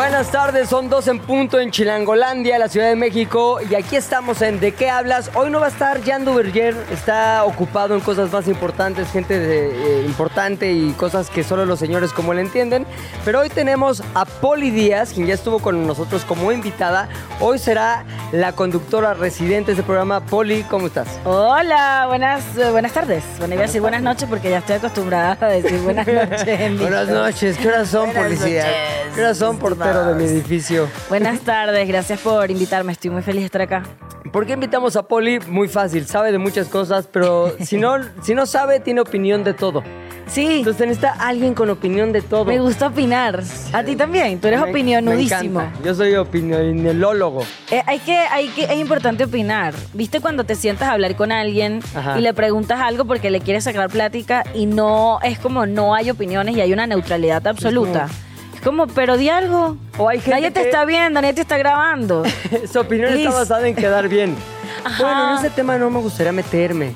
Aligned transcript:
Buenas 0.00 0.30
tardes, 0.30 0.70
son 0.70 0.88
dos 0.88 1.08
en 1.08 1.18
punto 1.18 1.60
en 1.60 1.70
Chilangolandia, 1.70 2.58
la 2.58 2.68
Ciudad 2.68 2.88
de 2.88 2.96
México, 2.96 3.58
y 3.60 3.74
aquí 3.74 3.96
estamos 3.96 4.40
en 4.40 4.58
¿De 4.58 4.72
qué 4.72 4.88
hablas? 4.88 5.30
Hoy 5.34 5.50
no 5.50 5.60
va 5.60 5.66
a 5.66 5.68
estar 5.68 6.02
Jan 6.02 6.24
Duverger, 6.24 6.74
está 6.90 7.44
ocupado 7.44 7.94
en 7.94 8.00
cosas 8.00 8.32
más 8.32 8.48
importantes, 8.48 9.10
gente 9.12 9.38
de- 9.38 9.68
eh, 10.00 10.04
importante 10.06 10.72
y 10.72 10.92
cosas 10.92 11.28
que 11.28 11.44
solo 11.44 11.66
los 11.66 11.78
señores 11.78 12.14
como 12.14 12.32
él 12.32 12.38
entienden, 12.38 12.86
pero 13.26 13.40
hoy 13.40 13.50
tenemos 13.50 14.02
a 14.14 14.24
Poli 14.24 14.70
Díaz, 14.70 15.12
quien 15.12 15.26
ya 15.26 15.34
estuvo 15.34 15.58
con 15.58 15.86
nosotros 15.86 16.24
como 16.24 16.50
invitada, 16.50 17.10
hoy 17.38 17.58
será 17.58 18.04
la 18.32 18.52
conductora 18.52 19.12
residente 19.12 19.66
de 19.66 19.72
este 19.72 19.82
programa. 19.82 20.20
Poli, 20.20 20.62
¿cómo 20.62 20.86
estás? 20.86 21.08
Hola, 21.26 22.06
buenas, 22.08 22.42
buenas 22.72 22.92
tardes. 22.92 23.22
Bueno, 23.38 23.52
iba 23.54 23.64
a 23.64 23.66
decir 23.66 23.82
buenas 23.82 24.00
noches 24.00 24.26
porque 24.30 24.48
ya 24.48 24.58
estoy 24.58 24.76
acostumbrada 24.76 25.36
a 25.38 25.46
decir 25.48 25.78
buenas 25.80 26.06
noches. 26.30 26.48
en 26.48 26.78
Buenas 26.78 27.06
noches, 27.08 27.58
¿qué 27.58 27.68
horas 27.68 27.88
son, 27.88 28.06
Buenas 28.06 28.24
policía? 28.24 28.62
noches, 28.64 29.14
¿Qué 29.14 29.20
horas 29.20 29.36
son, 29.36 29.58
portero 29.92 30.14
de 30.14 30.14
mi 30.14 30.24
edificio? 30.30 30.88
Buenas 31.08 31.40
tardes, 31.44 31.86
gracias 31.88 32.20
por 32.20 32.50
invitarme. 32.50 32.92
Estoy 32.92 33.10
muy 33.10 33.22
feliz 33.22 33.40
de 33.42 33.46
estar 33.46 33.62
acá. 33.62 33.82
¿Por 34.32 34.46
qué 34.46 34.52
invitamos 34.52 34.96
a 34.96 35.02
Poli? 35.02 35.40
Muy 35.48 35.68
fácil, 35.68 36.06
sabe 36.06 36.30
de 36.32 36.38
muchas 36.38 36.68
cosas, 36.68 37.08
pero 37.10 37.54
si 37.64 37.76
no, 37.78 37.96
si 38.22 38.34
no 38.34 38.46
sabe, 38.46 38.80
tiene 38.80 39.00
opinión 39.00 39.42
de 39.44 39.54
todo. 39.54 39.82
Sí, 40.28 40.58
Entonces 40.58 40.86
necesita 40.86 41.10
alguien 41.18 41.54
con 41.54 41.70
opinión 41.70 42.12
de 42.12 42.22
todo. 42.22 42.44
me 42.44 42.60
gusta 42.60 42.86
opinar. 42.86 43.42
A 43.72 43.82
ti 43.82 43.96
también, 43.96 44.38
tú 44.40 44.46
eres 44.46 44.60
Me- 44.60 44.66
me 44.66 44.70
opinionudísimo. 44.70 45.60
encanta. 45.60 45.80
Yo 45.84 45.92
soy 45.92 46.14
opinionelólogo. 46.14 47.42
Eh, 47.72 47.82
hay 47.84 47.98
que, 47.98 48.16
hay 48.16 48.46
que, 48.50 48.62
es 48.64 48.76
importante 48.78 49.24
opinar. 49.24 49.74
¿Viste 49.92 50.20
cuando 50.20 50.44
te 50.44 50.54
sientas 50.54 50.88
a 50.88 50.92
hablar 50.92 51.16
con 51.16 51.32
alguien 51.32 51.80
Ajá. 51.96 52.16
y 52.16 52.22
le 52.22 52.32
preguntas 52.32 52.78
algo 52.80 53.06
porque 53.06 53.28
le 53.30 53.40
quieres 53.40 53.64
sacar 53.64 53.90
plática 53.90 54.44
y 54.54 54.66
no, 54.66 55.18
es 55.24 55.40
como 55.40 55.66
no 55.66 55.96
hay 55.96 56.10
opiniones 56.10 56.56
y 56.56 56.60
hay 56.60 56.72
una 56.72 56.86
neutralidad 56.86 57.44
absoluta? 57.48 58.06
Es 58.60 58.66
como, 58.66 58.86
pero 58.88 59.16
di 59.16 59.30
algo. 59.30 59.78
O 59.96 60.06
hay 60.10 60.18
gente 60.20 60.32
nadie 60.32 60.50
te 60.50 60.60
que- 60.60 60.66
está 60.68 60.84
viendo, 60.84 61.18
nadie 61.22 61.32
te 61.32 61.40
está 61.40 61.56
grabando. 61.56 62.24
Su 62.70 62.80
opinión 62.80 63.14
está 63.14 63.30
basada 63.30 63.66
en 63.66 63.74
quedar 63.74 64.06
bien. 64.10 64.36
Ajá. 64.84 65.02
Bueno, 65.02 65.30
en 65.32 65.38
ese 65.38 65.48
tema 65.48 65.78
no 65.78 65.88
me 65.88 65.98
gustaría 66.00 66.30
meterme. 66.30 66.92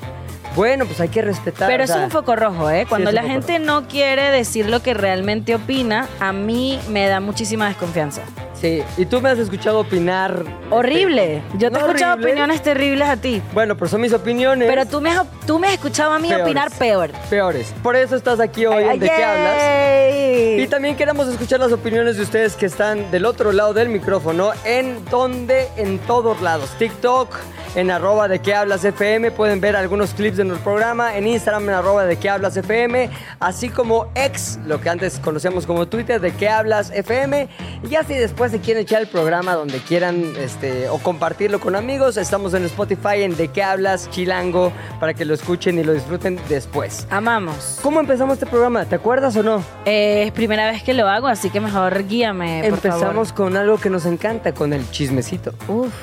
Bueno, 0.55 0.85
pues 0.85 1.01
hay 1.01 1.09
que 1.09 1.23
respetar. 1.23 1.67
Pero 1.67 1.81
o 1.81 1.85
es 1.85 1.91
un 1.95 2.11
foco 2.11 2.35
rojo, 2.35 2.69
¿eh? 2.69 2.85
Cuando 2.87 3.11
la 3.11 3.23
gente 3.23 3.57
no 3.57 3.87
quiere 3.87 4.29
decir 4.29 4.69
lo 4.69 4.81
que 4.83 4.93
realmente 4.93 5.55
opina, 5.55 6.07
a 6.19 6.31
mí 6.33 6.79
me 6.89 7.07
da 7.07 7.19
muchísima 7.19 7.67
desconfianza. 7.67 8.21
Sí, 8.59 8.81
y 8.97 9.05
tú 9.05 9.21
me 9.21 9.29
has 9.29 9.37
escuchado 9.37 9.79
opinar. 9.79 10.43
Horrible. 10.71 11.41
Yo 11.57 11.69
te 11.71 11.77
he 11.77 11.81
No 11.81 11.87
escuchado 11.87 12.13
horrible. 12.13 12.31
opiniones 12.31 12.61
terribles 12.63 13.07
a 13.09 13.17
ti. 13.17 13.41
Bueno, 13.53 13.75
pero 13.75 13.89
son 13.89 14.01
mis 14.01 14.13
opiniones. 14.13 14.67
Pero 14.67 14.85
tú 14.85 15.01
me, 15.01 15.11
has, 15.11 15.23
tú 15.45 15.59
me 15.59 15.67
has 15.67 15.73
escuchado 15.73 16.13
a 16.13 16.19
mí 16.19 16.27
Peores. 16.29 16.45
opinar 16.45 16.71
peor. 16.71 17.11
Peores. 17.29 17.73
Por 17.83 17.95
eso 17.95 18.15
estás 18.15 18.39
aquí 18.39 18.65
hoy 18.65 18.83
en 18.83 18.89
Ay, 18.91 18.99
¿De 18.99 19.07
qué 19.07 19.23
hablas? 19.23 20.61
Y 20.63 20.67
también 20.67 20.95
queremos 20.95 21.27
escuchar 21.27 21.59
las 21.59 21.71
opiniones 21.71 22.17
de 22.17 22.23
ustedes 22.23 22.55
que 22.55 22.65
están 22.65 23.11
del 23.11 23.25
otro 23.25 23.51
lado 23.51 23.73
del 23.73 23.89
micrófono. 23.89 24.51
¿En 24.63 25.03
donde 25.05 25.67
En 25.77 25.99
todos 25.99 26.41
lados. 26.41 26.69
TikTok, 26.79 27.35
en 27.75 27.91
arroba 27.91 28.27
de 28.27 28.39
qué 28.39 28.55
hablas 28.55 28.83
FM. 28.85 29.31
Pueden 29.31 29.59
ver 29.61 29.75
algunos 29.75 30.13
clips 30.13 30.37
de 30.37 30.45
nuestro 30.45 30.63
programa. 30.71 31.17
En 31.17 31.27
Instagram, 31.27 31.67
en 31.69 31.75
arroba 31.75 32.05
de 32.05 32.17
qué 32.17 32.29
hablas 32.29 32.55
FM. 32.57 33.09
Así 33.39 33.69
como 33.69 34.07
ex, 34.15 34.57
lo 34.65 34.79
que 34.81 34.89
antes 34.89 35.19
conocíamos 35.19 35.65
como 35.65 35.87
Twitter, 35.87 36.21
de 36.21 36.31
qué 36.33 36.47
hablas 36.49 36.89
FM. 36.91 37.47
Y 37.83 37.87
ya 37.89 38.03
si 38.03 38.13
después 38.45 38.51
se 38.51 38.65
quieren 38.65 38.83
echar 38.83 39.01
el 39.01 39.07
programa 39.07 39.53
donde 39.53 39.79
quieran 39.79 40.35
este, 40.37 40.89
o 40.89 40.99
compartirlo 40.99 41.59
con 41.59 41.75
amigos, 41.75 42.17
estamos 42.17 42.53
en 42.53 42.65
Spotify 42.65 43.23
en 43.23 43.35
de 43.35 43.47
qué 43.47 43.63
hablas 43.63 44.09
Chilango 44.09 44.71
para 44.99 45.13
que 45.13 45.25
lo 45.25 45.33
escuchen 45.33 45.79
y 45.79 45.83
lo 45.83 45.93
disfruten 45.93 46.39
después. 46.47 47.07
Amamos. 47.09 47.79
¿Cómo 47.81 47.99
empezamos 47.99 48.33
este 48.33 48.45
programa? 48.45 48.85
¿Te 48.85 48.95
acuerdas 48.95 49.35
o 49.35 49.43
no? 49.43 49.63
Eh, 49.85 50.23
es 50.27 50.31
primera 50.31 50.69
vez 50.69 50.83
que 50.83 50.93
lo 50.93 51.07
hago, 51.07 51.27
así 51.27 51.49
que 51.49 51.59
mejor 51.59 52.07
guíame, 52.07 52.61
por 52.63 52.73
Empezamos 52.75 53.33
con 53.33 53.57
algo 53.57 53.77
que 53.77 53.89
nos 53.89 54.05
encanta, 54.05 54.53
con 54.53 54.73
el 54.73 54.89
chismecito. 54.91 55.53
Uf. 55.67 55.93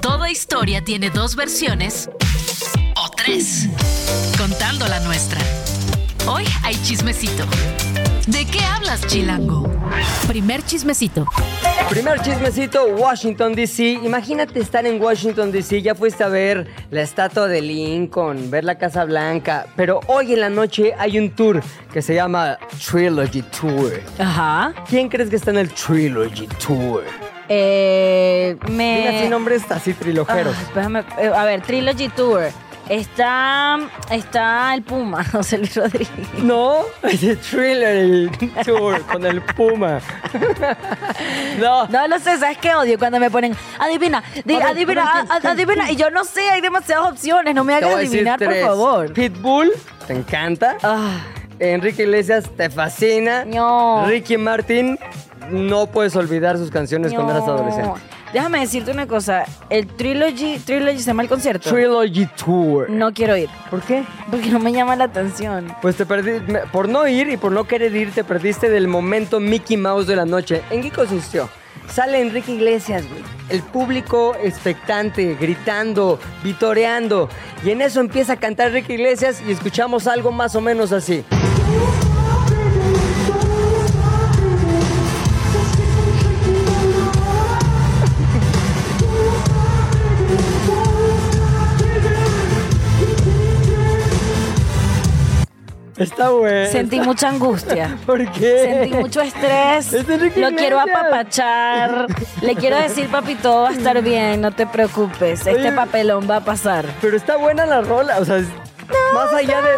Toda 0.00 0.30
historia 0.30 0.82
tiene 0.82 1.10
dos 1.10 1.36
versiones 1.36 2.10
o 2.96 3.10
tres, 3.10 3.68
contando 4.38 4.86
la 4.88 5.00
nuestra. 5.00 5.40
Hoy 6.26 6.44
hay 6.64 6.74
chismecito. 6.82 7.44
¿De 8.30 8.44
qué 8.46 8.60
hablas, 8.60 9.04
Chilango? 9.08 9.68
Primer 10.28 10.62
chismecito. 10.62 11.26
Primer 11.88 12.20
chismecito, 12.20 12.86
Washington 12.86 13.56
DC. 13.56 13.98
Imagínate 14.04 14.60
estar 14.60 14.86
en 14.86 15.02
Washington 15.02 15.50
DC, 15.50 15.82
ya 15.82 15.96
fuiste 15.96 16.22
a 16.22 16.28
ver 16.28 16.68
la 16.92 17.02
estatua 17.02 17.48
de 17.48 17.60
Lincoln, 17.60 18.48
ver 18.48 18.62
la 18.62 18.78
Casa 18.78 19.04
Blanca, 19.04 19.66
pero 19.74 19.98
hoy 20.06 20.34
en 20.34 20.40
la 20.40 20.48
noche 20.48 20.92
hay 20.96 21.18
un 21.18 21.30
tour 21.30 21.60
que 21.92 22.02
se 22.02 22.14
llama 22.14 22.56
Trilogy 22.88 23.42
Tour. 23.42 24.00
Ajá. 24.20 24.74
¿Quién 24.88 25.08
crees 25.08 25.28
que 25.28 25.36
está 25.36 25.50
en 25.50 25.58
el 25.58 25.70
Trilogy 25.70 26.46
Tour? 26.64 27.02
Eh, 27.48 28.56
me... 28.70 28.98
Mira, 29.00 29.18
así 29.18 29.28
nombres 29.28 29.62
así 29.70 29.92
trilojeros. 29.92 30.54
Ah, 30.56 30.62
espérame, 30.62 31.04
eh, 31.18 31.32
a 31.34 31.44
ver, 31.44 31.62
Trilogy 31.62 32.08
Tour. 32.10 32.52
Está, 32.90 33.78
está 34.10 34.74
el 34.74 34.82
Puma, 34.82 35.22
José 35.32 35.58
Luis 35.58 35.76
Rodríguez. 35.76 36.10
No, 36.42 36.78
es 37.04 37.22
el 37.22 37.38
Trilogy 37.38 38.48
Tour 38.64 39.00
con 39.02 39.24
el 39.24 39.40
Puma. 39.42 40.00
no, 41.60 41.86
No 41.86 42.08
lo 42.08 42.18
sé, 42.18 42.36
¿sabes 42.38 42.58
qué 42.58 42.74
odio? 42.74 42.98
Cuando 42.98 43.20
me 43.20 43.30
ponen, 43.30 43.56
adivina, 43.78 44.24
di- 44.44 44.56
ver, 44.56 44.62
adivina, 44.64 45.02
a 45.02 45.14
ver, 45.22 45.26
¿quién- 45.40 45.46
a- 45.46 45.52
adivina. 45.52 45.90
Y 45.92 45.94
yo 45.94 46.10
no 46.10 46.24
sé, 46.24 46.50
hay 46.50 46.60
demasiadas 46.60 47.12
opciones, 47.12 47.54
no 47.54 47.62
me 47.62 47.74
hagas 47.74 47.94
adivinar, 47.94 48.40
por 48.40 48.54
favor. 48.56 49.12
Pitbull, 49.12 49.70
¿te 50.08 50.12
encanta? 50.14 50.76
Ah, 50.82 51.20
Enrique 51.60 52.02
Iglesias, 52.02 52.50
te 52.56 52.70
fascina. 52.70 53.44
No. 53.44 54.04
Ricky 54.08 54.36
Martin, 54.36 54.98
no 55.50 55.86
puedes 55.86 56.16
olvidar 56.16 56.56
sus 56.58 56.70
canciones 56.72 57.12
cuando 57.14 57.34
eras 57.34 57.44
adolescente. 57.46 58.00
Déjame 58.32 58.60
decirte 58.60 58.92
una 58.92 59.06
cosa, 59.08 59.44
el 59.70 59.88
Trilogy, 59.88 60.58
Trilogy 60.60 60.98
se 60.98 61.04
llama 61.06 61.22
el 61.24 61.28
concierto. 61.28 61.68
Trilogy 61.68 62.26
Tour. 62.36 62.88
no 62.88 63.12
quiero 63.12 63.36
ir, 63.36 63.48
¿Por 63.70 63.82
qué? 63.82 64.04
porque 64.30 64.50
no 64.50 64.60
me 64.60 64.72
llama 64.72 64.94
la 64.94 65.04
atención. 65.04 65.66
Pues 65.82 65.96
te 65.96 66.06
perdí, 66.06 66.40
por 66.70 66.88
no 66.88 67.08
ir 67.08 67.28
y 67.28 67.36
por 67.36 67.50
no 67.50 67.64
querer 67.64 67.94
ir, 67.96 68.12
te 68.12 68.22
perdiste 68.22 68.70
del 68.70 68.86
momento 68.86 69.40
Mickey 69.40 69.76
Mouse 69.76 70.06
de 70.06 70.14
la 70.14 70.24
noche. 70.26 70.62
¿En 70.70 70.80
qué 70.82 70.90
consistió? 70.92 71.48
Sale 71.92 72.20
Enrique 72.20 72.52
Iglesias, 72.52 73.04
güey. 73.08 73.22
El 73.48 73.62
público 73.62 74.36
expectante, 74.40 75.34
gritando, 75.34 76.20
vitoreando. 76.44 77.28
Y 77.64 77.70
en 77.70 77.82
eso 77.82 77.98
empieza 77.98 78.34
a 78.34 78.36
cantar 78.36 78.68
Enrique 78.68 78.94
Iglesias 78.94 79.42
y 79.44 79.50
escuchamos 79.50 80.06
algo 80.06 80.30
más 80.30 80.54
o 80.54 80.60
menos 80.60 80.92
así. 80.92 81.24
Está 96.00 96.30
bueno. 96.30 96.70
Sentí 96.70 96.98
mucha 97.00 97.28
angustia. 97.28 97.96
¿Por 98.06 98.26
qué? 98.32 98.62
Sentí 98.62 98.96
mucho 98.96 99.20
estrés. 99.20 99.92
Es 99.92 100.08
Enrique 100.08 100.40
Lo 100.40 100.50
quiero 100.56 100.80
apapachar. 100.80 102.06
Le 102.40 102.54
quiero 102.56 102.76
decir, 102.76 103.08
papi, 103.08 103.34
todo 103.34 103.62
va 103.64 103.68
a 103.68 103.72
estar 103.72 104.00
bien, 104.02 104.40
no 104.40 104.50
te 104.50 104.66
preocupes. 104.66 105.40
Este 105.46 105.52
Oye. 105.52 105.72
papelón 105.72 106.26
va 106.28 106.36
a 106.36 106.40
pasar. 106.44 106.86
Pero 107.02 107.16
está 107.16 107.36
buena 107.36 107.66
la 107.66 107.82
rola, 107.82 108.18
o 108.18 108.24
sea, 108.24 108.38
es- 108.38 108.48
más 109.14 109.32
allá 109.34 109.60
de... 109.62 109.68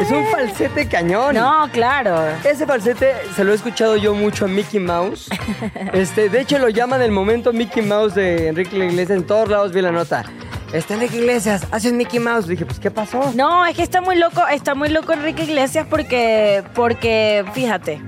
Es 0.00 0.10
un 0.10 0.26
falsete 0.26 0.88
cañón. 0.88 1.34
No, 1.34 1.68
claro. 1.72 2.20
Ese 2.44 2.66
falsete 2.66 3.12
se 3.36 3.44
lo 3.44 3.52
he 3.52 3.54
escuchado 3.54 3.96
yo 3.96 4.12
mucho 4.14 4.44
a 4.46 4.48
Mickey 4.48 4.80
Mouse. 4.80 5.28
Este, 5.92 6.28
de 6.28 6.40
hecho, 6.40 6.58
lo 6.58 6.68
llaman 6.68 7.00
el 7.02 7.10
momento 7.12 7.52
Mickey 7.52 7.82
Mouse 7.82 8.14
de 8.14 8.48
Enrique 8.48 8.76
Iglesias. 8.76 9.10
En 9.18 9.24
todos 9.26 9.48
lados 9.48 9.72
vi 9.72 9.80
la 9.82 9.92
nota. 9.92 10.24
Está 10.74 10.94
Enrique 10.94 11.18
Iglesias, 11.18 11.64
hace 11.70 11.88
un 11.88 11.96
Mickey 11.96 12.18
Mouse. 12.18 12.48
Dije, 12.48 12.66
pues, 12.66 12.80
¿qué 12.80 12.90
pasó? 12.90 13.32
No, 13.36 13.64
es 13.64 13.76
que 13.76 13.82
está 13.84 14.00
muy 14.00 14.16
loco, 14.16 14.44
está 14.48 14.74
muy 14.74 14.88
loco 14.88 15.12
Enrique 15.12 15.44
Iglesias 15.44 15.86
porque, 15.88 16.64
porque, 16.74 17.44
fíjate, 17.52 18.02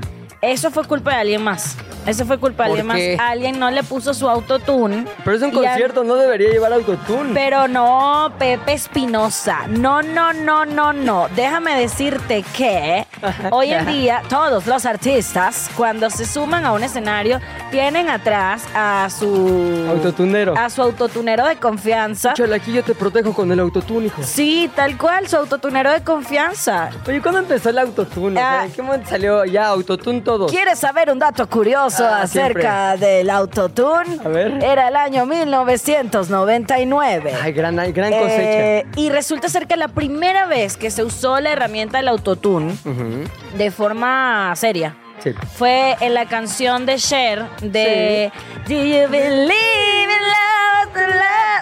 eso 0.53 0.71
fue 0.71 0.85
culpa 0.85 1.13
de 1.13 1.17
alguien 1.21 1.43
más. 1.43 1.77
Eso 2.07 2.25
fue 2.25 2.39
culpa 2.39 2.65
de 2.65 2.69
¿Por 2.71 2.79
alguien 2.81 2.87
más. 2.87 2.97
qué? 2.97 3.17
Alguien 3.21 3.59
no 3.59 3.69
le 3.69 3.83
puso 3.83 4.15
su 4.15 4.29
autotune. 4.29 5.05
Pero 5.25 5.37
es 5.37 5.43
un 5.43 5.49
y 5.53 5.57
al- 5.57 5.65
concierto, 5.65 6.05
no 6.05 6.15
debería 6.15 6.51
llevar 6.51 6.73
autotune. 6.73 7.35
Pero 7.35 7.67
no, 7.67 8.33
Pepe 8.39 8.75
Espinosa. 8.75 9.67
No, 9.69 10.03
no, 10.03 10.33
no, 10.33 10.65
no, 10.65 10.93
no. 10.93 11.27
Déjame 11.35 11.75
decirte 11.81 12.45
que 12.57 13.05
hoy 13.51 13.73
en 13.73 13.87
día 13.87 14.23
todos 14.29 14.67
los 14.67 14.87
artistas, 14.87 15.69
cuando 15.77 16.09
se 16.11 16.25
suman 16.27 16.65
a 16.65 16.73
un 16.75 16.85
escenario, 16.85 17.41
tienen 17.73 18.09
atrás 18.09 18.63
a 18.73 19.09
su 19.11 19.87
Autotunero. 19.91 20.55
a 20.57 20.71
su 20.71 20.83
autotunero 20.83 21.45
de 21.47 21.57
confianza. 21.57 22.35
Chale, 22.35 22.55
aquí 22.55 22.73
yo 22.73 22.85
te 22.85 22.95
protejo 22.95 23.33
con 23.35 23.51
el 23.51 23.59
autotune, 23.59 24.07
hijo. 24.07 24.23
Sí, 24.23 24.71
tal 24.77 24.97
cual, 24.97 25.27
su 25.27 25.37
autotunero 25.37 25.91
de 25.91 26.03
confianza. 26.03 26.91
Oye, 27.09 27.21
¿cuándo 27.21 27.41
empezó 27.41 27.71
el 27.71 27.79
autotune? 27.79 28.37
O 28.39 28.43
sea, 28.43 28.61
Ah. 28.61 28.65
¿En 28.67 28.73
qué 28.73 28.83
momento 28.83 29.09
salió 29.11 29.45
ya 29.45 29.67
autotune 29.67 30.21
todo? 30.21 30.36
¿Quieres 30.47 30.79
saber 30.79 31.11
un 31.11 31.19
dato 31.19 31.49
curioso 31.49 32.05
Ah, 32.07 32.23
acerca 32.23 32.97
del 32.99 33.31
autotune? 33.31 34.19
A 34.25 34.29
ver. 34.29 34.63
Era 34.63 34.89
el 34.89 34.97
año 34.97 35.25
1999. 35.25 37.33
Ay, 37.43 37.53
gran, 37.53 37.77
gran 37.77 38.13
cosecha. 38.13 38.43
Eh, 38.43 38.87
y 38.97 39.09
resulta 39.09 39.49
ser 39.49 39.67
que 39.67 39.77
la 39.77 39.89
primera 39.89 40.45
vez 40.47 40.77
que 40.77 40.91
se 40.91 41.03
usó 41.03 41.41
la 41.41 41.53
herramienta 41.53 41.97
del 41.99 42.09
autotune 42.09 42.73
Ujú. 42.85 43.25
de 43.57 43.71
forma 43.71 44.53
seria 44.57 44.95
Sí. 45.23 45.33
fue 45.57 45.97
en 46.01 46.13
la 46.13 46.27
canción 46.27 46.85
de 46.85 46.97
Cher 46.97 47.47
de 47.63 48.31
Do 48.69 48.75
You 48.75 49.09
Believe 49.11 50.03
in 50.03 50.09
Love? 50.09 50.76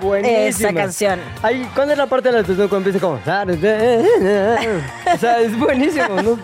Buenísima. 0.00 0.68
Esa 0.70 0.74
canción. 0.74 1.20
Ay, 1.42 1.68
¿cuándo 1.74 1.92
es 1.92 1.98
la 1.98 2.06
parte 2.06 2.28
de 2.28 2.32
la 2.32 2.38
autotune 2.40 2.68
cuando 2.68 2.88
empieza 2.90 3.00
como... 3.06 3.18
O 5.12 5.18
sea, 5.18 5.40
es 5.40 5.58
buenísimo, 5.58 6.20
¿no? 6.22 6.38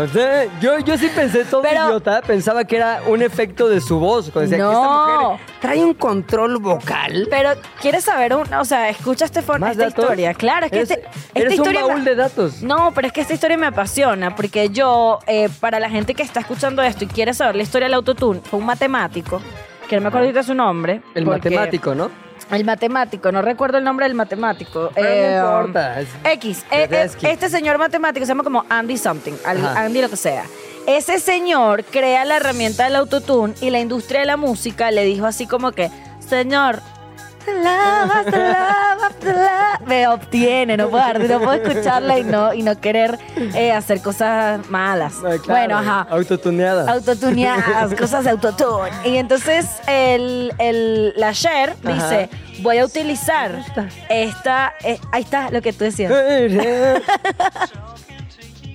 O 0.00 0.06
sea, 0.06 0.44
yo, 0.60 0.78
yo 0.80 0.96
sí 0.96 1.08
pensé, 1.14 1.44
todo 1.44 1.62
Pero- 1.62 1.86
idiota, 1.86 2.22
pensaba 2.22 2.64
que 2.64 2.76
era 2.76 3.00
un 3.08 3.20
efecto 3.22 3.68
de 3.68 3.80
su 3.80 3.98
voz. 3.98 4.30
Cuando 4.30 4.50
decía 4.50 4.64
que 4.64 4.70
esta 4.72 4.84
No. 4.84 5.30
mujer 5.32 5.46
trae 5.60 5.84
un 5.84 5.94
control 5.94 6.58
vocal. 6.58 7.26
Pero, 7.30 7.50
¿quieres 7.80 8.04
saber 8.04 8.34
un, 8.34 8.52
o 8.54 8.64
sea, 8.64 8.88
escucha 8.90 9.24
este 9.24 9.42
for- 9.42 9.58
¿Más 9.58 9.72
esta 9.72 9.84
datos? 9.86 10.04
historia? 10.04 10.34
Claro, 10.34 10.66
es 10.66 10.70
que 10.72 10.78
Eres, 10.78 10.90
este- 10.92 11.08
esta 11.08 11.40
eres 11.40 11.52
historia 11.54 11.82
un 11.84 11.88
baúl 11.88 12.04
de 12.04 12.14
datos. 12.14 12.62
No, 12.62 12.92
pero 12.94 13.08
es 13.08 13.12
que 13.12 13.22
esta 13.22 13.34
historia 13.34 13.56
me 13.56 13.66
apasiona 13.66 14.36
porque 14.36 14.68
yo, 14.70 15.18
eh, 15.26 15.48
para 15.60 15.80
la 15.80 15.90
gente 15.90 16.14
que 16.14 16.22
está 16.22 16.40
escuchando 16.40 16.80
esto 16.82 17.02
y 17.04 17.08
quiere 17.08 17.34
saber 17.34 17.56
la 17.56 17.62
historia 17.64 17.86
del 17.86 17.94
autotune, 17.94 18.40
fue 18.44 18.60
un 18.60 18.66
matemático, 18.66 19.40
que 19.88 19.96
no 19.96 20.02
me 20.02 20.08
acuerdo 20.08 20.26
ahorita 20.26 20.42
su 20.42 20.54
nombre. 20.54 21.02
El 21.14 21.24
porque- 21.24 21.50
matemático, 21.50 21.94
¿no? 21.94 22.10
El 22.50 22.64
matemático, 22.64 23.32
no 23.32 23.42
recuerdo 23.42 23.78
el 23.78 23.84
nombre 23.84 24.06
del 24.06 24.14
matemático. 24.14 24.90
Pero 24.94 25.08
Eh, 25.08 25.38
no 25.40 25.56
importa. 25.66 26.00
es- 26.00 26.08
X. 26.24 26.64
eh, 26.70 26.84
eh, 26.84 26.88
Tedeschi. 26.88 27.26
este 27.26 27.48
señor 27.48 27.78
matemático 27.78 28.24
se 28.24 28.30
llama 28.30 28.44
como 28.44 28.64
Andy 28.68 28.96
Something, 28.96 29.32
al- 29.44 29.58
Ajá. 29.64 29.84
Andy 29.84 30.00
lo 30.00 30.08
que 30.08 30.16
sea. 30.16 30.44
Ese 30.86 31.18
señor 31.20 31.84
crea 31.84 32.24
la 32.24 32.36
herramienta 32.36 32.84
del 32.84 32.96
autotune 32.96 33.54
y 33.60 33.70
la 33.70 33.80
industria 33.80 34.20
de 34.20 34.26
la 34.26 34.36
música 34.38 34.90
le 34.90 35.04
dijo 35.04 35.26
así 35.26 35.46
como 35.46 35.72
que, 35.72 35.90
señor, 36.20 36.80
love 37.54 38.10
after 38.10 38.38
love 38.38 39.02
after 39.04 39.34
love", 39.34 39.86
me 39.86 40.06
obtiene, 40.08 40.76
no 40.76 40.88
puedo, 40.88 41.38
no 41.40 41.52
escucharla 41.52 42.18
y 42.18 42.24
no, 42.24 42.54
y 42.54 42.62
no 42.62 42.80
querer 42.80 43.18
eh, 43.54 43.72
hacer 43.72 44.00
cosas 44.02 44.68
malas. 44.68 45.14
Claro, 45.14 45.42
bueno, 45.46 45.78
ajá. 45.78 46.06
Autotuneada. 46.10 46.90
Autotuneadas, 46.92 47.94
cosas 47.98 48.24
de 48.24 48.30
autotune. 48.30 48.90
Y 49.04 49.16
entonces 49.16 49.66
el, 49.86 50.52
el, 50.58 51.12
la 51.16 51.32
Cher 51.32 51.74
Ajá. 51.84 51.94
dice, 51.94 52.30
voy 52.60 52.78
a 52.78 52.84
utilizar 52.84 53.64
esta... 54.08 54.74
eh, 54.84 54.98
ahí 55.12 55.22
está 55.22 55.50
lo 55.50 55.62
que 55.62 55.72
tú 55.72 55.84
decías. 55.84 56.12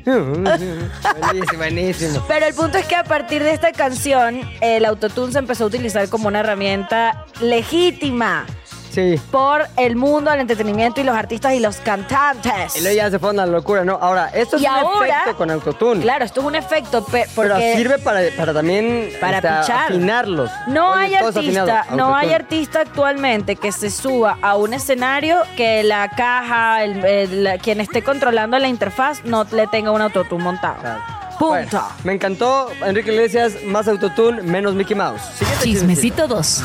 buenísimo, 0.05 1.57
buenísimo. 1.57 2.23
Pero 2.27 2.45
el 2.47 2.53
punto 2.53 2.77
es 2.77 2.85
que 2.85 2.95
a 2.95 3.03
partir 3.03 3.43
de 3.43 3.51
esta 3.53 3.71
canción, 3.71 4.41
el 4.61 4.85
autotune 4.85 5.31
se 5.31 5.39
empezó 5.39 5.65
a 5.65 5.67
utilizar 5.67 6.09
como 6.09 6.27
una 6.27 6.41
herramienta 6.41 7.25
legítima 7.41 8.45
Sí. 8.93 9.19
por 9.31 9.63
el 9.77 9.95
mundo 9.95 10.29
del 10.29 10.41
entretenimiento 10.41 11.01
y 11.01 11.03
los 11.03 11.15
artistas 11.15 11.53
y 11.53 11.59
los 11.59 11.77
cantantes. 11.77 12.75
Y 12.75 12.81
luego 12.81 12.95
ya 12.95 13.09
se 13.09 13.17
fue 13.17 13.31
una 13.31 13.45
locura, 13.45 13.83
¿no? 13.83 13.97
Ahora, 13.99 14.27
esto 14.33 14.57
es 14.57 14.61
Y 14.61 14.65
un 14.67 14.71
ahora- 14.71 15.07
efecto 15.21 15.35
con 15.37 15.49
autotune. 15.49 16.01
Claro, 16.01 16.25
esto 16.25 16.41
es 16.41 16.45
un 16.45 16.55
efecto, 16.55 17.03
pe- 17.05 17.25
porque 17.35 17.49
Pero 17.57 17.75
sirve 17.77 17.97
para, 17.99 18.19
para 18.37 18.53
también 18.53 19.09
Para 19.19 19.37
este, 19.37 19.49
pichar. 19.49 19.91
afinarlos. 19.91 20.51
No 20.67 20.91
Oye, 20.91 21.05
hay 21.05 21.13
artista, 21.15 21.85
no 21.95 22.15
hay 22.15 22.33
artista 22.33 22.81
actualmente 22.81 23.55
que 23.55 23.71
se 23.71 23.89
suba 23.89 24.37
a 24.41 24.55
un 24.55 24.73
escenario 24.73 25.39
que 25.57 25.81
la 25.83 26.09
caja, 26.09 26.83
el- 26.83 27.03
el- 27.03 27.43
la- 27.43 27.57
quien 27.57 27.81
esté 27.81 28.03
controlando 28.03 28.59
la 28.59 28.67
interfaz 28.67 29.23
no 29.25 29.43
le 29.51 29.65
tenga 29.67 29.89
un 29.91 30.01
autotune 30.01 30.43
montado. 30.43 30.79
Claro. 30.81 31.01
Punto. 31.39 31.47
Bueno, 31.49 31.87
me 32.03 32.13
encantó 32.13 32.69
Enrique 32.85 33.11
Iglesias, 33.11 33.53
más 33.65 33.87
autotune, 33.87 34.43
menos 34.43 34.75
Mickey 34.75 34.95
Mouse. 34.95 35.19
Siguiente 35.39 35.63
Chismecito 35.63 36.27
2. 36.27 36.61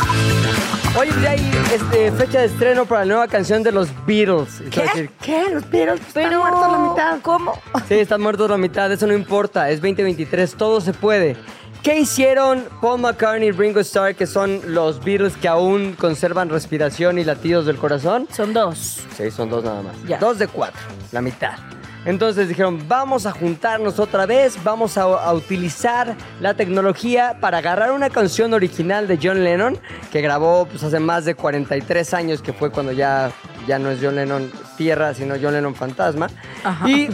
Hoy 0.96 1.08
ya 1.23 1.31
hay 1.32 1.50
este, 1.73 2.11
fecha 2.12 2.40
de 2.40 2.46
estreno 2.46 2.87
para 2.87 3.02
la 3.02 3.06
nueva 3.06 3.29
canción 3.29 3.62
de 3.62 3.73
los 3.73 3.88
Beatles. 4.06 4.62
¿Qué? 4.70 4.82
decir, 4.82 5.11
¿Qué? 5.23 5.50
¿Los 5.52 5.69
Beatles? 5.70 6.00
Están 6.00 6.37
muertos 6.37 6.62
a 6.62 6.69
la 6.69 6.79
mitad. 6.79 7.19
¿Cómo? 7.23 7.61
Sí, 7.88 7.94
están 7.94 8.20
muertos 8.20 8.49
a 8.49 8.52
la 8.52 8.58
mitad, 8.58 8.90
eso 8.90 9.06
no 9.06 9.12
importa, 9.12 9.70
es 9.70 9.81
2023, 9.81 10.55
todo 10.55 10.81
se 10.81 10.93
puede. 10.93 11.37
¿Qué 11.82 12.00
hicieron 12.00 12.64
Paul 12.81 13.00
McCartney 13.00 13.49
y 13.49 13.52
Ringo 13.52 13.81
Starr, 13.81 14.14
que 14.14 14.26
son 14.26 14.61
los 14.67 15.05
Beatles 15.05 15.37
que 15.37 15.46
aún 15.46 15.94
conservan 15.99 16.49
respiración 16.49 17.19
y 17.19 17.25
latidos 17.25 17.67
del 17.67 17.76
corazón? 17.76 18.26
Son 18.32 18.52
dos. 18.52 19.00
Sí, 19.17 19.31
son 19.31 19.49
dos 19.49 19.64
nada 19.64 19.82
más. 19.82 19.94
Ya. 20.06 20.19
Dos 20.19 20.38
de 20.38 20.49
cuatro, 20.49 20.81
la 21.12 21.20
mitad. 21.20 21.52
Entonces 22.05 22.49
dijeron, 22.49 22.87
vamos 22.89 23.27
a 23.27 23.33
juntarnos 23.33 23.99
otra 23.99 24.25
vez, 24.27 24.62
vamos 24.65 24.97
a, 24.97 25.03
a 25.03 25.33
utilizar 25.35 26.17
la 26.41 26.55
tecnología 26.55 27.39
para 27.41 27.59
agarrar 27.59 27.93
una 27.93 28.09
canción 28.11 28.55
original 28.55 29.06
de 29.09 29.19
John 29.23 29.45
Lennon, 29.45 29.79
que 30.11 30.21
grabó 30.21 30.67
pues, 30.67 30.83
hace 30.83 31.00
más 31.00 31.25
de 31.25 31.35
43 31.35 32.15
años, 32.15 32.41
que 32.43 32.53
fue 32.53 32.71
cuando 32.71 32.93
ya, 32.93 33.31
ya 33.67 33.79
no 33.79 33.91
es 33.91 33.99
John 34.00 34.17
Lennon 34.17 34.50
Tierra, 34.77 35.12
sino 35.15 35.35
John 35.41 35.55
Lennon 35.55 35.75
Fantasma. 35.75 36.29
Ajá. 36.65 36.89
Y 36.89 37.09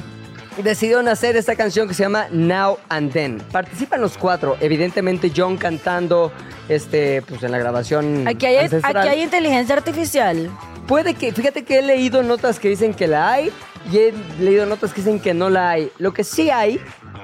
decidieron 0.63 1.09
hacer 1.09 1.37
esta 1.37 1.57
canción 1.57 1.89
que 1.89 1.95
se 1.95 2.05
llama 2.05 2.27
Now 2.31 2.79
and 2.89 3.13
Then. 3.13 3.39
Participan 3.51 4.01
los 4.01 4.17
cuatro, 4.17 4.57
evidentemente 4.61 5.33
John 5.35 5.57
cantando 5.57 6.31
este, 6.69 7.23
pues, 7.23 7.43
en 7.43 7.53
la 7.53 7.59
grabación 7.59 8.27
Aquí 8.29 8.47
hay, 8.47 8.59
ancestral. 8.59 8.97
aquí 8.97 9.09
hay 9.09 9.23
inteligencia 9.23 9.75
artificial. 9.75 10.51
Puede 10.87 11.15
que, 11.15 11.33
fíjate 11.33 11.65
que 11.65 11.79
he 11.79 11.83
leído 11.83 12.23
notas 12.23 12.59
que 12.59 12.69
dicen 12.69 12.93
que 12.95 13.07
la 13.07 13.31
hay 13.33 13.51
y 13.91 13.97
he 13.99 14.15
leído 14.41 14.67
notas 14.67 14.93
que 14.93 15.01
dicen 15.01 15.19
que 15.21 15.33
no 15.35 15.49
la 15.51 15.71
hay. 15.71 15.91
Lo 15.99 16.13
que 16.13 16.25
sí 16.25 16.51
hay, 16.51 16.79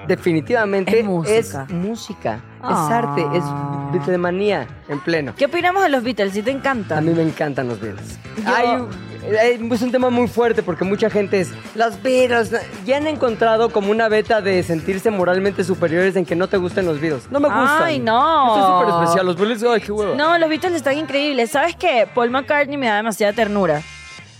definitivamente, 0.06 1.00
Es 1.00 1.04
música. 1.04 1.66
es 1.68 1.70
música. 1.74 2.40
Ah. 2.62 2.86
Es 2.86 2.92
arte, 2.94 3.22
es 3.38 3.44
Beatlemanía 3.92 4.66
en 4.88 5.00
pleno. 5.00 5.34
¿Qué 5.36 5.46
opinamos 5.46 5.82
de 5.82 5.88
los 5.90 6.02
Beatles? 6.02 6.32
¿Sí 6.32 6.42
te 6.42 6.50
encanta? 6.50 6.98
A 6.98 7.00
mí 7.00 7.12
me 7.12 7.22
encantan 7.22 7.68
los 7.68 7.80
Beatles. 7.80 8.18
Yo- 8.36 8.54
Hay- 8.54 8.66
hay- 8.66 8.82
es 9.22 9.82
un 9.82 9.90
tema 9.92 10.10
muy 10.10 10.28
fuerte 10.28 10.62
porque 10.62 10.84
mucha 10.84 11.10
gente 11.10 11.40
es 11.40 11.50
los 11.74 12.02
Beatles. 12.02 12.52
Ya 12.84 12.96
han 12.96 13.06
encontrado 13.06 13.70
como 13.70 13.90
una 13.90 14.08
beta 14.08 14.40
de 14.40 14.62
sentirse 14.62 15.10
moralmente 15.10 15.64
superiores 15.64 16.16
en 16.16 16.24
que 16.24 16.34
no 16.36 16.48
te 16.48 16.56
gusten 16.56 16.86
los 16.86 17.00
Beatles. 17.00 17.30
No 17.30 17.40
me 17.40 17.48
gustan. 17.48 17.82
Ay, 17.82 17.98
no. 17.98 18.56
Esto 18.56 18.60
es 18.60 18.66
súper 18.88 19.02
especial. 19.02 19.26
Los 19.26 19.36
Beatles, 19.36 19.62
ay, 19.64 19.80
qué 19.80 19.92
huevo. 19.92 20.14
No, 20.14 20.38
los 20.38 20.48
Beatles 20.48 20.74
están 20.74 20.96
increíbles. 20.98 21.50
¿Sabes 21.50 21.76
qué? 21.76 22.08
Paul 22.14 22.30
McCartney 22.30 22.76
me 22.76 22.86
da 22.86 22.96
demasiada 22.96 23.32
ternura. 23.32 23.82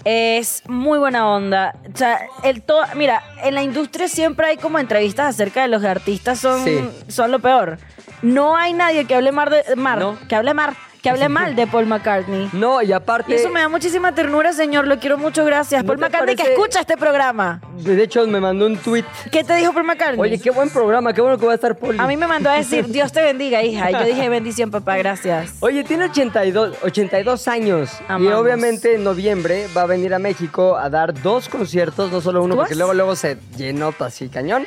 Es 0.05 0.63
muy 0.67 0.99
buena 0.99 1.29
onda. 1.29 1.75
O 1.93 1.97
sea, 1.97 2.21
el 2.43 2.63
to 2.63 2.79
mira, 2.97 3.23
en 3.43 3.55
la 3.55 3.63
industria 3.63 4.09
siempre 4.09 4.47
hay 4.47 4.57
como 4.57 4.79
entrevistas 4.79 5.27
acerca 5.35 5.61
de 5.63 5.69
los 5.69 5.85
artistas 5.85 6.39
son, 6.39 6.65
Sí. 6.65 6.81
son 7.09 7.31
lo 7.31 7.39
peor. 7.39 7.77
No 8.23 8.57
hay 8.57 8.73
nadie 8.73 9.05
que 9.05 9.15
hable 9.15 9.31
mar 9.33 9.51
de 9.51 9.77
mar, 9.77 9.99
No. 9.99 10.17
que 10.29 10.35
hable 10.37 10.55
mar, 10.55 10.75
que 11.03 11.11
hable 11.11 11.29
mal 11.29 11.57
de 11.57 11.67
Paul 11.67 11.87
McCartney. 11.87 12.51
No, 12.53 12.83
y 12.83 12.93
aparte. 12.93 13.33
Y 13.33 13.35
eso 13.37 13.51
me 13.51 13.61
da 13.61 13.69
muchísima 13.69 14.15
ternura, 14.15 14.53
señor. 14.53 14.87
Lo 14.87 14.99
quiero 14.99 15.19
mucho, 15.19 15.45
gracias. 15.45 15.83
¿No 15.83 15.89
Paul 15.89 15.99
McCartney 15.99 16.37
que 16.37 16.53
escucha 16.53 16.81
este 16.81 16.97
programa. 16.97 17.61
De 17.77 18.03
hecho, 18.03 18.27
me 18.27 18.41
mandó 18.41 18.67
un 18.67 18.77
tweet. 18.77 19.05
¿Qué 19.31 19.45
te 19.45 19.55
dijo 19.57 19.73
Paul 19.73 19.87
McCartney? 19.87 20.21
Oye, 20.21 20.39
qué 20.39 20.51
buen 20.51 20.71
programa, 20.71 21.13
qué 21.13 21.21
bueno 21.21 21.39
que 21.39 21.47
va 21.47 21.53
a 21.53 21.55
estar 21.55 21.77
Poli. 21.77 21.99
A 21.99 22.07
mí 22.07 22.17
me 22.17 22.27
mandó 22.27 22.51
a 22.51 22.55
decir, 22.55 22.87
Dios 22.89 23.13
te 23.13 23.23
bendiga, 23.23 23.63
hija. 23.63 23.91
Y 23.91 23.95
yo 23.95 24.05
dije, 24.05 24.29
bendición, 24.29 24.71
papá, 24.71 24.97
gracias. 24.97 25.57
Oye, 25.61 25.85
tiene 25.85 26.05
82, 26.05 26.77
82 26.83 27.49
años 27.49 27.91
y 28.19 28.27
obviamente 28.29 28.95
en 28.95 29.05
noviembre 29.05 29.67
va 29.77 29.83
a 29.83 29.87
venir 29.87 30.15
a 30.15 30.19
México 30.19 30.77
a 30.77 30.89
dar 30.91 31.21
dos 31.23 31.49
conciertos, 31.49 32.11
no 32.11 32.21
solo 32.21 32.43
uno, 32.43 32.55
¿Tú 32.55 32.61
porque 32.61 32.75
luego 32.75 32.95
luego 32.95 33.17
se 33.17 33.39
llenó 33.57 33.95
así 34.01 34.29
cañón. 34.29 34.65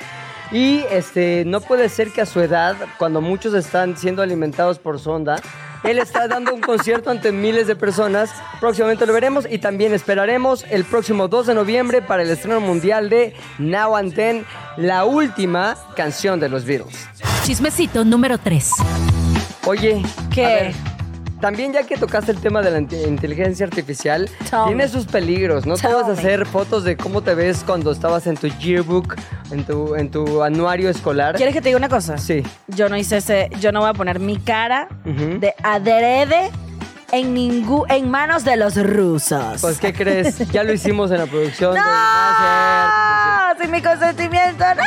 Y 0.51 0.83
este 0.91 1.43
no 1.45 1.61
puede 1.61 1.89
ser 1.89 2.11
que 2.11 2.21
a 2.21 2.25
su 2.25 2.39
edad, 2.39 2.75
cuando 2.97 3.21
muchos 3.21 3.53
están 3.53 3.97
siendo 3.97 4.21
alimentados 4.21 4.77
por 4.77 4.99
sonda, 4.99 5.41
él 5.83 5.99
está 5.99 6.27
dando 6.27 6.53
un 6.53 6.61
concierto 6.61 7.09
ante 7.09 7.31
miles 7.31 7.67
de 7.67 7.75
personas. 7.75 8.31
Próximamente 8.59 9.05
lo 9.05 9.13
veremos 9.13 9.45
y 9.49 9.57
también 9.59 9.93
esperaremos 9.93 10.65
el 10.69 10.85
próximo 10.85 11.27
2 11.27 11.47
de 11.47 11.53
noviembre 11.55 12.01
para 12.01 12.23
el 12.23 12.29
estreno 12.29 12.59
mundial 12.61 13.09
de 13.09 13.33
Now 13.59 13.95
and 13.95 14.13
Then, 14.15 14.45
la 14.77 15.05
última 15.05 15.75
canción 15.95 16.39
de 16.39 16.49
los 16.49 16.65
Beatles. 16.65 17.07
Chismecito 17.43 18.05
número 18.05 18.37
3. 18.37 18.71
Oye, 19.65 20.01
¿Qué? 20.33 20.45
a 20.45 20.49
ver, 20.49 20.73
también 21.43 21.73
ya 21.73 21.83
que 21.83 21.97
tocaste 21.97 22.31
el 22.31 22.39
tema 22.39 22.61
de 22.61 22.71
la 22.71 22.79
inte- 22.79 23.05
inteligencia 23.05 23.65
artificial, 23.65 24.29
Tell 24.49 24.63
tiene 24.67 24.83
me. 24.85 24.87
sus 24.87 25.05
peligros. 25.05 25.65
No 25.65 25.75
te 25.75 25.81
Tell 25.81 25.93
vas 25.93 26.07
a 26.07 26.13
hacer 26.13 26.45
fotos 26.45 26.85
de 26.85 26.95
cómo 26.95 27.21
te 27.21 27.35
ves 27.35 27.63
cuando 27.65 27.91
estabas 27.91 28.27
en 28.27 28.37
tu 28.37 28.47
yearbook, 28.47 29.15
en 29.51 29.65
tu, 29.65 29.93
en 29.95 30.09
tu 30.09 30.41
anuario 30.41 30.89
escolar. 30.89 31.35
¿Quieres 31.35 31.53
que 31.53 31.59
te 31.61 31.67
diga 31.67 31.77
una 31.77 31.89
cosa? 31.89 32.17
Sí. 32.17 32.43
Yo 32.67 32.87
no 32.87 32.95
hice 32.95 33.17
ese, 33.17 33.49
yo 33.59 33.73
no 33.73 33.81
voy 33.81 33.89
a 33.89 33.93
poner 33.93 34.21
mi 34.21 34.37
cara 34.37 34.87
de 35.03 35.53
adrede 35.63 36.49
en 37.11 37.33
ningún, 37.33 37.83
en 37.91 38.09
manos 38.09 38.45
de 38.45 38.55
los 38.55 38.77
rusos. 38.81 39.59
Pues, 39.59 39.79
¿qué 39.79 39.91
crees? 39.93 40.49
Ya 40.49 40.63
lo 40.63 40.71
hicimos 40.71 41.11
en 41.11 41.17
la 41.17 41.25
producción. 41.25 41.73
de- 41.75 41.79
¡No! 41.81 41.85
Ah, 41.85 43.53
cierto, 43.57 43.63
Sin 43.63 43.71
mi 43.71 43.81
consentimiento, 43.81 44.63
¡no! 44.77 44.81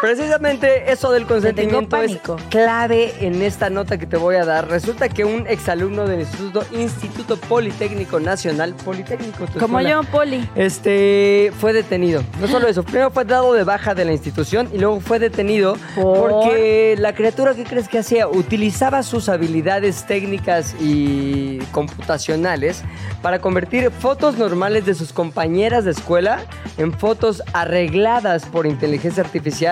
Precisamente 0.00 0.92
eso 0.92 1.10
del 1.10 1.26
consentimiento 1.26 1.96
es 1.96 2.18
clave 2.50 3.14
en 3.20 3.42
esta 3.42 3.68
nota 3.68 3.98
que 3.98 4.06
te 4.06 4.16
voy 4.16 4.36
a 4.36 4.44
dar. 4.44 4.68
Resulta 4.68 5.08
que 5.08 5.24
un 5.24 5.46
exalumno 5.46 6.06
del 6.06 6.20
Instituto, 6.20 6.64
Instituto 6.72 7.36
Politécnico 7.36 8.20
Nacional, 8.20 8.74
Politécnico, 8.74 9.46
tu 9.46 9.58
Como 9.58 9.80
escuela, 9.80 9.90
yo, 9.90 10.02
Poli. 10.04 10.48
Este 10.54 11.52
fue 11.58 11.72
detenido. 11.72 12.22
No 12.40 12.46
solo 12.46 12.68
eso, 12.68 12.82
primero 12.84 13.10
fue 13.10 13.24
dado 13.24 13.52
de 13.54 13.64
baja 13.64 13.94
de 13.94 14.04
la 14.04 14.12
institución 14.12 14.68
y 14.72 14.78
luego 14.78 15.00
fue 15.00 15.18
detenido 15.18 15.76
¿Por? 15.94 16.30
porque 16.30 16.94
la 16.98 17.14
criatura, 17.14 17.54
¿qué 17.54 17.64
crees 17.64 17.88
que 17.88 17.98
hacía? 17.98 18.28
Utilizaba 18.28 19.02
sus 19.02 19.28
habilidades 19.28 20.06
técnicas 20.06 20.76
y 20.80 21.58
computacionales 21.72 22.84
para 23.20 23.40
convertir 23.40 23.90
fotos 23.90 24.38
normales 24.38 24.86
de 24.86 24.94
sus 24.94 25.12
compañeras 25.12 25.84
de 25.84 25.90
escuela 25.90 26.40
en 26.76 26.92
fotos 26.92 27.42
arregladas 27.52 28.46
por 28.46 28.66
inteligencia 28.66 29.22
artificial 29.22 29.67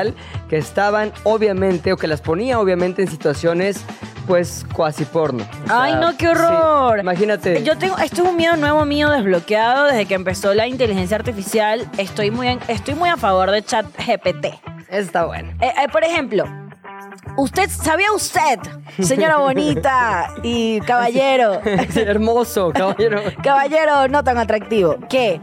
que 0.49 0.57
estaban 0.57 1.13
obviamente 1.25 1.93
o 1.93 1.97
que 1.97 2.07
las 2.07 2.21
ponía 2.21 2.59
obviamente 2.61 3.03
en 3.03 3.09
situaciones 3.09 3.85
pues 4.27 4.67
cuasi 4.75 5.05
porno. 5.05 5.45
O 5.45 5.73
Ay, 5.73 5.95
no, 5.95 6.17
qué 6.17 6.27
sí, 6.27 6.33
horror. 6.33 6.99
imagínate. 6.99 7.63
Yo 7.63 7.79
tengo, 7.79 7.97
esto 7.99 8.23
es 8.25 8.29
un 8.29 8.37
miedo 8.37 8.57
nuevo 8.57 8.85
mío 8.85 9.09
desbloqueado 9.11 9.85
desde 9.85 10.07
que 10.07 10.15
empezó 10.15 10.53
la 10.53 10.67
inteligencia 10.67 11.17
artificial. 11.17 11.89
Estoy 11.97 12.31
muy, 12.33 12.49
en- 12.49 12.61
estoy 12.67 12.95
muy 12.95 13.09
a 13.09 13.17
favor 13.17 13.51
de 13.53 13.63
chat 13.63 13.87
GPT. 14.05 14.59
Está 14.89 15.27
bueno. 15.27 15.51
Eh, 15.61 15.73
eh, 15.85 15.89
por 15.93 16.03
ejemplo, 16.03 16.45
usted, 17.37 17.69
¿sabía 17.71 18.11
usted, 18.13 18.59
señora 19.01 19.37
bonita 19.37 20.35
y 20.43 20.81
caballero, 20.81 21.61
Sí, 21.91 22.01
hermoso, 22.01 22.73
caballero. 22.73 23.21
caballero 23.45 24.09
no 24.09 24.25
tan 24.25 24.39
atractivo, 24.39 24.97
que 25.09 25.41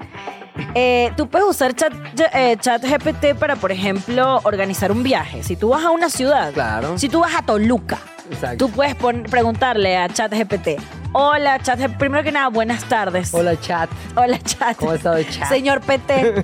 eh, 0.76 1.12
tú 1.18 1.28
puedes 1.28 1.48
usar 1.48 1.74
chat, 1.76 1.94
eh, 2.34 2.58
chat 2.60 2.84
GPT 2.84 3.36
para, 3.38 3.56
por 3.56 3.72
ejemplo, 3.72 4.40
organizar 4.44 4.92
un 4.92 5.04
viaje. 5.04 5.44
Si 5.44 5.56
tú 5.56 5.70
vas 5.70 5.84
a 5.84 5.90
una 5.92 6.10
ciudad, 6.10 6.52
Claro. 6.54 6.98
si 6.98 7.10
tú 7.10 7.20
vas 7.22 7.36
a 7.36 7.42
Toluca, 7.42 7.98
Exacto. 8.32 8.66
tú 8.68 8.72
puedes 8.72 8.96
preguntarle 8.96 9.98
a 9.98 10.08
chat 10.10 10.32
GPT, 10.34 10.78
hola 11.12 11.60
chat, 11.60 11.80
primero 11.98 12.24
que 12.24 12.32
nada, 12.32 12.48
buenas 12.50 12.84
tardes. 12.86 13.34
Hola, 13.34 13.60
chat. 13.60 13.90
Hola 14.16 14.40
chat. 14.40 14.78
¿Cómo 14.78 14.94
el 14.94 15.30
chat? 15.30 15.50
Señor 15.50 15.82
PT. 15.82 16.44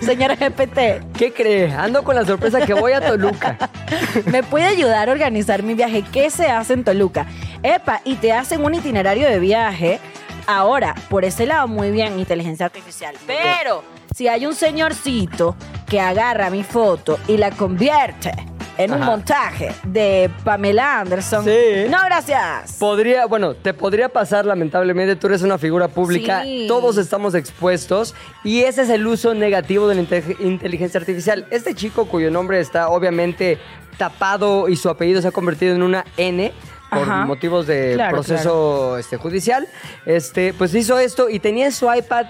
Señor 0.00 0.36
GPT. 0.36 1.12
¿Qué 1.16 1.32
cree? 1.34 1.72
Ando 1.72 2.02
con 2.04 2.14
la 2.14 2.24
sorpresa 2.24 2.60
que 2.64 2.74
voy 2.74 2.92
a 2.92 3.00
Toluca. 3.00 3.56
¿Me 4.26 4.42
puede 4.42 4.64
ayudar 4.64 5.08
a 5.08 5.12
organizar 5.12 5.62
mi 5.62 5.74
viaje? 5.74 6.02
¿Qué 6.12 6.30
se 6.30 6.46
hace 6.46 6.72
en 6.74 6.84
Toluca? 6.84 7.26
Epa, 7.62 8.00
y 8.04 8.14
te 8.16 8.32
hacen 8.32 8.64
un 8.64 8.74
itinerario 8.74 9.28
de 9.28 9.38
viaje. 9.38 10.00
Ahora, 10.46 10.94
por 11.10 11.24
ese 11.24 11.46
lado, 11.46 11.66
muy 11.68 11.90
bien, 11.90 12.18
inteligencia 12.18 12.66
artificial. 12.66 13.14
Pero, 13.26 13.82
si 14.14 14.28
hay 14.28 14.46
un 14.46 14.54
señorcito 14.54 15.56
que 15.88 16.00
agarra 16.00 16.50
mi 16.50 16.62
foto 16.62 17.18
y 17.26 17.36
la 17.36 17.50
convierte 17.50 18.32
en 18.78 18.92
un 18.92 19.00
montaje 19.00 19.72
de 19.84 20.30
Pamela 20.44 21.00
Anderson. 21.00 21.44
Sí. 21.46 21.88
No, 21.88 21.96
gracias. 22.04 22.74
Podría, 22.78 23.24
bueno, 23.24 23.54
te 23.54 23.72
podría 23.72 24.10
pasar 24.10 24.44
lamentablemente, 24.44 25.16
tú 25.16 25.28
eres 25.28 25.40
una 25.42 25.56
figura 25.56 25.88
pública, 25.88 26.42
Sí. 26.42 26.66
todos 26.68 26.98
estamos 26.98 27.34
expuestos 27.34 28.14
y 28.44 28.64
ese 28.64 28.82
es 28.82 28.90
el 28.90 29.06
uso 29.06 29.32
negativo 29.32 29.88
de 29.88 29.94
la 29.94 30.02
inte- 30.02 30.36
inteligencia 30.40 31.00
artificial. 31.00 31.46
Este 31.50 31.74
chico 31.74 32.04
cuyo 32.06 32.30
nombre 32.30 32.60
está 32.60 32.90
obviamente 32.90 33.58
tapado 33.96 34.68
y 34.68 34.76
su 34.76 34.90
apellido 34.90 35.22
se 35.22 35.28
ha 35.28 35.32
convertido 35.32 35.74
en 35.74 35.82
una 35.82 36.04
N 36.18 36.52
por 36.98 37.02
Ajá. 37.10 37.24
motivos 37.26 37.66
de 37.66 37.92
Claro, 37.94 38.14
proceso 38.16 38.98
Este, 38.98 39.16
judicial, 39.16 39.66
este, 40.04 40.52
pues 40.54 40.74
hizo 40.74 40.98
esto 40.98 41.28
y 41.30 41.38
tenía 41.38 41.66
en 41.66 41.72
su 41.72 41.92
iPad 41.92 42.26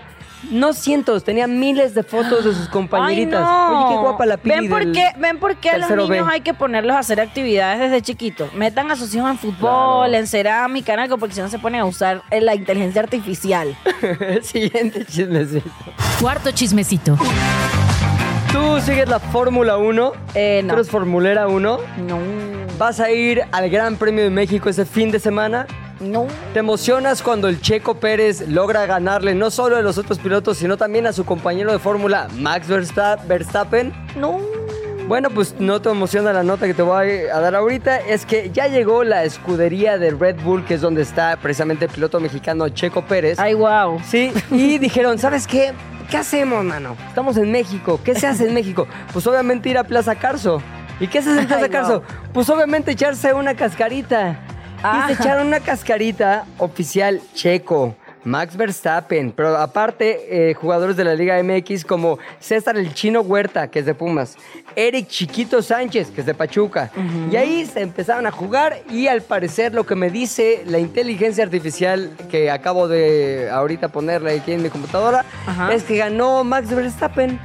no 0.51 0.75
cientos, 0.75 1.25
tenía 1.25 1.47
miles 1.49 1.95
de 1.95 2.03
fotos 2.05 2.45
de 2.45 2.53
sus 2.55 2.69
compañeritas. 2.69 3.41
Ay, 3.45 3.73
no. 3.73 3.87
Oye, 3.87 3.97
qué 3.97 4.01
guapa 4.03 4.27
la 4.27 4.37
Pili 4.37 4.55
¿Ven 4.61 4.69
por 4.69 4.79
del 4.85 4.93
qué, 4.93 5.09
ven 5.19 5.39
por 5.39 5.57
qué 5.57 5.71
a 5.71 5.79
los 5.79 5.89
B. 5.89 5.97
niños 5.97 6.29
hay 6.31 6.43
que 6.43 6.53
ponerlos 6.55 6.95
a 6.95 6.99
hacer 7.01 7.21
actividades 7.21 7.81
desde 7.81 8.03
chiquitos? 8.03 8.53
Metan 8.55 8.89
a 8.91 8.97
sus 8.97 9.13
hijos 9.15 9.29
en 9.31 9.39
fútbol, 9.39 9.59
Claro. 10.11 10.15
en 10.15 10.27
cerámica, 10.27 10.93
en 10.95 11.01
algo, 11.01 11.17
porque 11.19 11.35
si 11.35 11.41
no 11.41 11.49
se 11.49 11.59
ponen 11.59 11.81
a 11.81 11.85
usar 11.87 12.23
eh, 12.31 12.41
la 12.43 12.55
inteligencia 12.55 13.01
artificial. 13.03 13.75
El 14.21 14.45
siguiente 14.45 15.05
chismecito. 15.07 15.71
Cuarto 16.21 16.51
chismecito. 16.53 17.17
Tú 18.57 18.81
sigues 18.81 19.07
la 19.07 19.19
Fórmula 19.21 19.77
1. 19.77 20.13
Eh, 20.35 20.63
no. 20.65 20.69
Tú 20.69 20.75
eres 20.81 20.91
Formulera 20.91 21.47
1. 21.47 21.79
No, 22.07 22.19
Vas 22.79 23.01
a 23.01 23.11
ir 23.11 23.43
al 23.53 23.69
Gran 23.69 23.97
Premio 23.97 24.25
de 24.25 24.31
México 24.31 24.71
este 24.71 24.87
fin 24.87 25.11
de 25.11 25.19
semana. 25.19 25.67
no. 26.01 26.27
¿Te 26.55 26.61
emocionas 26.61 27.23
cuando 27.23 27.49
el 27.49 27.61
Checo 27.61 27.97
Pérez 27.97 28.49
logra 28.49 28.87
ganarle 28.87 29.35
no 29.35 29.51
solo 29.51 29.77
a 29.77 29.83
los 29.83 29.99
otros 29.99 30.19
pilotos, 30.19 30.57
sino 30.57 30.79
también 30.79 31.07
a 31.07 31.13
su 31.13 31.25
compañero 31.27 31.71
de 31.71 31.79
fórmula, 31.79 32.29
Max 32.39 32.69
Versta- 32.71 33.19
Verstappen? 33.27 33.93
No. 34.17 34.39
Bueno, 35.07 35.29
pues 35.31 35.55
no 35.59 35.81
te 35.83 35.91
emociona 35.91 36.33
la 36.33 36.43
nota 36.43 36.67
que 36.67 36.73
te 36.75 36.83
voy 36.83 37.11
a 37.33 37.39
dar 37.41 37.55
ahorita. 37.55 37.99
Es 37.99 38.25
que 38.25 38.51
ya 38.55 38.69
llegó 38.69 39.05
la 39.05 39.25
escudería 39.25 39.99
de 39.99 40.11
Red 40.13 40.37
Bull, 40.43 40.65
que 40.65 40.75
es 40.75 40.81
donde 40.81 41.03
está 41.03 41.37
precisamente 41.37 41.85
el 41.85 41.91
piloto 41.91 42.21
mexicano 42.21 42.69
Checo 42.71 43.03
Pérez. 43.03 43.39
Ay, 43.39 43.53
wow. 43.55 44.01
Sí, 44.05 44.33
y 44.51 44.79
dijeron, 44.79 45.19
¿sabes 45.19 45.47
qué? 45.47 45.73
¿Qué 46.11 46.17
hacemos, 46.17 46.65
mano? 46.65 46.97
Estamos 47.09 47.37
en 47.37 47.51
México. 47.51 48.01
¿Qué 48.05 48.15
se 48.15 48.27
hace 48.27 48.47
en 48.49 48.55
México? 48.55 48.87
Pues 49.13 49.27
obviamente 49.27 49.69
ir 49.69 49.79
a 49.79 49.85
Plaza 49.85 50.15
Carso. 50.15 50.63
¿Y 51.01 51.09
qué 51.09 51.21
se 51.21 51.31
hace 51.31 51.41
en 51.41 51.47
Plaza 51.47 51.65
Ay, 51.65 51.71
no. 51.71 51.73
Carso? 51.79 52.03
Pues 52.33 52.49
obviamente 52.49 52.93
echarse 52.93 53.33
una 53.35 53.55
cascarita. 53.55 54.31
Y 54.79 54.81
Ah. 54.83 55.05
se 55.09 55.15
echaron 55.15 55.49
una 55.49 55.61
cascarita 55.61 56.45
oficial 56.59 57.21
checo. 57.35 57.97
Max 58.27 58.57
Verstappen, 58.57 59.31
pero 59.31 59.57
aparte 59.57 60.51
eh, 60.51 60.55
jugadores 60.55 60.97
de 60.97 61.05
la 61.05 61.15
Liga 61.15 61.41
MX 61.43 61.85
como 61.85 62.19
César 62.41 62.77
el 62.77 62.93
Chino 62.93 63.21
Huerta, 63.21 63.69
que 63.69 63.79
es 63.79 63.87
de 63.87 63.95
Pumas, 63.95 64.37
Eric 64.75 65.07
Chiquito 65.07 65.63
Sánchez, 65.63 66.11
que 66.11 66.21
es 66.23 66.27
de 66.27 66.35
Pachuca. 66.35 66.91
Y 67.31 67.37
ahí 67.37 67.65
se 67.65 67.81
empezaron 67.83 68.27
a 68.27 68.33
jugar 68.33 68.79
y 68.91 69.07
al 69.07 69.23
parecer 69.23 69.73
lo 69.75 69.87
que 69.87 69.95
me 69.95 70.11
dice 70.11 70.65
la 70.67 70.79
inteligencia 70.81 71.45
artificial 71.45 72.11
que 72.29 72.51
acabo 72.51 72.89
de 72.89 73.49
ahorita 73.51 73.89
ponerle 73.89 74.37
aquí 74.39 74.53
en 74.53 74.63
mi 74.63 74.71
computadora 74.71 75.25
es 75.73 75.85
que 75.85 75.97
ganó 75.97 76.43
Max 76.43 76.69
Verstappen. 76.75 77.39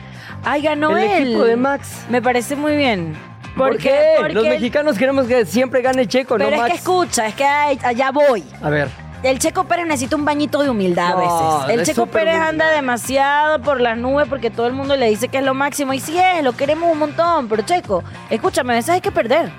Ay, 0.43 0.63
ganó 0.63 0.97
El 0.97 1.03
él. 1.03 1.23
equipo 1.27 1.43
de 1.45 1.55
Max. 1.57 2.05
Me 2.09 2.19
parece 2.23 2.55
muy 2.55 2.75
bien. 2.75 3.13
¿Por 3.55 3.77
qué? 3.77 4.15
porque 4.17 4.33
Los 4.33 4.45
mexicanos 4.47 4.97
queremos 4.97 5.27
que 5.27 5.45
siempre 5.45 5.83
gane 5.83 6.07
Checo, 6.07 6.37
Pero 6.37 6.49
no 6.49 6.55
es 6.55 6.61
Max. 6.61 6.71
que 6.71 6.77
escucha, 6.79 7.27
es 7.27 7.35
que 7.35 7.43
ay, 7.45 7.77
allá 7.83 8.09
voy. 8.09 8.43
A 8.63 8.69
ver. 8.71 9.10
El 9.23 9.37
Checo 9.37 9.65
Pérez 9.65 9.85
necesita 9.85 10.15
un 10.15 10.25
bañito 10.25 10.63
de 10.63 10.69
humildad 10.71 11.15
No, 11.15 11.61
a 11.61 11.65
veces. 11.67 11.79
El 11.79 11.85
Checo 11.85 12.07
Pérez 12.07 12.33
humildad. 12.33 12.49
anda 12.49 12.71
demasiado 12.71 13.61
por 13.61 13.79
las 13.79 13.95
nubes 13.97 14.27
porque 14.27 14.49
todo 14.49 14.65
el 14.65 14.73
mundo 14.73 14.95
le 14.95 15.07
dice 15.09 15.27
que 15.27 15.37
es 15.37 15.43
lo 15.43 15.53
máximo. 15.53 15.93
Y 15.93 15.99
sí 15.99 16.17
es, 16.17 16.43
lo 16.43 16.53
queremos 16.53 16.91
un 16.91 16.97
montón. 16.97 17.47
Pero 17.47 17.61
Checo, 17.61 18.03
escúchame, 18.31 18.73
a 18.73 18.75
veces 18.77 18.89
hay 18.89 19.01
que 19.01 19.11
perder. 19.11 19.51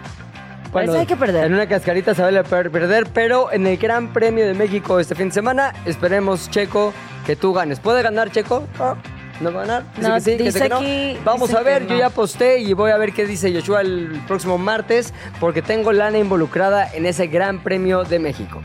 A 0.74 0.78
veces 0.78 0.94
hay 0.96 1.06
que 1.06 1.16
perder. 1.16 1.44
En 1.46 1.54
una 1.54 1.66
cascarita 1.68 2.14
se 2.14 2.22
vale 2.22 2.42
per- 2.44 2.70
perder, 2.70 3.06
pero 3.12 3.52
en 3.52 3.66
el 3.66 3.76
Gran 3.76 4.12
Premio 4.12 4.46
de 4.46 4.54
México 4.54 4.98
este 4.98 5.14
fin 5.14 5.28
de 5.28 5.34
semana, 5.34 5.72
esperemos, 5.84 6.50
Checo, 6.50 6.92
que 7.26 7.36
tú 7.36 7.52
ganes. 7.52 7.78
¿Puede 7.78 8.02
ganar, 8.02 8.30
Checo? 8.32 8.64
No, 8.78 8.96
¿No 9.40 9.52
va 9.52 9.62
a 9.62 9.66
ganar? 9.66 9.84
Dice 9.96 10.08
No, 10.08 10.14
que 10.14 10.20
sí, 10.20 10.36
que 10.38 10.52
que 10.60 10.68
no. 10.70 11.24
Vamos 11.24 11.48
dice 11.50 11.60
a 11.60 11.62
ver, 11.62 11.82
yo 11.86 11.92
no. 11.94 11.98
ya 12.00 12.06
aposté 12.06 12.58
y 12.60 12.72
voy 12.72 12.90
a 12.90 12.96
ver 12.96 13.12
qué 13.12 13.26
dice 13.26 13.52
Joshua 13.54 13.82
el 13.82 14.22
próximo 14.26 14.56
martes, 14.58 15.12
porque 15.38 15.62
tengo 15.62 15.92
lana 15.92 16.18
involucrada 16.18 16.88
en 16.92 17.06
ese 17.06 17.26
Gran 17.28 17.60
Premio 17.62 18.02
de 18.04 18.18
México. 18.18 18.60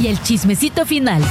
Y 0.00 0.08
el 0.08 0.20
chismecito 0.22 0.84
final. 0.84 1.22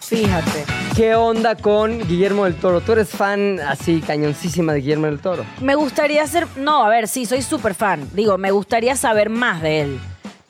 Fíjate. 0.00 0.64
¿Qué 0.94 1.14
onda 1.14 1.56
con 1.56 1.98
Guillermo 1.98 2.44
del 2.44 2.54
Toro? 2.54 2.80
Tú 2.80 2.92
eres 2.92 3.08
fan 3.08 3.58
así, 3.60 4.00
cañoncísima 4.00 4.72
de 4.72 4.80
Guillermo 4.80 5.06
del 5.06 5.18
Toro. 5.18 5.44
Me 5.60 5.74
gustaría 5.74 6.26
ser. 6.26 6.46
No, 6.56 6.84
a 6.84 6.88
ver, 6.88 7.08
sí, 7.08 7.26
soy 7.26 7.42
súper 7.42 7.74
fan. 7.74 8.08
Digo, 8.12 8.38
me 8.38 8.50
gustaría 8.50 8.96
saber 8.96 9.28
más 9.28 9.60
de 9.60 9.80
él. 9.80 10.00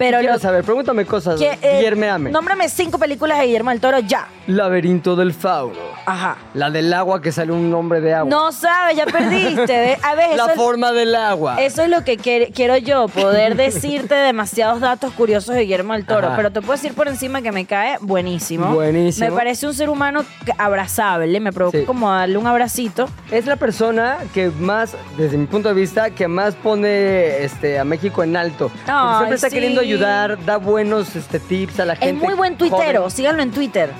Pero 0.06 0.18
Quiero 0.18 0.34
lo 0.34 0.38
saber, 0.40 0.64
pregúntame 0.64 1.04
cosas, 1.06 1.38
que. 1.40 1.58
eh, 1.62 1.76
Guillermo 1.78 2.06
Ame. 2.06 2.30
nómbrame 2.30 2.68
cinco 2.68 2.98
películas 2.98 3.38
de 3.38 3.46
Guillermo 3.46 3.70
del 3.70 3.80
Toro 3.80 3.98
ya. 4.00 4.28
Laberinto 4.46 5.16
del 5.16 5.32
Fauno. 5.32 5.78
Ajá. 6.06 6.36
La 6.52 6.70
del 6.70 6.92
agua 6.92 7.22
que 7.22 7.32
sale 7.32 7.50
un 7.52 7.70
nombre 7.70 8.00
de 8.00 8.12
agua. 8.14 8.28
No 8.30 8.52
sabes, 8.52 8.96
ya 8.96 9.06
perdiste. 9.06 9.66
¿ve? 9.66 9.98
A 10.02 10.14
ver, 10.14 10.30
La 10.36 10.44
eso 10.44 10.50
es- 10.50 10.56
forma 10.56 10.92
del 10.92 11.14
agua. 11.14 11.56
Eso 11.62 11.82
es 11.82 11.88
lo 11.88 12.04
que 12.04 12.18
quer- 12.18 12.52
quiero 12.54 12.76
yo, 12.76 13.08
poder 13.08 13.56
decirte 13.56 14.14
demasiados 14.14 14.80
datos 14.80 15.12
curiosos 15.14 15.54
de 15.54 15.62
Guillermo 15.62 15.94
del 15.94 16.04
Toro. 16.04 16.26
Ajá. 16.28 16.36
Pero 16.36 16.50
te 16.52 16.60
puedo 16.60 16.72
decir 16.72 16.92
por 16.94 17.08
encima 17.08 17.40
que 17.42 17.52
me 17.52 17.64
cae 17.64 17.96
buenísimo. 18.00 18.74
Buenísimo. 18.74 19.28
Me 19.30 19.34
parece 19.34 19.66
un 19.66 19.74
ser 19.74 19.88
humano 19.88 20.24
abrazable, 20.58 21.40
me 21.40 21.52
provoca 21.52 21.78
Sí. 21.78 21.84
como 21.84 22.10
darle 22.10 22.36
un 22.36 22.46
abracito. 22.46 23.08
Es 23.30 23.46
la 23.46 23.56
persona 23.56 24.18
que 24.34 24.50
más, 24.50 24.94
desde 25.16 25.36
mi 25.38 25.46
punto 25.46 25.68
de 25.68 25.74
vista, 25.74 26.10
que 26.10 26.28
más 26.28 26.54
pone 26.54 27.42
este, 27.44 27.78
a 27.78 27.84
México 27.84 28.22
en 28.22 28.36
alto. 28.36 28.70
Ay, 28.86 29.16
siempre 29.18 29.34
está 29.36 29.48
sí. 29.48 29.54
queriendo 29.54 29.80
ayudar, 29.80 29.93
da 29.98 30.56
buenos 30.56 31.16
este, 31.16 31.40
tips 31.40 31.80
a 31.80 31.84
la 31.84 31.96
gente. 31.96 32.14
Es 32.16 32.22
muy 32.22 32.34
buen 32.34 32.56
tuitero, 32.56 33.00
joven. 33.00 33.10
síganlo 33.10 33.42
en 33.42 33.50
Twitter. 33.50 33.90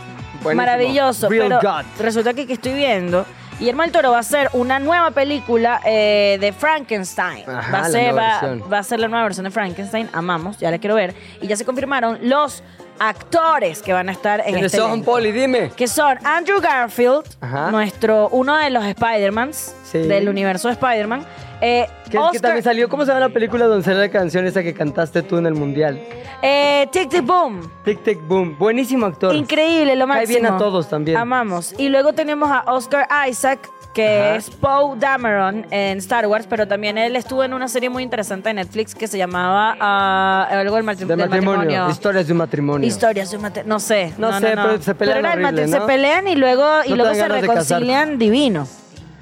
Buenísimo. 0.43 0.55
Maravilloso. 0.57 1.29
Real 1.29 1.59
pero 1.61 1.61
God. 1.61 1.85
resulta 2.01 2.35
que, 2.35 2.47
que 2.47 2.53
estoy 2.55 2.73
viendo. 2.75 3.25
Guillermo 3.59 3.83
del 3.83 3.93
Toro 3.93 4.11
va 4.11 4.17
a 4.17 4.21
hacer 4.21 4.51
una 4.53 4.79
nueva 4.81 5.13
película 5.13 5.81
eh, 5.87 6.39
de 6.41 6.53
Frankenstein. 6.53 7.49
Ajá, 7.49 7.73
va, 7.73 7.79
a 7.87 7.89
ser, 7.89 8.17
va, 8.17 8.41
va 8.73 8.79
a 8.79 8.83
ser 8.83 8.99
la 8.99 9.07
nueva 9.09 9.23
versión 9.25 9.45
de 9.45 9.51
Frankenstein. 9.53 10.09
Amamos, 10.13 10.59
ya 10.59 10.71
la 10.73 10.79
quiero 10.79 10.97
ver. 10.97 11.15
Y 11.41 11.47
ya 11.47 11.57
se 11.57 11.65
confirmaron 11.65 12.19
los 12.23 12.63
actores 12.99 13.81
que 13.83 13.93
van 13.93 14.09
a 14.09 14.13
estar 14.13 14.41
en 14.41 14.47
¿Quiénes 14.55 14.67
este 14.67 14.79
son, 14.79 14.91
elenco. 14.93 15.13
Poli? 15.13 15.33
Dime. 15.33 15.71
Que 15.77 15.87
son 15.89 16.19
Andrew 16.25 16.61
Garfield, 16.61 17.25
Ajá. 17.41 17.71
nuestro, 17.71 18.29
uno 18.31 18.57
de 18.57 18.71
los 18.71 18.85
Spider-Mans 18.85 19.75
Sí. 19.85 19.99
del 19.99 20.29
universo 20.29 20.69
de 20.69 20.75
Spider-Man. 20.75 21.25
Eh, 21.67 21.87
Que, 22.11 22.39
también 22.41 22.63
salió, 22.63 22.89
¿cómo 22.91 23.05
se 23.05 23.09
llama 23.09 23.21
la 23.21 23.29
película 23.33 23.65
donde 23.67 23.83
sale 23.85 23.99
la 23.99 24.11
canción 24.11 24.47
esa 24.47 24.63
que 24.63 24.75
cantaste 24.75 25.23
tú 25.23 25.39
en 25.39 25.47
el 25.47 25.55
mundial? 25.55 25.99
eh, 26.43 26.87
Tic 26.93 27.09
Tic 27.09 27.25
Boom. 27.25 27.71
Tic 27.85 28.03
Tic 28.03 28.21
Boom. 28.29 28.57
Buenísimo 28.59 29.07
actor. 29.07 29.35
Increíble, 29.35 29.97
lo 29.97 30.07
Cae 30.07 30.17
máximo. 30.19 30.41
bien 30.41 30.47
a 30.53 30.59
todos 30.59 30.89
también. 30.91 31.17
Amamos. 31.17 31.75
Y 31.79 31.89
luego 31.89 32.13
tenemos 32.13 32.51
a 32.51 32.65
Oscar 32.71 33.09
Isaac, 33.29 33.71
que 33.95 34.19
Ajá. 34.19 34.37
es 34.37 34.51
Poe 34.51 34.99
Dameron 34.99 35.67
en 35.71 35.97
Star 35.99 36.27
Wars, 36.27 36.47
pero 36.51 36.69
también 36.69 36.99
él 36.99 37.17
estuvo 37.17 37.43
en 37.45 37.55
una 37.55 37.69
serie 37.69 37.89
muy 37.89 38.03
interesante 38.03 38.51
de 38.51 38.55
Netflix 38.55 38.95
que 38.95 39.07
se 39.09 39.17
llamaba 39.17 39.75
ah, 39.81 40.47
algo 40.51 40.77
del, 40.77 40.85
del 41.09 41.17
matrimonio. 41.17 41.89
Historias 41.89 42.27
de 42.27 42.33
un 42.33 42.39
matrimonio. 42.39 42.87
Historias 42.87 43.31
de 43.31 43.37
un 43.37 43.43
matrimonio. 43.43 43.69
No 43.75 43.81
sé. 43.81 44.13
No 44.19 44.39
sé, 44.39 44.49
pero 44.55 44.83
se 44.83 44.95
pelean 44.95 45.25
horrible, 45.25 45.67
¿no? 45.67 45.81
Se 45.81 45.81
pelean 45.87 46.29
y 46.29 46.35
luego, 46.35 46.67
y 46.85 46.95
luego 46.95 47.15
se 47.15 47.27
reconcilian 47.27 48.19
divino. 48.19 48.67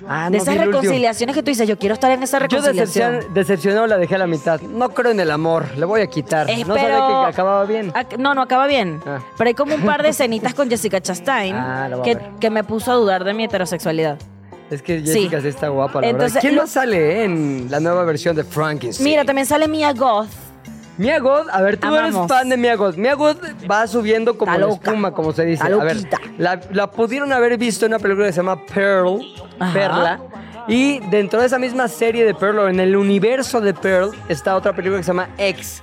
Ah, 0.08 0.24
de 0.30 0.36
no 0.38 0.42
esas 0.42 0.54
vi 0.54 0.60
el 0.60 0.66
último. 0.68 0.80
reconciliaciones 0.82 1.34
que 1.36 1.42
tú 1.42 1.50
dices, 1.50 1.68
yo 1.68 1.78
quiero 1.78 1.94
estar 1.94 2.10
en 2.10 2.22
esa 2.22 2.38
Yo 2.38 2.42
reconciliación. 2.42 3.20
decepcion- 3.20 3.32
decepcionado 3.32 3.86
la 3.86 3.98
dejé 3.98 4.14
a 4.14 4.18
la 4.18 4.26
mitad. 4.26 4.60
No 4.60 4.90
creo 4.90 5.10
en 5.12 5.20
el 5.20 5.30
amor. 5.30 5.66
Le 5.76 5.84
voy 5.84 6.00
a 6.00 6.06
quitar. 6.06 6.48
Eh, 6.50 6.64
no 6.66 6.74
sabía 6.74 6.82
pero- 6.88 7.22
que 7.24 7.30
acababa 7.30 7.64
bien. 7.64 7.92
Ac- 7.92 8.16
No, 8.18 8.34
no 8.34 8.42
acaba 8.42 8.66
bien. 8.66 9.00
Ah. 9.06 9.20
Pero 9.38 9.48
hay 9.48 9.54
como 9.54 9.74
un 9.74 9.82
par 9.82 10.02
de 10.02 10.08
escenitas 10.10 10.54
con 10.54 10.68
Jessica 10.68 11.00
Chastain 11.00 11.54
Ah, 11.56 11.88
lo 11.88 11.98
voy 11.98 12.10
a 12.10 12.12
que, 12.14 12.18
ver. 12.22 12.30
que 12.40 12.50
me 12.50 12.64
puso 12.64 12.92
a 12.92 12.94
dudar 12.94 13.24
de 13.24 13.34
mi 13.34 13.44
heterosexualidad. 13.44 14.18
Es 14.70 14.80
que 14.82 15.00
Jessica 15.00 15.40
sí, 15.42 15.48
está 15.48 15.68
guapa, 15.68 16.00
la 16.00 16.06
Entonces, 16.08 16.34
verdad. 16.34 16.40
¿Quién 16.40 16.54
lo- 16.56 16.62
más 16.62 16.70
sale 16.70 17.24
en 17.24 17.66
la 17.70 17.78
nueva 17.80 18.04
versión 18.04 18.34
de 18.34 18.42
Frankenstein? 18.44 19.04
Mira, 19.08 19.24
también 19.24 19.46
sale 19.46 19.68
Mia 19.68 19.92
Goth. 19.92 20.28
Mia 20.98 21.18
God, 21.18 21.48
a 21.50 21.62
ver, 21.62 21.78
tú 21.78 21.86
Amamos. 21.86 22.14
eres 22.14 22.28
fan 22.28 22.48
de 22.48 22.56
Mia 22.56 22.76
God. 22.76 22.96
Mia 22.96 23.14
God 23.14 23.36
va 23.70 23.86
subiendo 23.86 24.36
como 24.36 24.56
la 24.56 24.68
espuma, 24.68 25.12
como 25.12 25.32
se 25.32 25.44
dice. 25.44 25.64
A 25.64 25.68
ver, 25.76 25.96
la, 26.38 26.60
la 26.70 26.90
pudieron 26.90 27.32
haber 27.32 27.56
visto 27.58 27.86
en 27.86 27.92
una 27.92 27.98
película 27.98 28.26
que 28.26 28.32
se 28.32 28.38
llama 28.38 28.60
Pearl, 28.72 29.20
Ajá. 29.58 29.72
Perla. 29.72 30.20
Y 30.68 31.00
dentro 31.10 31.40
de 31.40 31.46
esa 31.46 31.58
misma 31.58 31.88
serie 31.88 32.24
de 32.24 32.34
Pearl, 32.34 32.58
o 32.58 32.68
en 32.68 32.78
el 32.78 32.94
universo 32.94 33.60
de 33.60 33.74
Pearl, 33.74 34.10
está 34.28 34.54
otra 34.54 34.72
película 34.74 34.98
que 34.98 35.04
se 35.04 35.08
llama 35.08 35.28
X. 35.38 35.82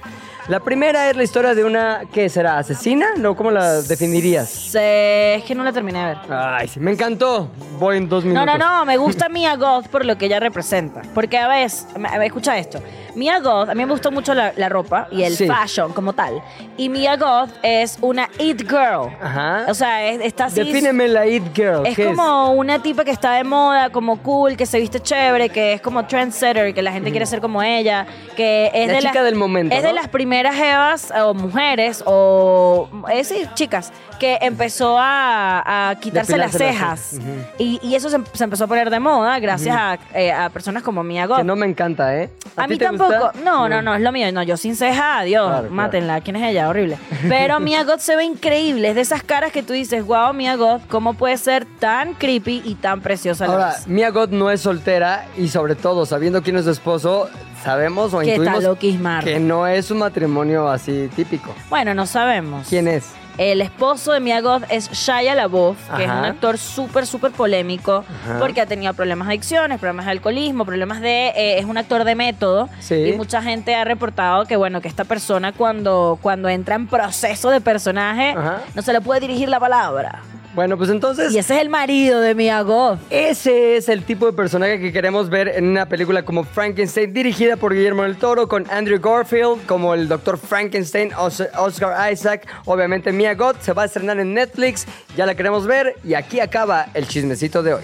La 0.49 0.59
primera 0.59 1.11
es 1.11 1.15
la 1.15 1.21
historia 1.21 1.53
de 1.53 1.63
una, 1.63 2.01
¿qué 2.11 2.27
será? 2.27 2.57
¿Asesina? 2.57 3.09
No, 3.17 3.35
¿cómo 3.35 3.51
la 3.51 3.83
definirías? 3.83 4.73
Es 4.73 5.43
que 5.43 5.53
no 5.53 5.63
la 5.63 5.71
terminé 5.71 5.99
de 5.99 6.05
ver. 6.05 6.17
Ay, 6.27 6.67
sí, 6.67 6.79
me 6.79 6.89
encantó. 6.91 7.51
Voy 7.77 7.97
en 7.97 8.09
dos 8.09 8.25
No, 8.25 8.31
minutos. 8.41 8.57
no, 8.57 8.77
no, 8.79 8.85
me 8.85 8.97
gusta 8.97 9.29
Mia 9.29 9.55
Goth 9.57 9.89
por 9.89 10.05
lo 10.05 10.17
que 10.17 10.25
ella 10.25 10.39
representa. 10.39 11.03
Porque 11.13 11.37
a 11.37 11.47
veces, 11.47 11.85
escucha 12.23 12.57
esto. 12.57 12.79
Mia 13.13 13.39
Goth, 13.41 13.69
a 13.69 13.75
mí 13.75 13.85
me 13.85 13.91
gusta 13.91 14.09
mucho 14.09 14.33
la, 14.33 14.51
la 14.55 14.69
ropa 14.69 15.07
y 15.11 15.21
el 15.21 15.35
Sí. 15.35 15.45
fashion 15.47 15.93
como 15.93 16.13
tal. 16.13 16.41
Y 16.77 16.89
Mia 16.89 17.15
Goth 17.15 17.51
es 17.61 17.99
una 18.01 18.27
it 18.39 18.61
girl. 18.67 19.15
Ajá. 19.21 19.65
O 19.67 19.73
sea, 19.75 20.03
es- 20.09 20.21
está 20.21 20.45
así. 20.45 20.61
Defíneme 20.63 21.07
la 21.09 21.27
It 21.27 21.43
Girl. 21.55 21.85
Es 21.85 21.95
¿qué 21.95 22.05
como 22.05 22.53
una 22.53 22.81
tipa 22.81 23.03
que 23.05 23.11
está 23.11 23.33
de 23.33 23.43
moda, 23.43 23.91
como 23.91 24.17
cool, 24.23 24.57
que 24.57 24.65
se 24.65 24.79
viste 24.79 24.99
chévere, 24.99 25.49
que 25.49 25.73
es 25.73 25.81
como 25.81 26.07
trendsetter, 26.07 26.73
que 26.73 26.81
la 26.81 26.91
gente 26.91 27.11
quiere 27.11 27.27
ser 27.27 27.39
como 27.39 27.61
ella, 27.61 28.07
que 28.35 28.71
es 28.73 28.87
La 28.87 28.93
de 28.93 28.99
chica 28.99 29.13
las- 29.15 29.23
del 29.25 29.35
momento, 29.35 29.75
Es 29.75 29.83
de 29.83 29.89
¿no? 29.89 29.95
las 29.95 30.07
primeras 30.07 30.38
evas 30.45 31.11
o 31.21 31.33
mujeres 31.33 32.03
o 32.05 32.89
eh, 33.11 33.23
sí, 33.23 33.47
chicas 33.53 33.91
que 34.19 34.37
empezó 34.41 34.97
a, 34.99 35.91
a 35.91 35.95
quitarse 35.95 36.35
las 36.37 36.51
Depilarse 36.51 36.79
las 36.83 36.99
cejas 36.99 36.99
cejas. 36.99 37.25
Ujú. 37.25 37.45
y, 37.57 37.79
y 37.81 37.95
eso 37.95 38.09
se, 38.09 38.17
se 38.33 38.43
empezó 38.43 38.65
a 38.65 38.67
poner 38.67 38.89
de 38.89 38.99
moda 38.99 39.39
gracias 39.39 39.73
a, 39.73 39.97
eh, 40.13 40.29
a 40.33 40.49
personas 40.49 40.83
como 40.83 41.03
Mia 41.03 41.25
Goth. 41.25 41.37
Que 41.37 41.43
no 41.45 41.55
me 41.55 41.65
encanta, 41.65 42.13
¿eh? 42.17 42.29
A, 42.57 42.63
ti 42.65 42.71
mí 42.73 42.77
te 42.77 42.83
tampoco. 42.85 43.13
gusta? 43.13 43.31
No, 43.45 43.69
no, 43.69 43.81
no, 43.81 43.95
es 43.95 44.01
lo 44.01 44.11
mío. 44.11 44.29
No, 44.33 44.43
yo 44.43 44.57
sin 44.57 44.75
ceja, 44.75 45.19
adiós. 45.19 45.45
Claro, 45.47 45.59
claro. 45.61 45.73
Mátenla. 45.73 46.19
¿Quién 46.19 46.35
es 46.35 46.49
ella? 46.49 46.67
Horrible. 46.67 46.97
Pero 47.29 47.61
Mia 47.61 47.85
Goth 47.85 47.99
se 48.01 48.17
ve 48.17 48.25
increíble. 48.25 48.89
Es 48.89 48.95
de 48.95 49.01
esas 49.01 49.23
caras 49.23 49.53
que 49.53 49.63
tú 49.63 49.71
dices, 49.71 50.03
wow, 50.05 50.33
Mia 50.33 50.57
Goth, 50.57 50.81
¿cómo 50.89 51.13
puede 51.13 51.37
ser 51.37 51.65
tan 51.79 52.13
creepy 52.13 52.61
y 52.65 52.75
tan 52.75 52.99
preciosa 52.99 53.45
a 53.45 53.47
la 53.47 53.53
Ahora, 53.53 53.65
vez? 53.67 53.87
Mia 53.87 54.09
God 54.09 54.29
no 54.31 54.51
es 54.51 54.59
soltera 54.59 55.27
y 55.37 55.47
sobre 55.47 55.75
todo, 55.75 56.05
sabiendo 56.05 56.43
quién 56.43 56.57
es 56.57 56.65
su 56.65 56.71
esposo, 56.71 57.29
sabemos 57.63 58.13
o 58.13 58.19
Que 58.19 58.35
intuimos 58.35 58.77
que 59.23 59.39
no 59.39 59.67
es 59.67 59.91
un 59.91 59.99
matrimonio 59.99 60.69
así 60.69 61.09
típico. 61.15 61.53
Bueno, 61.69 61.93
no 61.93 62.05
sabemos. 62.05 62.67
¿Quién 62.67 62.87
es? 62.87 63.13
El 63.37 63.61
esposo 63.61 64.11
de 64.11 64.19
Mia 64.19 64.41
Goth 64.41 64.63
es 64.69 64.91
Shia 64.91 65.33
LaBeouf, 65.33 65.77
que 65.95 66.03
es 66.03 66.09
Ajá. 66.09 66.19
un 66.19 66.25
actor 66.25 66.57
súper, 66.57 67.07
súper 67.07 67.31
polémico, 67.31 68.03
Ajá. 68.25 68.37
porque 68.37 68.59
ha 68.59 68.65
tenido 68.65 68.93
problemas 68.93 69.29
de 69.29 69.35
adicciones, 69.35 69.79
problemas 69.79 70.05
de 70.07 70.11
alcoholismo, 70.11 70.65
problemas 70.65 70.99
de... 70.99 71.27
eh, 71.29 71.57
es 71.57 71.63
un 71.63 71.77
actor 71.77 72.03
de 72.03 72.15
método. 72.15 72.67
Sí. 72.81 72.95
Y 72.95 73.13
mucha 73.13 73.41
gente 73.41 73.75
ha 73.75 73.85
reportado 73.85 74.43
que, 74.45 74.57
bueno, 74.57 74.81
que 74.81 74.89
esta 74.89 75.05
persona 75.05 75.53
cuando, 75.53 76.19
cuando 76.21 76.49
entra 76.49 76.75
en 76.75 76.87
proceso 76.87 77.49
de 77.49 77.61
personaje, 77.61 78.31
Ajá. 78.31 78.57
no 78.75 78.81
se 78.81 78.91
le 78.91 78.99
puede 78.99 79.21
dirigir 79.21 79.47
la 79.47 79.59
palabra. 79.61 80.19
Bueno, 80.55 80.77
pues 80.77 80.89
entonces, 80.89 81.31
Y 81.33 81.37
ese 81.37 81.55
es 81.55 81.61
el 81.61 81.69
marido 81.69 82.21
de 82.21 82.33
Mia 82.33 82.61
Goth. 82.63 82.99
ese 83.11 83.77
es 83.77 83.87
el 83.87 84.03
tipo 84.03 84.25
de 84.25 84.33
personaje 84.33 84.79
que 84.79 84.91
queremos 84.91 85.29
ver 85.29 85.47
en 85.49 85.65
una 85.67 85.85
película 85.85 86.23
como 86.25 86.43
Frankenstein, 86.43 87.13
dirigida 87.13 87.55
por 87.55 87.73
Guillermo 87.73 88.01
del 88.01 88.17
Toro, 88.17 88.47
con 88.47 88.65
Andrew 88.71 88.99
Garfield 88.99 89.65
como 89.67 89.93
el 89.93 90.07
Dr. 90.07 90.39
Frankenstein, 90.39 91.13
Os- 91.13 91.43
Oscar 91.57 92.11
Isaac, 92.11 92.47
obviamente 92.65 93.11
Mia 93.11 93.35
God, 93.35 93.57
se 93.61 93.73
va 93.73 93.83
a 93.83 93.85
estrenar 93.85 94.19
en 94.19 94.33
Netflix, 94.33 94.87
ya 95.15 95.27
la 95.27 95.35
queremos 95.35 95.67
ver 95.67 95.95
y 96.03 96.15
aquí 96.15 96.39
acaba 96.39 96.87
el 96.95 97.07
chismecito 97.07 97.61
de 97.61 97.75
hoy. 97.75 97.83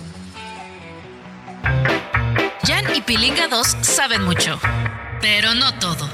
Jan 2.63 2.85
y 2.95 3.01
Pilinga 3.01 3.47
2 3.47 3.77
saben 3.81 4.23
mucho, 4.23 4.59
pero 5.21 5.53
no 5.53 5.71
todo. 5.79 6.09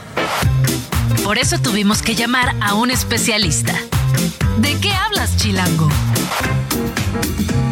Por 1.23 1.38
eso 1.38 1.57
tuvimos 1.62 2.01
que 2.01 2.15
llamar 2.15 2.55
a 2.62 2.73
un 2.73 2.89
especialista. 2.89 3.73
¿De 4.57 4.75
qué 4.79 4.91
hablas, 4.91 5.38
Chilango? 5.38 5.88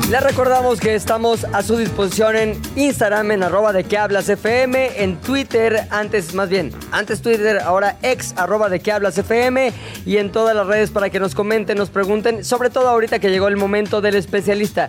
Les 0.09 0.23
recordamos 0.23 0.79
que 0.79 0.95
estamos 0.95 1.43
a 1.45 1.61
su 1.63 1.77
disposición 1.77 2.35
en 2.35 2.61
Instagram, 2.75 3.31
en 3.31 3.43
arroba 3.43 3.73
de 3.73 3.83
que 3.83 3.97
hablas 3.97 4.29
FM, 4.29 5.03
en 5.03 5.17
Twitter, 5.17 5.87
antes, 5.89 6.33
más 6.33 6.49
bien, 6.49 6.71
antes 6.91 7.21
Twitter, 7.21 7.59
ahora 7.59 7.97
ex 8.01 8.33
arroba 8.37 8.69
de 8.69 8.79
que 8.79 8.91
hablas 8.91 9.17
FM, 9.17 9.73
y 10.05 10.17
en 10.17 10.31
todas 10.31 10.55
las 10.55 10.65
redes 10.65 10.91
para 10.91 11.09
que 11.09 11.19
nos 11.19 11.35
comenten, 11.35 11.77
nos 11.77 11.89
pregunten, 11.89 12.43
sobre 12.43 12.69
todo 12.69 12.87
ahorita 12.87 13.19
que 13.19 13.29
llegó 13.29 13.47
el 13.47 13.57
momento 13.57 14.01
del 14.01 14.15
especialista. 14.15 14.87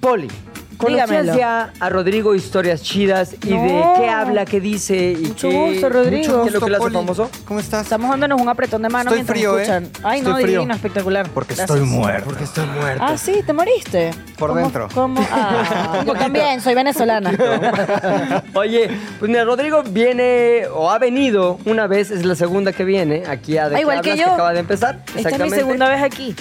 Poli, 0.00 0.28
¿conocías 0.76 1.08
Dígamelo. 1.10 1.36
ya 1.38 1.72
a 1.80 1.88
Rodrigo 1.88 2.34
Historias 2.34 2.82
Chidas 2.82 3.34
y 3.44 3.48
de 3.50 3.56
No. 3.56 3.94
qué 3.98 4.08
habla, 4.08 4.44
qué 4.44 4.60
dice 4.60 5.12
y 5.12 5.26
Mucho 5.28 5.48
qué, 5.48 5.54
gusto, 5.72 5.88
Rodrigo. 5.88 6.42
¿Qué 6.42 6.48
es 6.48 6.54
lo 6.54 6.60
que 6.60 6.70
lo 6.70 6.76
hace 6.76 6.82
Poli. 6.84 6.94
famoso? 6.94 7.30
¿Cómo 7.44 7.60
estás? 7.60 7.82
Estamos 7.82 8.10
dándonos 8.10 8.40
un 8.40 8.48
apretón 8.48 8.82
de 8.82 8.88
mano 8.88 9.10
Estoy 9.10 9.18
mientras 9.18 9.38
frío, 9.38 9.58
¿eh? 9.58 9.62
escuchan. 9.62 9.88
Ay, 10.02 10.20
no, 10.20 10.28
Estoy 10.30 10.42
frío. 10.44 10.58
divino, 10.60 10.74
espectacular. 10.74 11.28
Porque 11.32 11.54
Gracias. 11.54 11.76
estoy 11.78 11.88
muerto. 11.90 12.24
Porque 12.26 12.44
estoy 12.44 12.66
muerto. 12.66 13.04
Ah, 13.06 13.16
sí, 13.18 13.40
¿te 13.46 13.52
moriste? 13.52 14.10
Por 14.38 14.50
¿Cómo- 14.50 14.60
dentro. 14.60 14.88
cómo? 14.94 15.26
Ah, 15.30 16.02
yo 16.06 16.14
también, 16.14 16.60
soy 16.60 16.74
venezolana. 16.74 17.30
Oye, 18.54 18.90
pues 19.18 19.30
mira, 19.30 19.44
Rodrigo 19.44 19.82
viene 19.82 20.64
o 20.72 20.90
ha 20.90 20.98
venido 20.98 21.58
una 21.64 21.86
vez, 21.86 22.10
es 22.10 22.24
la 22.24 22.34
segunda 22.34 22.72
que 22.72 22.84
viene 22.84 23.24
aquí 23.28 23.58
a 23.58 23.68
De 23.68 23.74
Ah, 23.74 23.78
qué 23.78 23.82
igual 23.82 24.00
que 24.00 24.12
hablas, 24.12 24.26
yo. 24.26 24.32
acaba 24.34 24.52
de 24.52 24.60
empezar. 24.60 25.00
Esta 25.16 25.30
es 25.30 25.38
mi 25.40 25.50
segunda 25.50 25.88
vez 25.88 26.02
aquí. 26.02 26.34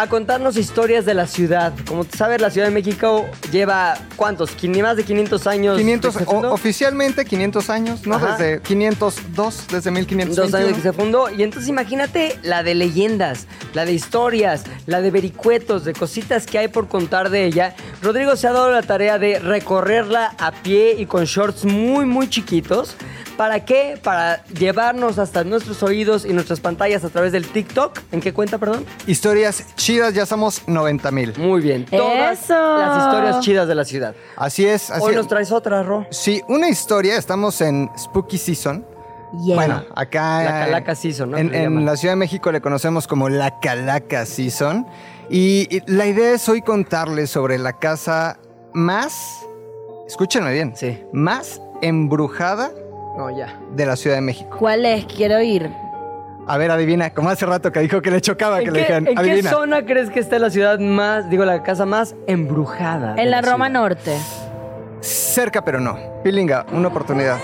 A 0.00 0.06
contarnos 0.06 0.56
historias 0.56 1.04
de 1.04 1.12
la 1.12 1.26
ciudad. 1.26 1.72
Como 1.88 2.04
sabes, 2.04 2.40
la 2.40 2.50
Ciudad 2.50 2.68
de 2.68 2.72
México 2.72 3.26
lleva, 3.50 3.96
¿cuántos? 4.14 4.56
Quin- 4.56 4.80
Más 4.80 4.96
de 4.96 5.02
500 5.02 5.44
años. 5.48 5.76
500, 5.76 6.14
de 6.14 6.18
que 6.20 6.24
se 6.24 6.30
o- 6.30 6.34
fundó. 6.34 6.52
oficialmente 6.52 7.24
500 7.24 7.68
años, 7.68 8.06
¿no? 8.06 8.14
Ajá. 8.14 8.36
Desde 8.36 8.60
502, 8.62 9.64
desde 9.72 9.90
1521. 9.90 10.46
Dos 10.46 10.54
años 10.54 10.76
que 10.76 10.82
se 10.82 10.92
fundó. 10.92 11.28
Y 11.30 11.42
entonces 11.42 11.68
imagínate 11.68 12.38
la 12.44 12.62
de 12.62 12.76
leyendas, 12.76 13.48
la 13.74 13.84
de 13.84 13.92
historias, 13.92 14.62
la 14.86 15.00
de 15.00 15.10
vericuetos, 15.10 15.84
de 15.84 15.94
cositas 15.94 16.46
que 16.46 16.58
hay 16.60 16.68
por 16.68 16.86
contar 16.86 17.30
de 17.30 17.44
ella. 17.46 17.74
Rodrigo 18.00 18.36
se 18.36 18.46
ha 18.46 18.52
dado 18.52 18.70
la 18.70 18.82
tarea 18.82 19.18
de 19.18 19.40
recorrerla 19.40 20.32
a 20.38 20.52
pie 20.52 20.94
y 20.96 21.06
con 21.06 21.24
shorts 21.24 21.64
muy, 21.64 22.04
muy 22.04 22.30
chiquitos. 22.30 22.94
¿Para 23.38 23.64
qué? 23.64 23.96
Para 24.02 24.44
llevarnos 24.46 25.20
hasta 25.20 25.44
nuestros 25.44 25.84
oídos 25.84 26.24
y 26.26 26.32
nuestras 26.32 26.58
pantallas 26.58 27.04
a 27.04 27.08
través 27.08 27.30
del 27.30 27.46
TikTok. 27.46 27.96
¿En 28.10 28.20
qué 28.20 28.32
cuenta, 28.34 28.58
perdón? 28.58 28.84
Historias 29.06 29.64
chidas, 29.76 30.12
ya 30.12 30.26
somos 30.26 30.66
90 30.66 31.10
mil. 31.12 31.32
Muy 31.38 31.60
bien. 31.62 31.86
Todas 31.86 32.42
¡Eso! 32.42 32.78
las 32.78 33.04
historias 33.06 33.40
chidas 33.40 33.68
de 33.68 33.74
la 33.76 33.84
ciudad. 33.84 34.16
Así 34.36 34.66
es, 34.66 34.90
así 34.90 35.04
Hoy 35.04 35.14
nos 35.14 35.28
traes 35.28 35.52
otra, 35.52 35.84
Ro. 35.84 36.04
Sí, 36.10 36.42
una 36.48 36.68
historia, 36.68 37.16
estamos 37.16 37.60
en 37.60 37.88
Spooky 37.96 38.38
Season. 38.38 38.84
Yeah. 39.44 39.54
Bueno, 39.54 39.84
acá 39.94 40.42
La 40.42 40.50
Calaca 40.64 40.94
Season, 40.96 41.30
¿no? 41.30 41.36
En, 41.36 41.54
en 41.54 41.84
la 41.86 41.96
Ciudad 41.96 42.12
de 42.14 42.16
México 42.16 42.50
le 42.50 42.60
conocemos 42.60 43.06
como 43.06 43.28
la 43.28 43.60
Calaca 43.60 44.26
Season. 44.26 44.84
Y, 45.30 45.68
y 45.76 45.80
la 45.86 46.06
idea 46.06 46.32
es 46.34 46.48
hoy 46.48 46.60
contarles 46.62 47.30
sobre 47.30 47.56
la 47.58 47.74
casa 47.78 48.40
más, 48.72 49.46
escúchenme 50.08 50.52
bien, 50.52 50.74
Sí. 50.74 50.98
más 51.12 51.60
embrujada 51.82 52.72
No, 53.16 53.30
ya. 53.30 53.58
de 53.72 53.86
la 53.86 53.96
Ciudad 53.96 54.16
de 54.16 54.22
México. 54.22 54.56
¿Cuál 54.58 54.84
es? 54.84 55.04
Quiero 55.06 55.40
ir. 55.40 55.70
A 56.46 56.56
ver, 56.56 56.70
adivina, 56.70 57.10
como 57.10 57.28
hace 57.28 57.44
rato 57.44 57.70
que 57.72 57.80
dijo 57.80 58.00
que 58.00 58.10
le 58.10 58.20
chocaba 58.22 58.60
que 58.60 58.66
¿En, 58.66 58.72
le 58.72 58.80
dijeran, 58.80 59.06
en 59.06 59.16
qué 59.16 59.42
zona 59.42 59.84
crees 59.84 60.08
que 60.08 60.18
está 60.18 60.38
la 60.38 60.48
ciudad 60.48 60.78
más, 60.78 61.28
digo, 61.28 61.44
la 61.44 61.62
casa 61.62 61.84
más 61.84 62.14
embrujada? 62.26 63.16
En 63.18 63.30
la 63.30 63.42
Roma 63.42 63.66
ciudad? 63.66 63.80
Norte. 63.80 64.16
Cerca, 65.00 65.62
pero 65.62 65.78
no. 65.78 65.98
Pilinga, 66.24 66.64
una 66.72 66.88
oportunidad. 66.88 67.36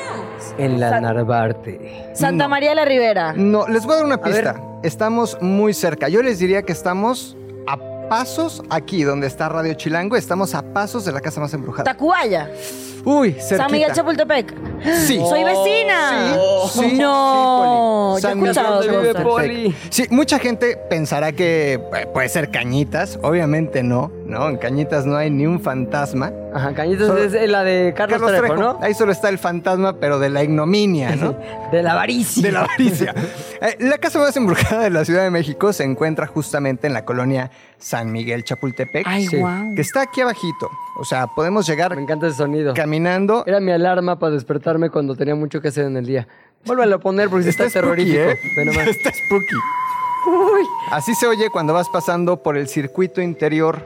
En 0.56 0.80
la 0.80 1.00
Narvarte. 1.00 2.10
Santa 2.14 2.44
No. 2.44 2.48
María 2.50 2.70
de 2.70 2.76
la 2.76 2.84
Ribera. 2.84 3.32
No, 3.36 3.66
les 3.68 3.84
voy 3.84 3.92
a 3.92 3.96
dar 3.96 4.04
una 4.06 4.20
pista. 4.22 4.56
Estamos 4.82 5.38
muy 5.40 5.74
cerca. 5.74 6.08
Yo 6.08 6.22
les 6.22 6.38
diría 6.38 6.62
que 6.62 6.72
estamos 6.72 7.36
pasos 8.14 8.62
aquí, 8.70 9.02
donde 9.02 9.26
está 9.26 9.48
Radio 9.48 9.74
Chilango, 9.74 10.14
estamos 10.14 10.54
a 10.54 10.62
pasos 10.62 11.04
de 11.04 11.10
la 11.10 11.20
casa 11.20 11.40
más 11.40 11.52
embrujada. 11.52 11.82
Tacubaya. 11.82 12.48
Uy, 13.04 13.32
cerquita. 13.32 13.56
San 13.56 13.72
Miguel 13.72 13.92
Chapultepec. 13.92 14.54
Sí. 15.04 15.18
Soy 15.18 15.42
vecina. 15.42 16.36
Sí, 16.72 16.90
sí, 16.90 16.96
No, 16.96 18.03
yo 18.82 19.02
he 19.02 19.12
San. 19.12 19.74
Sí, 19.90 20.04
mucha 20.10 20.38
gente 20.38 20.76
pensará 20.88 21.32
que 21.32 21.74
eh, 21.74 22.06
puede 22.12 22.28
ser 22.28 22.50
cañitas. 22.50 23.18
Obviamente 23.22 23.82
no, 23.82 24.10
¿no? 24.26 24.48
En 24.48 24.56
cañitas 24.56 25.06
no 25.06 25.16
hay 25.16 25.30
ni 25.30 25.46
un 25.46 25.60
fantasma. 25.60 26.32
Ajá, 26.54 26.72
Cañitas 26.72 27.08
Solo- 27.08 27.22
es 27.24 27.32
la 27.50 27.64
de 27.64 27.92
Carlos, 27.96 28.20
Carlos 28.20 28.38
Trejo, 28.38 28.54
Trejo. 28.54 28.72
¿no? 28.74 28.78
Ahí 28.80 28.94
solo 28.94 29.10
está 29.10 29.28
el 29.28 29.38
fantasma, 29.38 29.98
pero 29.98 30.20
de 30.20 30.30
la 30.30 30.44
ignominia, 30.44 31.16
¿no? 31.16 31.34
De 31.72 31.82
la 31.82 31.92
avaricia. 31.92 32.42
de 32.42 32.52
la 32.52 32.60
avaricia. 32.60 33.14
Eh, 33.60 33.76
la 33.78 33.96
casa 33.96 34.18
más 34.18 34.36
embrujada 34.36 34.82
de 34.82 34.90
la 34.90 35.06
Ciudad 35.06 35.22
de 35.22 35.30
México 35.30 35.72
se 35.72 35.84
encuentra 35.84 36.26
justamente 36.26 36.86
en 36.86 36.92
la 36.92 37.06
colonia 37.06 37.50
San 37.78 38.12
Miguel 38.12 38.44
Chapultepec. 38.44 39.06
Ay, 39.06 39.26
Sí. 39.26 39.38
guau. 39.38 39.74
Que 39.74 39.80
está 39.80 40.02
aquí 40.02 40.20
abajito. 40.20 40.68
O 41.00 41.04
sea, 41.04 41.28
podemos 41.28 41.66
llegar 41.66 41.96
Me 41.96 42.02
encanta 42.02 42.26
ese 42.26 42.36
sonido. 42.36 42.74
caminando. 42.74 43.42
Era 43.46 43.60
mi 43.60 43.72
alarma 43.72 44.18
para 44.18 44.34
despertarme 44.34 44.90
cuando 44.90 45.16
tenía 45.16 45.34
mucho 45.34 45.62
que 45.62 45.68
hacer 45.68 45.86
en 45.86 45.96
el 45.96 46.04
día. 46.04 46.28
Vuélvelo 46.66 46.96
a 46.96 46.98
poner 46.98 47.28
porque 47.28 47.48
está, 47.48 47.64
spooky, 47.64 47.72
terrorífico. 47.74 48.18
¿eh? 48.18 48.90
Está 48.90 49.10
spooky. 49.12 49.56
Así 50.90 51.14
se 51.14 51.26
oye 51.26 51.50
cuando 51.50 51.74
vas 51.74 51.88
pasando 51.88 52.42
por 52.42 52.56
el 52.56 52.68
circuito 52.68 53.20
interior, 53.20 53.82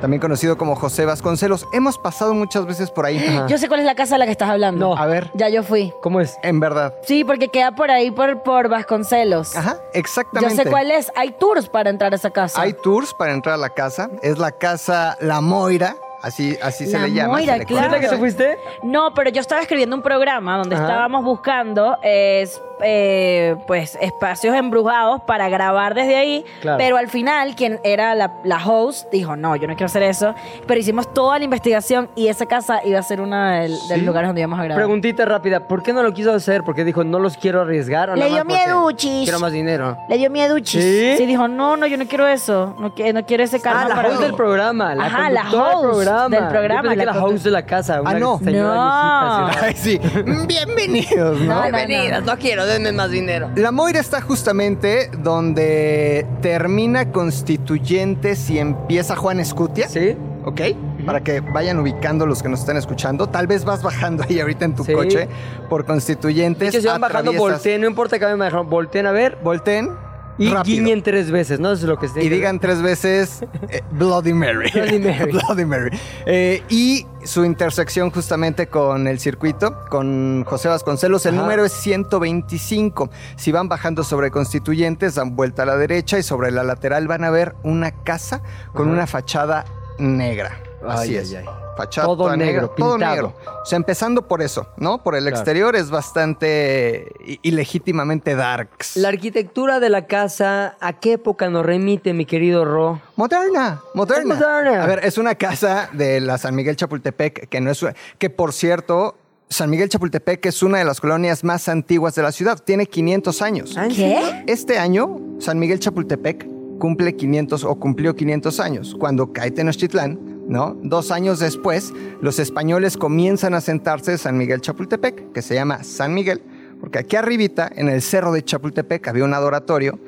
también 0.00 0.20
conocido 0.20 0.56
como 0.56 0.74
José 0.74 1.04
Vasconcelos. 1.04 1.66
Hemos 1.72 1.98
pasado 1.98 2.32
muchas 2.34 2.64
veces 2.66 2.90
por 2.90 3.04
ahí. 3.06 3.18
Ajá. 3.24 3.46
Yo 3.46 3.58
sé 3.58 3.68
cuál 3.68 3.80
es 3.80 3.86
la 3.86 3.94
casa 3.94 4.14
a 4.14 4.18
la 4.18 4.24
que 4.24 4.32
estás 4.32 4.48
hablando. 4.48 4.94
No. 4.94 4.96
A 4.96 5.06
ver, 5.06 5.30
Ya 5.34 5.48
yo 5.50 5.62
fui. 5.62 5.92
¿Cómo 6.02 6.20
es? 6.20 6.36
en 6.42 6.58
verdad. 6.60 6.94
Sí, 7.04 7.24
porque 7.24 7.48
queda 7.48 7.72
por 7.72 7.90
ahí 7.90 8.10
por, 8.10 8.42
por 8.42 8.68
Vasconcelos. 8.68 9.54
Ajá, 9.54 9.74
Yo 9.74 9.80
exactamente. 10.00 10.64
sé 10.64 10.70
cuál 10.70 10.90
es. 10.90 11.12
Hay 11.14 11.32
tours 11.32 11.68
para 11.68 11.90
entrar 11.90 12.12
a 12.12 12.16
esa 12.16 12.30
casa. 12.30 12.60
Hay 12.62 12.72
tours 12.72 13.12
para 13.14 13.32
entrar 13.32 13.54
a 13.56 13.58
la 13.58 13.70
casa. 13.70 14.08
Es 14.22 14.38
la 14.38 14.50
casa 14.52 15.16
La 15.20 15.40
Moira, 15.42 15.94
así, 16.22 16.56
así 16.62 16.86
se 16.86 16.98
La 16.98 17.06
le 17.06 17.12
llama. 17.12 17.34
Moira, 17.34 17.54
se 17.54 17.58
le 17.60 17.66
claro. 17.66 17.86
¿Es 17.86 17.92
la 17.92 18.00
que 18.00 18.08
te 18.08 18.16
fuiste? 18.16 18.58
No, 18.82 19.12
pero 19.14 19.30
yo 19.30 19.40
estaba 19.40 19.60
escribiendo 19.60 19.94
un 19.96 20.02
programa 20.02 20.58
donde 20.58 20.74
Ajá. 20.76 20.84
estábamos 20.84 21.24
buscando 21.24 21.98
es, 22.02 22.62
eh, 22.82 23.56
pues 23.66 23.96
espacios 24.00 24.54
embrujados 24.54 25.22
para 25.22 25.48
grabar 25.48 25.94
desde 25.94 26.16
ahí. 26.16 26.44
Claro. 26.60 26.78
Pero 26.78 26.96
al 26.96 27.08
final, 27.08 27.54
quien 27.54 27.80
era 27.84 28.14
la, 28.14 28.34
la 28.44 28.56
host 28.64 29.10
dijo, 29.12 29.36
no, 29.36 29.56
yo 29.56 29.66
no 29.66 29.74
quiero 29.74 29.86
hacer 29.86 30.02
eso. 30.02 30.34
Pero 30.66 30.80
hicimos 30.80 31.12
toda 31.12 31.38
la 31.38 31.44
investigación 31.44 32.08
y 32.14 32.28
esa 32.28 32.46
casa 32.46 32.80
iba 32.84 32.98
a 32.98 33.02
ser 33.02 33.20
uno 33.20 33.40
de 33.50 33.68
los 33.68 33.98
lugares 34.02 34.28
donde 34.28 34.40
íbamos 34.40 34.58
a 34.60 34.64
grabar. 34.64 34.82
Preguntita 34.84 35.24
rápida. 35.24 35.60
¿Por 35.66 35.82
qué 35.82 35.92
no 35.92 36.02
lo 36.02 36.12
quiso 36.12 36.32
hacer? 36.32 36.62
Porque 36.64 36.84
dijo, 36.84 37.04
no 37.04 37.18
los 37.18 37.36
quiero 37.36 37.60
arriesgar. 37.62 38.10
¿o 38.10 38.16
Le 38.16 38.28
dio 38.28 38.44
mieduchis. 38.44 39.24
Quiero 39.24 39.38
más 39.40 39.52
dinero. 39.52 39.96
Le 40.08 40.18
dio 40.18 40.30
miedo 40.30 40.54
Uchis. 40.56 40.82
¿Sí? 41.16 41.26
dijo, 41.26 41.48
no, 41.48 41.76
no, 41.76 41.86
yo 41.86 41.96
no 41.96 42.06
quiero 42.06 42.26
eso. 42.26 42.74
No, 42.78 42.94
qui- 42.94 43.12
no 43.12 43.24
quiero 43.24 43.42
ese 43.44 43.60
karma 43.60 43.82
Ah, 43.84 43.88
la 43.88 43.94
para 43.94 44.08
host 44.08 44.18
mí". 44.20 44.24
del 44.26 44.34
programa. 44.34 44.94
La 44.94 45.04
Ajá, 45.04 45.30
la 45.30 45.42
host 45.50 45.52
del 45.52 45.90
programa. 45.90 46.28
del 46.28 46.48
programa, 46.48 46.82
Yo 46.82 46.88
pensé 46.90 46.98
que 47.00 47.04
la 47.18 47.24
host 47.24 47.44
de 47.44 47.50
la 47.50 47.62
casa. 47.66 48.00
Una 48.00 48.10
Ah, 48.10 48.14
no. 48.18 48.38
señora 48.38 48.74
No. 48.74 49.44
viejita, 49.46 49.64
Ay, 49.66 49.74
sí. 49.76 50.00
Bienvenidos, 50.46 51.40
¿no? 51.40 51.46
No, 51.46 51.54
no, 51.54 51.62
Bienvenidas, 51.62 52.24
no 52.24 52.36
quiero, 52.36 52.66
denme 52.72 52.92
más 52.92 53.10
dinero. 53.10 53.50
La 53.56 53.70
Moira 53.72 54.00
está 54.00 54.20
justamente 54.20 55.10
donde 55.22 56.26
termina 56.40 57.10
Constituyentes 57.12 58.48
y 58.50 58.58
empieza 58.58 59.16
Juan 59.16 59.40
Escutia. 59.40 59.88
¿Sí? 59.88 60.16
¿Ok? 60.44 60.60
Para 61.06 61.20
que 61.22 61.40
vayan 61.40 61.78
ubicando 61.78 62.26
los 62.26 62.42
que 62.42 62.48
nos 62.48 62.60
están 62.60 62.76
escuchando. 62.76 63.28
Tal 63.28 63.46
vez 63.46 63.64
vas 63.64 63.82
bajando 63.82 64.24
ahí 64.28 64.40
ahorita 64.40 64.64
en 64.64 64.74
tu 64.74 64.84
Sí. 64.84 64.92
coche 64.92 65.28
por 65.68 65.84
Constituyentes. 65.84 66.72
Que 66.72 66.80
se 66.80 66.88
van 66.88 67.00
bajando, 67.00 67.32
volteen, 67.32 67.80
no 67.80 67.86
importa 67.86 68.18
que 68.18 68.24
vayan 68.24 68.38
bajando, 68.38 68.64
volteen 68.64 69.06
a 69.06 69.12
ver 69.12 69.38
Volteen. 69.42 69.90
Y 70.38 70.48
rápido. 70.48 70.76
guiñen 70.76 71.02
tres 71.02 71.30
veces, 71.30 71.60
¿no? 71.60 71.72
Eso 71.72 71.82
es 71.84 71.88
lo 71.88 71.98
que 71.98 72.08
se 72.08 72.22
Y 72.24 72.28
digan 72.28 72.58
tres 72.58 72.80
veces 72.82 73.44
eh, 73.68 73.82
Bloody 73.92 74.32
Mary. 74.32 74.70
Bloody 74.72 74.98
Mary. 74.98 75.32
Bloody 75.46 75.64
Mary. 75.64 75.98
Eh, 76.26 76.62
y 76.68 77.06
su 77.24 77.44
intersección 77.44 78.10
justamente 78.10 78.66
con 78.68 79.06
el 79.06 79.18
circuito, 79.20 79.78
con 79.88 80.44
José 80.44 80.68
Vasconcelos, 80.68 81.26
el 81.26 81.34
Ajá. 81.34 81.42
número 81.42 81.64
es 81.64 81.72
125. 81.72 83.10
Si 83.36 83.52
van 83.52 83.68
bajando 83.68 84.04
sobre 84.04 84.30
Constituyentes, 84.30 85.14
dan 85.14 85.36
vuelta 85.36 85.62
a 85.62 85.66
la 85.66 85.76
derecha 85.76 86.18
y 86.18 86.22
sobre 86.22 86.50
la 86.50 86.62
lateral 86.64 87.06
van 87.08 87.24
a 87.24 87.30
ver 87.30 87.54
una 87.62 87.90
casa 87.90 88.42
con 88.72 88.86
Ajá. 88.88 88.94
una 88.94 89.06
fachada 89.06 89.64
negra. 89.98 90.58
Así 90.86 91.10
Ay, 91.10 91.16
es. 91.16 91.30
ay, 91.30 91.36
ay. 91.36 91.44
Fachada 91.76 92.06
Todo 92.06 92.16
toda 92.24 92.36
negro, 92.36 92.62
negra, 92.62 92.74
todo 92.76 92.98
negro. 92.98 93.34
O 93.62 93.64
sea, 93.64 93.76
empezando 93.76 94.28
por 94.28 94.42
eso, 94.42 94.66
¿no? 94.76 95.02
Por 95.02 95.14
el 95.14 95.22
Claro. 95.22 95.36
exterior 95.36 95.74
es 95.76 95.88
bastante 95.88 97.06
ilegítimamente 97.42 98.34
darks. 98.34 98.96
La 98.96 99.08
arquitectura 99.08 99.80
de 99.80 99.88
la 99.88 100.06
casa, 100.06 100.76
¿a 100.80 100.92
qué 101.00 101.14
época 101.14 101.48
nos 101.48 101.64
remite, 101.64 102.12
mi 102.12 102.26
querido 102.26 102.64
Ro? 102.64 103.00
Moderna, 103.16 103.80
moderna. 103.94 104.34
Es 104.34 104.40
moderna. 104.40 104.82
A 104.82 104.86
ver, 104.86 105.00
es 105.04 105.18
una 105.18 105.34
casa 105.34 105.88
de 105.92 106.20
la 106.20 106.38
San 106.38 106.54
Miguel 106.54 106.76
Chapultepec 106.76 107.48
que 107.48 107.60
no 107.60 107.70
es 107.70 107.84
que 108.18 108.30
por 108.30 108.52
cierto 108.52 109.16
San 109.48 109.68
Miguel 109.70 109.88
Chapultepec 109.88 110.44
es 110.46 110.62
una 110.62 110.78
de 110.78 110.84
las 110.84 111.00
colonias 111.00 111.44
más 111.44 111.68
antiguas 111.68 112.14
de 112.14 112.22
la 112.22 112.32
ciudad, 112.32 112.58
tiene 112.62 112.86
500 112.86 113.42
años. 113.42 113.76
¿Ah, 113.76 113.88
¿Qué? 113.94 114.44
Este 114.46 114.78
año 114.78 115.18
San 115.38 115.58
Miguel 115.58 115.78
Chapultepec 115.78 116.46
cumple 116.78 117.14
500 117.16 117.64
o 117.64 117.74
cumplió 117.76 118.14
500 118.16 118.60
años 118.60 118.96
cuando 118.98 119.32
cae 119.32 119.50
Tenochtitlán, 119.50 120.31
¿no? 120.52 120.76
Dos 120.82 121.10
años 121.10 121.38
después, 121.38 121.94
los 122.20 122.38
españoles 122.38 122.98
comienzan 122.98 123.54
a 123.54 123.62
sentarse 123.62 124.12
en 124.12 124.18
San 124.18 124.36
Miguel 124.36 124.60
Chapultepec, 124.60 125.32
que 125.32 125.40
se 125.40 125.54
llama 125.54 125.82
San 125.82 126.12
Miguel, 126.12 126.42
porque 126.78 126.98
aquí 126.98 127.16
arribita, 127.16 127.70
en 127.74 127.88
el 127.88 128.02
cerro 128.02 128.32
de 128.32 128.44
Chapultepec, 128.44 129.08
había 129.08 129.24
un 129.24 129.32
adoratorio 129.32 129.98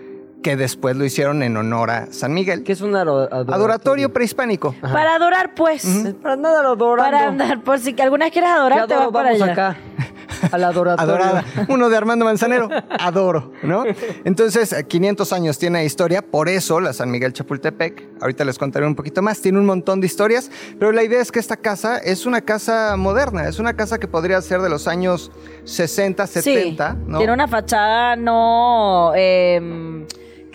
que 0.42 0.56
después 0.56 0.94
lo 0.96 1.06
hicieron 1.06 1.42
en 1.42 1.56
honor 1.56 1.90
a 1.90 2.12
San 2.12 2.34
Miguel. 2.34 2.62
¿Qué 2.64 2.72
es 2.72 2.82
un 2.82 2.94
adoratorio? 2.94 3.54
Adoratorio 3.54 4.12
prehispánico. 4.12 4.74
Para 4.82 5.14
adorar, 5.14 5.54
pues. 5.54 5.82
Es 5.86 6.12
Para 6.14 6.36
nada 6.36 6.62
lo 6.62 6.72
adorando. 6.72 7.10
Para 7.10 7.28
andar, 7.28 7.62
por 7.64 7.78
si 7.80 7.94
que 7.94 8.02
alguna 8.02 8.26
vez 8.26 8.32
quieres 8.34 8.50
¿Qué 8.50 8.56
adorar, 8.58 8.86
te 8.86 8.92
vas 8.94 9.02
adoro? 9.04 9.12
para 9.12 9.28
Vamos 9.32 9.42
allá. 9.42 9.52
acá. 9.52 9.76
Al 10.52 10.64
adoratorio. 10.64 11.14
Adorada. 11.14 11.44
Uno 11.68 11.88
de 11.88 11.96
Armando 11.96 12.24
Manzanero. 12.24 12.68
Adoro, 12.98 13.52
¿no? 13.62 13.84
Entonces, 14.24 14.72
eh, 14.72 14.84
500 14.86 15.32
años 15.32 15.58
tiene 15.58 15.80
de 15.80 15.84
historia, 15.84 16.22
por 16.22 16.48
eso 16.48 16.80
la 16.80 16.92
San 16.92 17.10
Miguel 17.10 17.32
Chapultepec, 17.32 18.08
ahorita 18.20 18.44
les 18.44 18.58
contaré 18.58 18.86
un 18.86 18.94
poquito 18.94 19.22
más, 19.22 19.40
tiene 19.40 19.58
un 19.58 19.66
montón 19.66 20.00
de 20.00 20.06
historias, 20.06 20.50
pero 20.78 20.92
la 20.92 21.02
idea 21.02 21.20
es 21.20 21.30
que 21.32 21.38
esta 21.40 21.56
casa 21.56 21.98
es 21.98 22.26
una 22.26 22.40
casa 22.42 22.96
moderna, 22.96 23.48
es 23.48 23.58
una 23.58 23.74
casa 23.74 23.98
que 23.98 24.08
podría 24.08 24.40
ser 24.42 24.60
de 24.60 24.68
los 24.68 24.88
años 24.88 25.30
60, 25.64 26.26
70, 26.26 26.92
sí, 26.92 26.98
¿no? 27.06 27.18
tiene 27.18 27.32
una 27.32 27.48
fachada 27.48 28.16
no... 28.16 29.12
eh, 29.14 30.06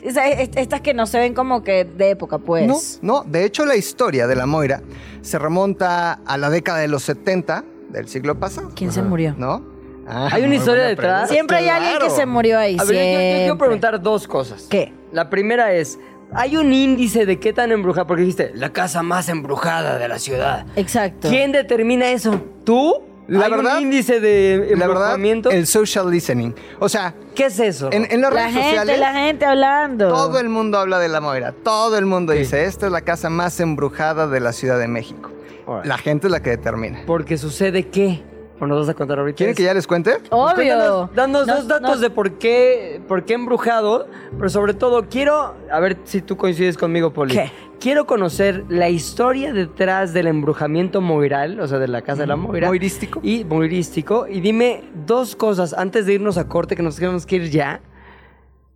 es- 0.02 0.17
estas 0.56 0.82
que 0.82 0.93
no 0.93 1.06
se 1.06 1.19
ven 1.19 1.34
como 1.34 1.62
que 1.63 1.84
de 1.86 2.12
época, 2.12 2.38
pues. 2.38 2.99
No, 3.02 3.23
no, 3.23 3.23
de 3.30 3.43
hecho 3.45 3.65
la 3.65 3.75
historia 3.75 4.28
de 4.28 4.36
la 4.36 4.45
Moira 4.45 4.82
se 5.21 5.38
remonta 5.38 6.13
a 6.25 6.38
la 6.38 6.49
década 6.49 6.80
de 6.80 6.88
los 6.88 7.04
70 7.04 7.65
del 7.89 8.08
siglo 8.08 8.39
pasado. 8.39 8.71
¿Quién 8.75 8.91
se 8.91 9.02
murió? 9.02 9.36
¿No? 9.38 9.62
Ah, 10.09 10.29
Hay 10.31 10.43
una 10.43 10.55
historia 10.55 10.83
detrás. 10.85 11.27
pregunta. 11.29 11.33
Siempre 11.33 11.57
hay 11.57 11.69
alguien 11.69 11.99
que 11.99 12.09
se 12.09 12.25
murió 12.25 12.57
ahí. 12.57 12.77
A 12.79 12.83
ver, 12.83 12.95
yo- 12.95 13.01
yo, 13.01 13.09
yo 13.11 13.17
quiero 13.19 13.43
siempre. 13.45 13.65
preguntar 13.67 14.01
dos 14.01 14.27
cosas. 14.27 14.67
¿Qué? 14.69 14.91
La 15.11 15.29
primera 15.29 15.71
es, 15.73 15.99
¿hay 16.33 16.57
un 16.57 16.73
índice 16.73 17.25
de 17.25 17.39
qué 17.39 17.53
tan 17.53 17.71
embrujada? 17.71 18.07
Porque 18.07 18.21
dijiste, 18.23 18.51
la 18.55 18.69
casa 18.71 19.03
más 19.03 19.29
embrujada 19.29 19.97
de 19.97 20.07
la 20.07 20.17
ciudad. 20.19 20.65
Exacto. 20.75 21.29
¿Quién 21.29 21.51
determina 21.51 22.09
eso? 22.11 22.41
¿Tú? 22.63 23.03
La 23.27 23.45
¿Hay 23.45 23.51
verdad- 23.51 23.77
un 23.77 23.83
índice 23.83 24.19
de 24.19 24.57
La 24.71 24.87
verdad, 24.87 25.11
embrujamiento? 25.13 25.51
el 25.51 25.67
social 25.67 26.09
listening. 26.09 26.51
O 26.79 26.89
sea, 26.89 27.13
¿Qué 27.35 27.45
es 27.45 27.59
eso? 27.59 27.89
en, 27.91 28.07
en 28.11 28.21
las 28.21 28.33
La 28.33 28.39
redes 28.47 28.53
gente, 28.55 28.69
sociales... 28.79 28.99
la 28.99 29.13
gente 29.13 29.45
hablando. 29.45 30.07
Todo 30.09 30.39
el 30.39 30.49
mundo 30.49 30.79
habla 30.79 30.97
de 30.97 31.09
la 31.09 31.21
Moira. 31.21 31.51
Todo 31.63 31.99
el 31.99 32.07
mundo 32.07 32.33
dice, 32.33 32.65
esta 32.65 32.87
es 32.87 32.91
la 32.91 33.01
casa 33.01 33.29
más 33.29 33.59
embrujada 33.59 34.25
de 34.27 34.39
la 34.39 34.51
Ciudad 34.51 34.79
de 34.79 34.87
México. 34.87 35.29
Órale. 35.67 35.87
La 35.87 35.99
gente 35.99 36.25
es 36.25 36.31
la 36.31 36.41
que 36.41 36.49
determina. 36.49 37.01
Porque 37.05 37.37
sucede 37.37 37.87
qué. 37.89 38.23
¿O 38.61 38.67
nos 38.67 38.79
vas 38.79 38.89
a 38.89 38.93
contar 38.93 39.19
ahorita? 39.19 39.37
¿Quieren 39.37 39.55
que 39.55 39.63
ya 39.63 39.73
les 39.73 39.87
cuente? 39.87 40.17
Obvio. 40.31 40.55
Cuéntanos, 40.55 41.15
danos 41.15 41.47
No, 41.47 41.55
dos 41.55 41.67
datos 41.67 41.95
no. 41.95 42.01
de 42.01 42.09
por 42.09 42.31
qué, 42.33 43.01
por 43.07 43.23
qué 43.23 43.33
embrujado, 43.35 44.07
pero 44.37 44.49
sobre 44.49 44.73
todo 44.73 45.07
quiero, 45.09 45.55
a 45.71 45.79
ver 45.79 45.97
si 46.03 46.21
tú 46.21 46.35
coincides 46.35 46.77
conmigo, 46.77 47.11
Poli. 47.13 47.33
¿Qué? 47.35 47.51
Quiero 47.79 48.05
conocer 48.05 48.65
la 48.67 48.89
historia 48.89 49.53
detrás 49.53 50.11
del 50.11 50.27
embrujamiento 50.27 50.99
moiral, 50.99 51.61
o 51.61 51.67
sea, 51.67 51.79
de 51.79 51.87
la 51.87 52.01
casa 52.01 52.21
de 52.23 52.27
la 52.27 52.35
Moira. 52.35 52.67
Moirístico. 52.67 53.21
Y 53.23 53.45
moirístico. 53.45 54.27
Y 54.27 54.41
dime 54.41 54.83
dos 55.05 55.37
cosas 55.37 55.73
antes 55.73 56.05
de 56.05 56.15
irnos 56.15 56.37
a 56.37 56.49
corte, 56.49 56.75
que 56.75 56.83
nos 56.83 56.97
tenemos 56.97 57.25
que 57.25 57.37
ir 57.37 57.49
ya, 57.49 57.79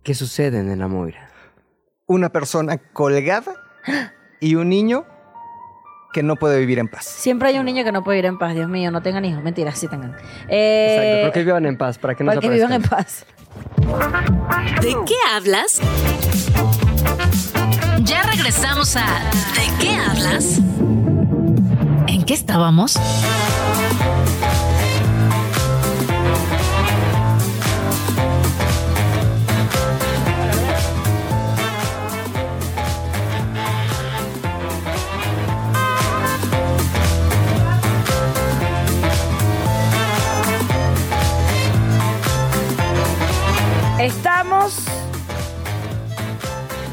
que 0.02 0.14
suceden 0.14 0.70
en 0.70 0.78
la 0.78 0.88
Moira. 0.88 1.28
Una 2.06 2.30
persona 2.30 2.78
colgada 2.78 3.52
y 4.40 4.54
un 4.54 4.70
niño 4.70 5.04
que 6.14 6.22
no 6.22 6.36
puede 6.36 6.60
vivir 6.60 6.78
en 6.78 6.86
paz. 6.86 7.04
Siempre 7.04 7.48
hay 7.48 7.58
un 7.58 7.66
niño 7.66 7.82
que 7.82 7.90
no 7.90 8.04
puede 8.04 8.20
ir 8.20 8.26
en 8.26 8.38
paz. 8.38 8.54
Dios 8.54 8.68
mío, 8.68 8.92
no 8.92 9.02
tengan 9.02 9.24
hijos. 9.24 9.42
Mentira, 9.42 9.72
sí 9.72 9.88
tengan. 9.88 10.16
Eh, 10.48 10.94
Exacto, 10.94 11.16
pero 11.22 11.32
que 11.32 11.44
vivan 11.44 11.66
en 11.66 11.76
paz, 11.76 11.98
para 11.98 12.14
que 12.14 12.22
no 12.22 12.30
para 12.30 12.40
se 12.40 12.46
que 12.46 12.54
vivan 12.54 12.72
en 12.72 12.82
paz. 12.82 13.26
¿De 14.80 14.94
qué 15.06 15.16
hablas? 15.34 15.80
Ya 18.02 18.22
regresamos 18.22 18.96
a 18.96 19.04
¿De 19.54 19.84
qué 19.84 19.96
hablas? 19.96 20.60
¿En 22.06 22.22
qué 22.24 22.34
estábamos? 22.34 22.96
Estamos. 44.04 44.84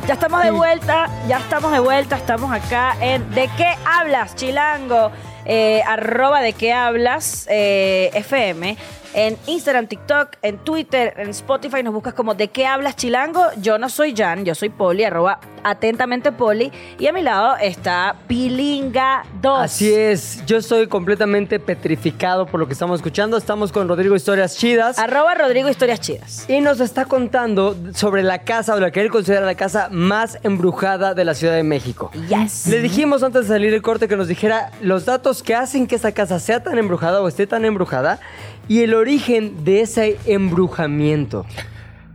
Ya 0.08 0.14
estamos 0.14 0.42
de 0.44 0.52
vuelta, 0.52 1.10
ya 1.28 1.40
estamos 1.40 1.74
de 1.74 1.80
vuelta, 1.80 2.16
estamos 2.16 2.50
acá 2.54 2.96
en 3.02 3.30
¿De 3.32 3.50
qué 3.58 3.76
hablas, 3.86 4.34
Chilango? 4.34 5.12
Eh, 5.44 5.84
arroba 5.86 6.40
de 6.40 6.54
qué 6.54 6.72
hablas, 6.72 7.48
eh, 7.50 8.12
FM. 8.14 8.78
En 9.14 9.38
Instagram, 9.46 9.88
TikTok, 9.88 10.38
en 10.42 10.58
Twitter, 10.60 11.14
en 11.18 11.30
Spotify 11.32 11.84
nos 11.84 11.94
buscas 11.94 12.14
como 12.14 12.34
¿De 12.34 12.48
qué 12.48 12.66
hablas, 12.66 12.96
Chilango? 12.96 13.44
Yo 13.58 13.78
no 13.78 13.90
soy 13.90 14.16
Jan, 14.16 14.46
yo 14.46 14.56
soy 14.56 14.70
Poli, 14.70 15.04
arroba 15.04 15.42
atentamente 15.64 16.32
Poli. 16.32 16.72
Y 16.98 17.08
a 17.08 17.14
mi 17.14 17.22
lado 17.22 17.58
está 17.58 18.16
Pilinga 18.28 19.26
2. 19.42 19.60
Así 19.60 19.94
es, 19.94 20.46
yo 20.46 20.58
estoy 20.58 20.88
completamente 20.88 21.60
petrificado 21.60 22.46
por 22.46 22.62
lo 22.62 22.68
que 22.68 22.74
estamos 22.74 23.00
escuchando. 23.00 23.36
Estamos 23.36 23.74
con 23.74 23.90
Rodrigo 23.90 24.16
Historias 24.16 24.56
Chidas. 24.58 24.98
Arroba 24.98 25.36
Rodrigo 25.36 25.68
Historias 25.68 26.00
Chidas. 26.00 26.50
Y 26.50 26.62
nos 26.62 26.80
está 26.80 27.04
contando 27.04 27.76
sobre 27.94 28.24
la 28.24 28.44
casa, 28.44 28.76
o 28.76 28.80
la 28.80 28.92
que 28.92 29.02
él 29.02 29.12
considera 29.12 29.46
la 29.46 29.56
casa 29.56 29.90
más 29.92 30.40
embrujada 30.44 31.14
de 31.14 31.26
la 31.26 31.34
Ciudad 31.34 31.56
de 31.56 31.64
México. 31.64 32.12
Yes. 32.30 32.68
Le 32.68 32.82
dijimos 32.82 33.24
antes 33.24 33.44
de 33.44 33.48
salir 33.56 33.74
el 33.74 33.82
corte 33.82 34.08
que 34.08 34.16
nos 34.16 34.30
dijera 34.30 34.72
los 34.82 35.04
datos 35.04 35.44
que 35.44 35.54
hacen 35.54 35.86
que 35.86 35.96
esa 35.96 36.14
casa 36.14 36.40
sea 36.40 36.64
tan 36.64 36.78
embrujada 36.78 37.22
o 37.22 37.28
esté 37.28 37.46
tan 37.46 37.66
embrujada 37.66 38.20
y 38.68 38.82
el 38.82 38.94
origen 38.94 39.64
de 39.64 39.82
ese 39.82 40.18
embrujamiento. 40.26 41.46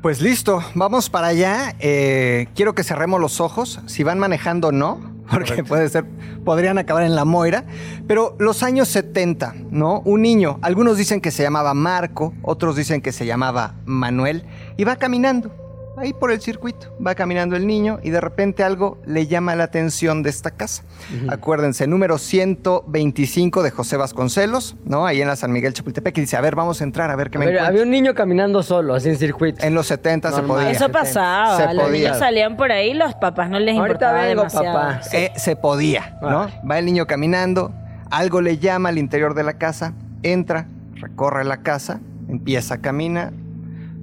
Pues 0.02 0.20
listo, 0.20 0.62
vamos 0.74 1.10
para 1.10 1.28
allá. 1.28 1.74
Eh, 1.80 2.46
quiero 2.54 2.74
que 2.74 2.84
cerremos 2.84 3.20
los 3.20 3.40
ojos. 3.40 3.80
Si 3.86 4.04
van 4.04 4.18
manejando, 4.18 4.70
no, 4.70 5.00
porque 5.30 5.64
puede 5.64 5.88
ser, 5.88 6.04
podrían 6.44 6.78
acabar 6.78 7.02
en 7.02 7.16
la 7.16 7.24
moira. 7.24 7.64
Pero 8.06 8.36
los 8.38 8.62
años 8.62 8.88
70, 8.88 9.54
¿no? 9.70 10.00
Un 10.04 10.22
niño, 10.22 10.58
algunos 10.62 10.96
dicen 10.96 11.20
que 11.20 11.30
se 11.30 11.42
llamaba 11.42 11.74
Marco, 11.74 12.34
otros 12.42 12.76
dicen 12.76 13.00
que 13.00 13.10
se 13.10 13.26
llamaba 13.26 13.74
Manuel, 13.84 14.44
y 14.76 14.84
va 14.84 14.96
caminando. 14.96 15.65
Ahí 15.98 16.12
por 16.12 16.30
el 16.30 16.40
circuito, 16.42 16.94
va 17.04 17.14
caminando 17.14 17.56
el 17.56 17.66
niño 17.66 17.98
y 18.02 18.10
de 18.10 18.20
repente 18.20 18.62
algo 18.62 19.00
le 19.06 19.26
llama 19.28 19.56
la 19.56 19.64
atención 19.64 20.22
de 20.22 20.28
esta 20.30 20.50
casa. 20.50 20.82
Acuérdense, 21.28 21.86
número 21.86 22.18
125 22.18 23.62
de 23.62 23.70
José 23.70 23.96
Vasconcelos, 23.96 24.76
¿no? 24.84 25.06
Ahí 25.06 25.22
en 25.22 25.28
la 25.28 25.36
San 25.36 25.52
Miguel 25.52 25.72
Chapultepec, 25.72 26.18
y 26.18 26.20
dice, 26.22 26.36
a 26.36 26.40
ver, 26.42 26.54
vamos 26.54 26.80
a 26.80 26.84
entrar, 26.84 27.10
a 27.10 27.16
ver 27.16 27.30
qué 27.30 27.38
A 27.38 27.40
me 27.40 27.46
ver, 27.46 27.58
había 27.60 27.82
un 27.82 27.90
niño 27.90 28.14
caminando 28.14 28.62
solo, 28.62 28.94
así 28.94 29.08
en 29.08 29.16
circuito. 29.16 29.64
En 29.64 29.74
los 29.74 29.86
70 29.86 30.30
se 30.30 30.36
Normal. 30.36 30.56
podía. 30.56 30.70
Eso 30.70 30.90
pasaba. 30.90 31.56
Se 31.56 31.74
los 31.74 31.84
podía. 31.86 32.08
niños 32.08 32.18
salían 32.18 32.56
por 32.56 32.72
ahí, 32.72 32.92
los 32.92 33.14
papás 33.14 33.48
no 33.48 33.58
les 33.58 33.76
Ahorita 33.76 33.92
importaba 33.94 34.22
vengo, 34.26 34.42
demasiado. 34.42 34.74
papá. 34.74 35.02
Sí. 35.02 35.16
Eh, 35.16 35.32
se 35.36 35.56
podía, 35.56 36.18
¿no? 36.20 36.46
Va 36.68 36.78
el 36.78 36.84
niño 36.84 37.06
caminando, 37.06 37.72
algo 38.10 38.40
le 38.42 38.58
llama 38.58 38.90
al 38.90 38.98
interior 38.98 39.34
de 39.34 39.44
la 39.44 39.54
casa, 39.54 39.94
entra, 40.22 40.66
recorre 40.96 41.44
la 41.44 41.58
casa, 41.62 42.00
empieza 42.28 42.74
a 42.74 42.78
caminar, 42.78 43.32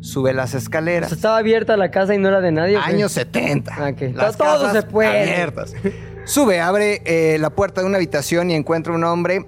sube 0.04 0.34
las 0.34 0.54
O 0.54 0.58
escaleras. 0.58 1.10
sea, 1.10 1.16
estaba 1.16 1.38
abierta 1.38 1.78
la 1.78 1.90
casa 1.92 2.14
y 2.14 2.18
no 2.18 2.28
era 2.28 2.42
de 2.42 2.52
nadie. 2.52 2.78
Años 2.78 3.12
70. 3.14 3.74
Ah. 3.74 3.92
Las 4.14 4.38
Todo 4.38 4.48
casas 4.48 4.74
se 4.74 4.84
puede. 4.84 5.22
abiertas. 5.34 5.74
Sube, 6.26 6.60
abre 6.62 7.02
eh, 7.06 7.38
la 7.40 7.50
puerta 7.52 7.82
de 7.82 7.88
una 7.88 7.98
habitación 7.98 8.52
y 8.52 8.56
encuentra 8.56 8.94
un 8.94 9.04
hombre 9.04 9.46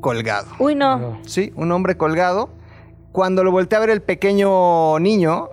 colgado. 0.00 0.46
Uy, 0.58 0.74
no. 0.74 1.20
Sí, 1.26 1.52
un 1.56 1.72
hombre 1.72 1.96
colgado. 1.96 2.50
Cuando 3.12 3.42
lo 3.42 3.50
voltea 3.50 3.78
a 3.78 3.80
ver 3.80 3.90
el 3.90 4.02
pequeño 4.02 4.98
niño, 5.00 5.48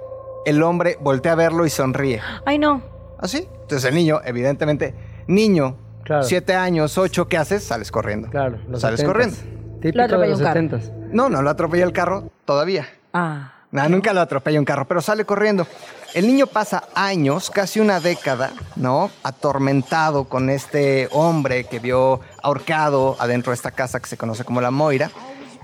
el 0.46 0.62
hombre 0.62 0.98
voltea 1.02 1.32
a 1.34 1.36
verlo 1.36 1.66
y 1.66 1.70
sonríe. 1.70 2.22
Ay, 2.46 2.60
no. 2.60 2.82
¿Así? 3.20 3.48
Entonces 3.62 3.86
el 3.90 3.96
niño, 3.96 4.22
evidentemente, 4.24 4.94
niño, 5.28 5.78
Claro. 6.04 6.24
siete 6.24 6.54
años, 6.54 6.98
ocho, 7.00 7.28
¿qué 7.28 7.38
haces? 7.38 7.64
Sales 7.64 7.92
corriendo. 7.92 8.30
Claro, 8.30 8.60
los 8.70 8.82
Sales 8.82 9.00
70s. 9.00 9.06
corriendo. 9.08 9.38
Típico 9.82 10.08
Lo 10.08 10.26
los 10.28 10.38
un 10.40 10.46
carro. 10.46 10.62
70s. 10.62 10.92
No, 11.12 11.30
no 11.30 11.42
lo 11.42 11.50
atropella 11.50 11.84
el 11.84 11.94
carro 11.94 12.30
todavía. 12.46 12.86
Ah. 13.18 13.52
Nunca 13.90 14.14
lo 14.14 14.22
atropella 14.22 14.60
un 14.60 14.66
carro, 14.66 14.86
pero 14.88 15.02
sale 15.02 15.26
corriendo. 15.26 15.68
El 16.14 16.28
niño 16.28 16.48
pasa 16.48 16.84
años, 16.96 17.50
casi 17.50 17.80
una 17.82 18.00
década, 18.00 18.52
¿no? 18.78 19.12
Atormentado 19.24 20.26
con 20.26 20.50
este 20.50 21.10
hombre 21.12 21.66
que 21.66 21.80
vio 21.80 22.22
ahorcado 22.42 23.18
adentro 23.20 23.52
de 23.52 23.56
esta 23.56 23.72
casa 23.72 24.00
que 24.00 24.08
se 24.08 24.16
conoce 24.18 24.46
como 24.46 24.62
la 24.62 24.72
Moira. 24.72 25.10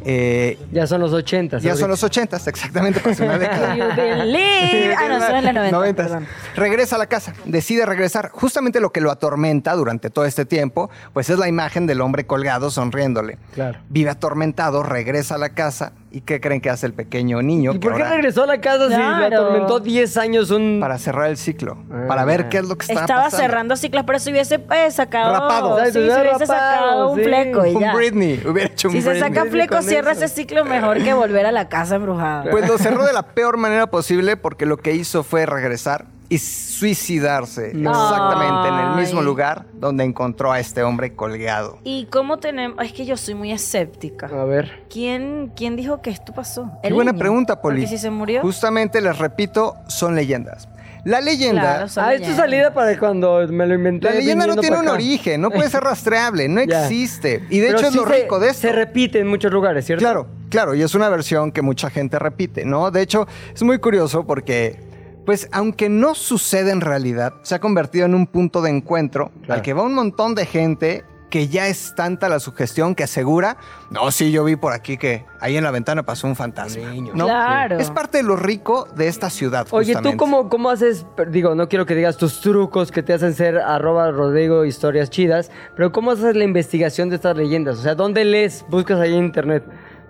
Eh, 0.04 0.58
Ya 0.72 0.88
son 0.88 1.00
los 1.02 1.14
80. 1.14 1.60
ya 1.60 1.76
son 1.76 1.90
los 1.90 2.04
ochentas, 2.04 2.48
exactamente, 2.48 3.00
pasó 3.00 3.24
una 3.24 3.38
década. 3.40 3.74
Ah, 3.74 5.08
no, 5.08 5.20
son 5.20 5.36
en 5.36 5.46
los 5.46 5.54
90. 5.54 5.72
Noventas. 5.72 6.08
perdón. 6.08 6.28
Regresa 6.56 6.96
a 6.96 7.00
la 7.00 7.06
casa, 7.06 7.34
decide 7.46 7.86
regresar. 7.86 8.30
Justamente 8.32 8.80
lo 8.80 8.92
que 8.92 9.00
lo 9.00 9.12
atormenta 9.12 9.74
durante 9.76 10.10
todo 10.10 10.26
este 10.26 10.44
tiempo, 10.46 10.90
pues 11.14 11.30
es 11.30 11.38
la 11.38 11.48
imagen 11.48 11.86
del 11.88 12.02
hombre 12.02 12.26
colgado 12.26 12.72
sonriéndole. 12.72 13.38
Claro. 13.54 13.80
Vive 13.90 14.10
atormentado, 14.10 14.84
regresa 14.84 15.36
a 15.36 15.38
la 15.38 15.50
casa 15.50 15.94
y 16.13 16.21
¿qué 16.21 16.41
creen 16.41 16.60
que 16.60 16.69
hace 16.69 16.86
el 16.86 16.93
pequeño 16.93 17.41
niño? 17.41 17.71
¿Y 17.71 17.80
que 17.80 17.88
por 17.88 17.95
qué 17.97 18.04
ahora- 18.04 18.15
regresó 18.15 18.43
a 18.43 18.47
la 18.47 18.60
casa 18.60 18.86
si 18.86 18.89
le 18.91 18.95
Claro. 18.97 19.38
atormentó 19.38 19.80
10 19.80 20.17
años 20.17 20.52
un... 20.52 20.80
Para 20.82 20.97
cerrar 20.97 21.30
el 21.30 21.38
ciclo, 21.38 21.78
Ah. 21.91 22.04
para 22.08 22.26
ver 22.26 22.50
qué 22.50 22.58
es 22.58 22.67
lo 22.67 22.76
que 22.78 22.86
está 22.86 23.02
Estaba 23.02 23.24
pasando. 23.24 23.45
cerrando 23.45 23.76
ciclos, 23.78 24.04
pero 24.06 24.19
si 24.19 24.32
hubiese 24.32 24.56
eh, 24.56 24.91
sacado. 24.91 25.32
Rapado. 25.34 25.86
Sí, 25.86 25.91
si 25.93 26.00
hubiese 26.00 26.24
rapado, 26.24 26.45
sacado 26.45 27.10
un 27.12 27.17
sí. 27.17 27.24
fleco 27.24 27.65
y 27.65 27.76
Un 27.76 27.82
ya. 27.82 27.93
Britney, 27.95 28.41
hubiera 28.45 28.69
hecho 28.69 28.89
un 28.89 28.93
Si 28.93 29.02
se 29.02 29.10
Britney. 29.10 29.30
saca 29.34 29.45
fleco, 29.50 29.76
con 29.76 29.84
cierra 29.84 30.12
eso. 30.12 30.26
ese 30.26 30.36
ciclo 30.36 30.65
mejor 30.65 31.02
que 31.04 31.13
volver 31.13 31.45
a 31.45 31.52
la 31.52 31.69
casa 31.69 31.95
embrujada. 31.95 32.52
Pues 32.52 32.67
lo 32.67 32.78
cerró 32.78 33.06
de 33.06 33.13
la 33.13 33.24
peor 33.24 33.58
manera 33.58 33.88
posible 33.88 34.36
porque 34.38 34.65
lo 34.65 34.78
que 34.78 34.93
hizo 34.93 35.24
fue 35.24 35.45
regresar 35.45 36.06
y 36.32 36.38
suicidarse 36.38 37.72
No. 37.74 37.91
exactamente 37.91 38.70
en 38.70 38.76
el 38.76 38.96
mismo 38.96 39.20
Ay. 39.20 39.26
lugar 39.26 39.65
donde 39.74 40.04
encontró 40.04 40.52
a 40.52 40.60
este 40.60 40.82
hombre 40.84 41.13
colgado. 41.15 41.78
¿Y 41.84 42.06
cómo 42.06 42.38
tenemos.? 42.38 42.84
Es 42.84 42.94
que 42.94 43.06
yo 43.06 43.17
soy 43.17 43.36
muy 43.36 43.52
escéptica. 43.52 44.28
A 44.28 44.46
ver. 44.46 44.84
¿Quién, 44.89 45.52
quién 45.56 45.76
dijo 45.76 46.02
que 46.02 46.10
esto 46.10 46.34
pasó? 46.34 46.72
Qué 46.82 46.88
¿El 46.88 46.94
buena 46.94 47.12
niño? 47.12 47.20
pregunta, 47.20 47.62
Poli. 47.62 47.86
Si 47.88 47.98
se 47.98 48.10
murió. 48.10 48.41
Justamente 48.41 49.02
les 49.02 49.17
repito, 49.17 49.76
son 49.88 50.15
leyendas. 50.15 50.67
La 51.04 51.20
leyenda, 51.20 51.62
Claro, 51.62 51.84
Ah, 51.84 51.86
es 51.86 51.94
tu 51.94 52.02
leyendas. 52.28 52.38
salida 52.38 52.74
para 52.76 53.00
cuando 53.00 53.48
me 53.48 53.65
lo 53.65 53.74
inventé. 53.74 54.08
la 54.08 54.13
leyenda 54.15 54.46
no 54.48 54.56
tiene 54.58 54.78
un 54.78 54.84
acá. 54.84 54.94
origen, 54.94 55.41
no 55.41 55.50
puede 55.50 55.67
ser 55.70 55.84
rastreable, 55.84 56.48
no 56.48 56.62
existe. 56.62 57.44
Y 57.50 57.60
de 57.60 57.67
Pero 57.67 57.80
hecho 57.80 57.88
es 57.89 57.96
lo 57.96 58.08
se- 58.08 58.22
rico 58.22 58.39
de 58.39 58.50
esto. 58.50 58.62
Se 58.62 58.72
repite 58.72 59.20
en 59.20 59.28
muchos 59.28 59.52
lugares, 59.52 59.86
¿cierto? 59.86 60.02
Claro, 60.04 60.28
claro, 60.50 60.76
y 60.76 60.82
es 60.84 60.94
una 60.94 61.10
versión 61.10 61.52
que 61.52 61.62
mucha 61.63 61.89
gente 61.89 62.20
repite, 62.20 62.65
¿no? 62.65 62.91
De 62.91 63.02
hecho, 63.02 63.28
es 63.54 63.63
muy 63.63 63.80
curioso 63.80 64.26
porque, 64.28 64.80
pues, 65.26 65.48
aunque 65.52 65.90
no 65.90 66.16
sucede 66.16 66.72
en 66.72 66.82
realidad, 66.82 67.34
se 67.44 67.56
ha 67.56 67.60
convertido 67.60 68.06
en 68.06 68.16
un 68.16 68.28
punto 68.28 68.62
de 68.62 68.70
encuentro 68.72 69.32
Claro. 69.44 69.54
al 69.54 69.62
que 69.62 69.74
va 69.74 69.84
un 69.84 69.94
montón 69.94 70.36
de 70.36 70.46
gente 70.46 71.06
que 71.32 71.48
ya 71.48 71.68
es 71.68 71.96
tanta 71.96 72.28
la 72.28 72.40
sugestión 72.42 72.94
que 72.94 73.06
asegura, 73.06 73.56
no, 73.90 74.12
sí, 74.12 74.34
yo 74.34 74.44
vi 74.44 74.58
por 74.58 74.74
aquí 74.74 74.98
que 74.98 75.24
ahí 75.40 75.56
en 75.56 75.64
la 75.64 75.72
ventana 75.72 76.04
pasó 76.04 76.28
un 76.28 76.36
fantasma. 76.36 76.94
¿no? 77.16 77.24
Claro. 77.24 77.80
Es 77.80 77.90
parte 77.90 78.18
de 78.18 78.24
lo 78.24 78.36
rico 78.36 78.86
de 78.98 79.08
esta 79.08 79.30
ciudad. 79.30 79.66
Oye, 79.72 79.96
¿tú 80.04 80.18
cómo, 80.18 80.50
cómo 80.50 80.70
haces? 80.70 81.06
Digo, 81.30 81.56
no 81.56 81.70
quiero 81.70 81.86
que 81.86 81.96
digas 81.96 82.18
tus 82.18 82.42
trucos 82.42 82.92
que 82.92 83.02
te 83.02 83.14
hacen 83.14 83.34
ser 83.34 83.58
arroba 83.60 84.12
Rodrigo 84.12 84.66
historias 84.66 85.10
chidas, 85.10 85.52
pero 85.78 85.94
¿cómo 85.94 86.12
haces 86.12 86.36
la 86.36 86.44
investigación 86.44 87.10
de 87.10 87.16
estas 87.16 87.38
leyendas? 87.38 87.80
O 87.80 87.82
sea, 87.82 87.96
¿dónde 87.96 88.26
lees? 88.26 88.66
Buscas 88.68 89.00
ahí 89.00 89.16
en 89.16 89.24
internet. 89.24 89.64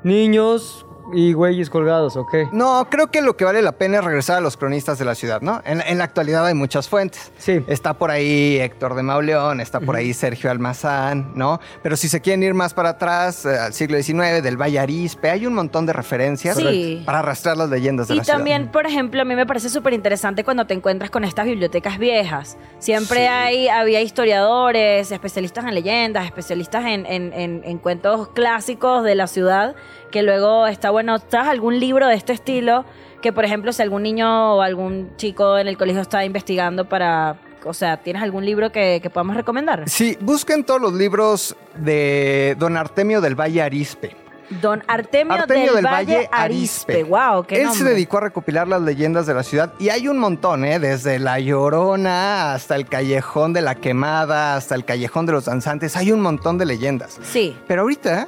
Niños 0.03 0.87
y 1.13 1.33
güeyes 1.33 1.69
colgados, 1.69 2.15
¿o 2.17 2.25
qué? 2.25 2.47
No, 2.51 2.87
creo 2.89 3.07
que 3.11 3.21
lo 3.21 3.35
que 3.37 3.45
vale 3.45 3.61
la 3.61 3.71
pena 3.73 3.97
es 3.99 4.03
regresar 4.03 4.37
a 4.37 4.41
los 4.41 4.57
cronistas 4.57 4.97
de 4.99 5.05
la 5.05 5.15
ciudad, 5.15 5.41
¿no? 5.41 5.61
En, 5.65 5.81
en 5.81 5.97
la 5.97 6.03
actualidad 6.05 6.45
hay 6.45 6.53
muchas 6.53 6.87
fuentes. 6.89 7.31
Sí. 7.37 7.63
Está 7.67 7.93
por 7.93 8.11
ahí 8.11 8.57
Héctor 8.59 8.95
de 8.95 9.03
Mauleón, 9.03 9.59
está 9.61 9.79
por 9.79 9.95
ahí 9.95 10.13
Sergio 10.13 10.51
Almazán, 10.51 11.31
¿no? 11.35 11.59
Pero 11.83 11.95
si 11.97 12.09
se 12.09 12.21
quieren 12.21 12.43
ir 12.43 12.53
más 12.53 12.73
para 12.73 12.89
atrás, 12.89 13.45
eh, 13.45 13.57
al 13.57 13.73
siglo 13.73 14.01
XIX, 14.01 14.41
del 14.43 14.57
Valle 14.61 14.79
Arispe, 14.79 15.29
hay 15.29 15.45
un 15.45 15.53
montón 15.53 15.85
de 15.85 15.93
referencias 15.93 16.57
Sí. 16.57 17.03
para 17.05 17.19
arrastrar 17.19 17.57
las 17.57 17.69
leyendas 17.69 18.07
de 18.07 18.13
Y 18.13 18.17
la 18.17 18.23
ciudad. 18.23 18.37
también, 18.37 18.69
por 18.71 18.85
ejemplo, 18.85 19.21
a 19.21 19.25
mí 19.25 19.35
me 19.35 19.45
parece 19.45 19.69
súper 19.69 19.93
interesante 19.93 20.43
cuando 20.43 20.65
te 20.65 20.73
encuentras 20.73 21.09
con 21.11 21.23
estas 21.23 21.45
bibliotecas 21.45 21.97
viejas. 21.97 22.57
Siempre 22.79 23.21
Sí. 23.21 23.25
hay, 23.27 23.67
había 23.69 24.01
historiadores, 24.01 25.11
especialistas 25.11 25.65
en 25.65 25.73
leyendas, 25.75 26.25
especialistas 26.25 26.85
en, 26.85 27.05
en- 27.05 27.33
en- 27.33 27.61
en 27.63 27.77
cuentos 27.77 28.29
clásicos 28.29 29.03
de 29.03 29.15
la 29.15 29.27
ciudad, 29.27 29.75
que 30.11 30.21
luego 30.21 30.67
está 30.67 30.91
bueno, 30.91 31.17
¿sabes? 31.29 31.49
Algún 31.49 31.79
libro 31.79 32.07
de 32.07 32.15
este 32.15 32.33
estilo, 32.33 32.85
que 33.21 33.33
por 33.33 33.45
ejemplo, 33.45 33.73
si 33.73 33.81
algún 33.81 34.03
niño 34.03 34.55
o 34.55 34.61
algún 34.61 35.15
chico 35.17 35.57
en 35.57 35.67
el 35.67 35.77
colegio 35.77 36.01
está 36.01 36.23
investigando 36.25 36.87
para... 36.87 37.37
O 37.63 37.73
sea, 37.73 37.97
¿tienes 37.97 38.23
algún 38.23 38.43
libro 38.43 38.71
que, 38.71 38.99
que 39.03 39.09
podamos 39.11 39.35
recomendar? 39.35 39.87
Sí, 39.87 40.17
busquen 40.19 40.63
todos 40.63 40.81
los 40.81 40.93
libros 40.93 41.55
de 41.75 42.55
Don 42.57 42.75
Artemio 42.75 43.21
del 43.21 43.39
Valle 43.39 43.61
Arispe. 43.61 44.15
Don 44.59 44.83
Artemio, 44.87 45.33
Artemio 45.33 45.73
del, 45.73 45.85
Valle 45.85 46.27
Arispe. 46.31 47.03
Wow, 47.03 47.45
qué 47.45 47.61
Él 47.61 47.69
se 47.69 47.85
dedicó 47.85 48.17
a 48.17 48.21
recopilar 48.21 48.67
las 48.67 48.81
leyendas 48.81 49.25
de 49.25 49.33
la 49.33 49.43
ciudad 49.43 49.73
y 49.79 49.89
hay 49.89 50.07
un 50.09 50.17
montón, 50.17 50.65
¿eh? 50.65 50.79
Desde 50.79 51.19
La 51.19 51.39
Llorona 51.39 52.53
hasta 52.53 52.75
el 52.75 52.85
Callejón 52.87 53.53
de 53.53 53.61
la 53.61 53.75
Quemada, 53.75 54.55
hasta 54.55 54.75
el 54.75 54.83
Callejón 54.83 55.25
de 55.25 55.31
los 55.31 55.45
Danzantes. 55.45 55.95
Hay 55.95 56.11
un 56.11 56.19
montón 56.19 56.57
de 56.57 56.65
leyendas. 56.65 57.17
Sí. 57.23 57.55
Pero 57.67 57.83
ahorita, 57.83 58.27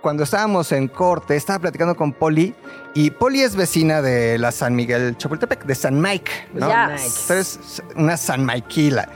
cuando 0.00 0.22
estábamos 0.24 0.72
en 0.72 0.88
corte, 0.88 1.36
estaba 1.36 1.58
platicando 1.58 1.94
con 1.94 2.12
Poli 2.12 2.54
y 2.94 3.10
Poli 3.10 3.42
es 3.42 3.54
vecina 3.56 4.00
de 4.02 4.38
la 4.38 4.50
San 4.52 4.74
Miguel 4.74 5.16
Chapultepec, 5.16 5.64
de 5.64 5.74
San 5.74 6.00
Mike, 6.00 6.30
¿no? 6.54 6.68
Tú 7.26 7.32
eres 7.34 7.82
una 7.96 8.16
San 8.16 8.44
Maikila. 8.44 9.08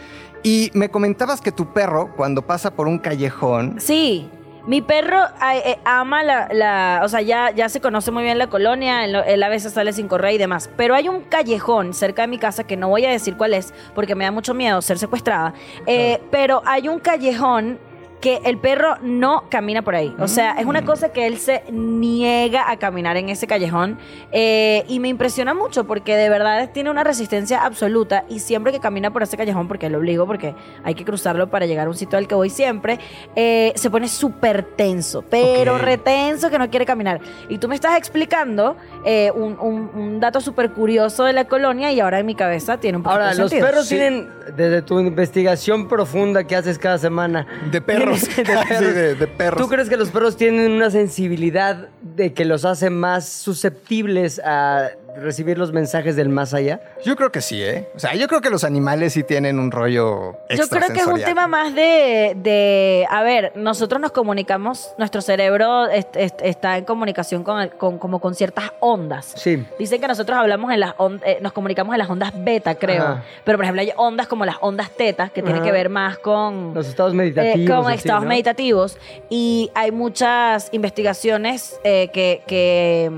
Y 0.42 0.70
me 0.74 0.90
comentabas 0.90 1.40
que 1.40 1.52
tu 1.52 1.72
perro, 1.72 2.14
cuando 2.16 2.42
pasa 2.42 2.70
por 2.74 2.86
un 2.86 2.98
callejón, 2.98 3.76
Sí. 3.80 4.28
Mi 4.66 4.80
perro 4.80 5.18
eh, 5.52 5.78
ama 5.84 6.22
la, 6.22 6.48
la- 6.50 7.02
O 7.04 7.08
sea, 7.10 7.20
ya, 7.20 7.50
ya 7.50 7.68
se 7.68 7.82
conoce 7.82 8.10
muy 8.10 8.22
bien 8.22 8.38
la 8.38 8.46
colonia, 8.48 9.04
él, 9.04 9.14
él 9.26 9.42
a 9.42 9.50
veces 9.50 9.74
sale 9.74 9.92
sin 9.92 10.08
correa 10.08 10.32
y 10.32 10.38
demás. 10.38 10.70
Pero 10.74 10.94
hay 10.94 11.06
un 11.06 11.20
callejón 11.20 11.92
cerca 11.92 12.22
de 12.22 12.28
mi 12.28 12.38
casa 12.38 12.64
que 12.64 12.74
no 12.74 12.88
voy 12.88 13.04
a 13.04 13.10
decir 13.10 13.36
cuál 13.36 13.52
es, 13.52 13.74
porque 13.94 14.14
me 14.14 14.24
da 14.24 14.30
mucho 14.30 14.54
miedo 14.54 14.80
ser 14.80 14.98
secuestrada. 14.98 15.52
Eh, 15.86 16.18
Pero 16.30 16.62
hay 16.64 16.88
un 16.88 16.98
callejón 16.98 17.78
que 18.24 18.40
el 18.46 18.56
perro 18.56 18.96
no 19.02 19.44
camina 19.50 19.82
por 19.82 19.94
ahí. 19.94 20.16
O 20.18 20.28
sea, 20.28 20.52
es 20.58 20.64
una 20.64 20.82
cosa 20.82 21.12
que 21.12 21.26
él 21.26 21.36
se 21.36 21.62
niega 21.70 22.70
a 22.70 22.78
caminar 22.78 23.18
en 23.18 23.28
ese 23.28 23.46
callejón. 23.46 23.98
eh, 24.32 24.82
y 24.88 24.98
me 24.98 25.08
impresiona 25.08 25.52
mucho 25.52 25.84
porque 25.84 26.16
de 26.16 26.28
verdad 26.30 26.70
tiene 26.72 26.88
una 26.90 27.04
resistencia 27.04 27.64
absoluta. 27.64 28.24
Y 28.30 28.38
siempre 28.40 28.72
que 28.72 28.80
camina 28.80 29.10
por 29.12 29.22
ese 29.22 29.36
callejón, 29.36 29.68
porque 29.68 29.90
lo 29.90 29.98
obligo, 29.98 30.26
porque 30.26 30.54
hay 30.84 30.94
que 30.94 31.04
cruzarlo 31.04 31.48
para 31.50 31.66
llegar 31.66 31.86
a 31.86 31.90
un 31.90 31.96
sitio 31.96 32.16
al 32.18 32.26
que 32.26 32.34
voy 32.34 32.48
siempre, 32.48 32.98
eh, 33.36 33.72
se 33.76 33.90
pone 33.90 34.08
súper 34.08 34.62
tenso, 34.62 35.22
pero 35.22 35.76
retenso 35.76 36.48
que 36.48 36.58
no 36.58 36.70
quiere 36.70 36.86
caminar. 36.86 37.20
Y 37.50 37.58
tú 37.58 37.68
me 37.68 37.74
estás 37.74 37.98
explicando 37.98 38.76
eh, 39.04 39.30
un, 39.34 39.58
un- 39.60 39.90
un 39.94 40.20
dato 40.20 40.40
súper 40.40 40.70
curioso 40.72 41.24
de 41.24 41.34
la 41.34 41.44
colonia 41.44 41.92
y 41.92 42.00
ahora 42.00 42.20
en 42.20 42.26
mi 42.26 42.34
cabeza 42.34 42.78
tiene 42.78 42.96
un 42.96 43.02
poco 43.02 43.14
Ahora, 43.16 43.30
de 43.30 43.36
los 43.36 43.50
sentido. 43.50 43.68
perros 43.68 43.86
Sí. 43.86 43.96
tienen, 43.96 44.30
desde 44.56 44.80
tu 44.82 44.98
investigación 44.98 45.88
profunda 45.88 46.44
que 46.44 46.56
haces 46.56 46.78
cada 46.78 46.96
semana, 46.96 47.46
De 47.70 47.80
perros. 47.82 48.13
De, 48.20 48.26
Sí, 48.36 48.42
perros, 48.42 48.94
de- 48.94 49.14
de 49.14 49.26
perros. 49.26 49.62
¿Tú 49.62 49.68
crees 49.68 49.88
que 49.88 49.96
los 49.96 50.10
perros 50.10 50.36
tienen 50.36 50.72
una 50.72 50.90
sensibilidad 50.90 51.88
de 52.02 52.32
que 52.32 52.44
los 52.44 52.64
hace 52.64 52.90
más 52.90 53.28
susceptibles 53.28 54.40
a 54.44 54.90
recibir 55.16 55.58
los 55.58 55.72
mensajes 55.72 56.16
del 56.16 56.28
más 56.28 56.54
allá? 56.54 56.80
yo 57.04 57.16
creo 57.16 57.30
que 57.30 57.40
sí, 57.40 57.62
¿eh? 57.62 57.88
O 57.94 57.98
sea, 57.98 58.14
yo 58.14 58.26
creo 58.28 58.40
que 58.40 58.50
los 58.50 58.64
animales 58.64 59.12
sí 59.12 59.22
tienen 59.22 59.58
un 59.58 59.70
rollo 59.70 60.36
Yo 60.50 60.66
creo 60.68 60.88
que 60.92 61.00
es 61.00 61.06
un 61.06 61.20
tema 61.22 61.46
más 61.46 61.74
de, 61.74 62.32
de- 62.36 63.06
a 63.10 63.22
ver, 63.22 63.52
nosotros 63.54 64.00
nos 64.00 64.12
comunicamos, 64.12 64.94
nuestro 64.98 65.20
cerebro 65.20 65.86
est- 65.88 66.16
est- 66.16 66.40
está 66.42 66.78
en 66.78 66.84
comunicación 66.84 67.44
con, 67.44 67.60
el- 67.60 67.70
con- 67.70 67.98
como 67.98 68.18
con 68.20 68.34
ciertas 68.34 68.72
ondas. 68.80 69.32
Sí. 69.36 69.64
Dicen 69.78 70.00
que 70.00 70.08
nosotros 70.08 70.38
hablamos 70.38 70.72
en 70.72 70.80
las 70.80 70.94
on- 70.98 71.20
eh, 71.24 71.38
nos 71.40 71.52
comunicamos 71.52 71.92
en 71.94 71.98
las 71.98 72.08
ondas 72.10 72.32
beta, 72.34 72.74
creo. 72.74 73.02
Ajá. 73.04 73.24
Pero 73.44 73.58
por 73.58 73.64
ejemplo 73.64 73.82
hay 73.82 73.92
ondas 73.96 74.26
como 74.26 74.44
las 74.44 74.56
ondas 74.60 74.90
teta, 74.90 75.28
que 75.28 75.42
tienen 75.42 75.56
Ajá. 75.62 75.64
que 75.66 75.72
ver 75.72 75.88
más 75.88 76.18
con 76.18 76.72
Los 76.74 76.88
estados 76.88 77.12
eh, 77.12 77.16
meditativos. 77.16 77.76
con 77.76 77.86
así, 77.86 77.96
estados 77.98 78.22
¿no? 78.22 78.28
meditativos. 78.28 78.98
Y 79.28 79.70
hay 79.74 79.92
muchas 79.92 80.68
investigaciones 80.72 81.78
eh, 81.84 82.08
que, 82.12 82.42
que, 82.46 83.10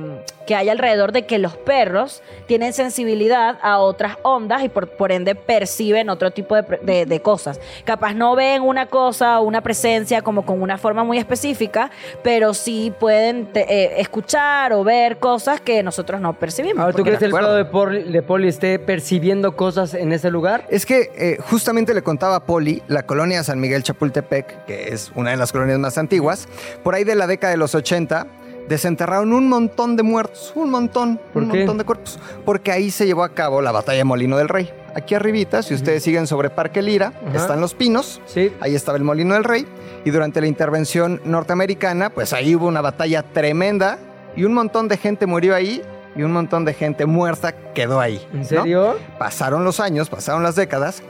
que 0.47 0.55
hay 0.55 0.69
alrededor 0.69 1.13
de 1.13 1.27
que 1.27 1.39
los 1.39 1.57
perros 1.57 2.23
tienen 2.47 2.73
sensibilidad 2.73 3.59
a 3.63 3.79
otras 3.79 4.17
ondas 4.23 4.63
y 4.63 4.69
por, 4.69 4.89
por 4.89 5.13
ende 5.13 5.35
perciben 5.35 6.09
otro 6.09 6.31
tipo 6.31 6.55
de, 6.55 6.63
pre- 6.63 6.79
de- 6.83 7.07
de 7.07 7.21
cosas. 7.21 7.61
Capaz 7.85 8.15
no 8.15 8.35
ven 8.37 8.63
una 8.63 8.87
cosa 8.87 9.41
o 9.41 9.43
una 9.45 9.61
presencia 9.61 10.23
como 10.23 10.47
con 10.47 10.63
una 10.63 10.79
forma 10.79 11.05
muy 11.05 11.19
específica, 11.19 11.91
pero 12.23 12.55
sí 12.55 12.93
pueden 12.99 13.47
te- 13.53 13.67
eh, 13.73 14.01
escuchar 14.01 14.73
o 14.73 14.85
ver 14.85 15.19
cosas 15.19 15.61
que 15.61 15.83
nosotros 15.83 16.21
no 16.21 16.33
percibimos. 16.35 16.79
Ahora, 16.83 16.97
¿tú 16.97 17.03
crees 17.03 17.19
que 17.19 17.25
el 17.27 17.33
de 17.33 17.65
Poli, 17.65 18.03
de 18.05 18.23
Poli 18.23 18.49
esté 18.49 18.79
percibiendo 18.79 19.57
cosas 19.57 19.95
en 19.95 20.13
ese 20.13 20.31
lugar? 20.31 20.65
Es 20.71 20.87
que 20.87 21.11
eh, 21.17 21.39
justamente 21.41 21.93
le 21.95 22.03
contaba 22.03 22.37
a 22.37 22.45
Poli, 22.47 22.83
la 22.89 23.05
colonia 23.05 23.43
San 23.45 23.59
Miguel 23.61 23.83
Chapultepec, 23.83 24.65
que 24.67 24.89
es 24.95 25.11
una 25.15 25.31
de 25.31 25.37
las 25.37 25.53
colonias 25.53 25.79
más 25.79 25.99
antiguas, 25.99 26.49
por 26.85 26.95
ahí 26.95 27.05
de 27.05 27.15
la 27.15 27.27
década 27.27 27.51
de 27.51 27.57
los 27.57 27.75
80, 27.75 28.27
desenterraron 28.69 29.33
un 29.33 29.49
montón 29.49 29.97
de 29.97 30.03
muertos, 30.03 30.53
un 30.57 30.71
montón, 30.71 31.21
¿Por 31.33 31.43
un 31.45 31.51
qué? 31.51 31.59
montón 31.59 31.79
de 31.79 31.85
cuerpos, 31.85 32.19
porque 32.45 32.73
ahí 32.73 32.91
se 32.91 33.07
llevó 33.07 33.23
a 33.25 33.31
cabo 33.31 33.63
la 33.63 33.73
batalla 33.73 33.99
de 33.99 34.05
Molino 34.05 34.37
del 34.37 34.49
Rey. 34.49 34.71
Aquí 34.95 35.15
arribita, 35.15 35.63
si 35.63 35.75
ustedes 35.75 36.03
siguen 36.03 36.27
sobre 36.27 36.49
Parque 36.51 36.81
Lira, 36.83 37.13
están 37.35 37.61
los 37.61 37.75
pinos, 37.75 38.21
Sí. 38.27 38.53
ahí 38.61 38.75
estaba 38.75 38.97
el 38.99 39.05
Molino 39.05 39.35
del 39.35 39.45
Rey, 39.45 39.67
y 40.05 40.11
durante 40.11 40.41
la 40.41 40.47
intervención 40.47 41.21
norteamericana, 41.25 42.11
pues 42.11 42.33
ahí 42.33 42.55
hubo 42.55 42.67
una 42.67 42.81
batalla 42.81 43.23
tremenda, 43.23 43.99
y 44.37 44.45
un 44.45 44.55
montón 44.55 44.89
de 44.89 44.97
gente 44.97 45.27
murió 45.27 45.55
ahí, 45.55 45.83
y 46.15 46.23
un 46.23 46.33
montón 46.33 46.65
de 46.65 46.73
gente 46.73 47.05
muerta 47.05 47.53
quedó 47.75 48.01
ahí. 48.01 48.27
¿En 48.33 48.39
¿no? 48.41 48.45
serio? 48.47 48.97
pasaron 49.19 49.65
los 49.65 49.81
años, 49.81 50.09
pasaron 50.09 50.43
las 50.43 50.57
décadas, 50.57 51.03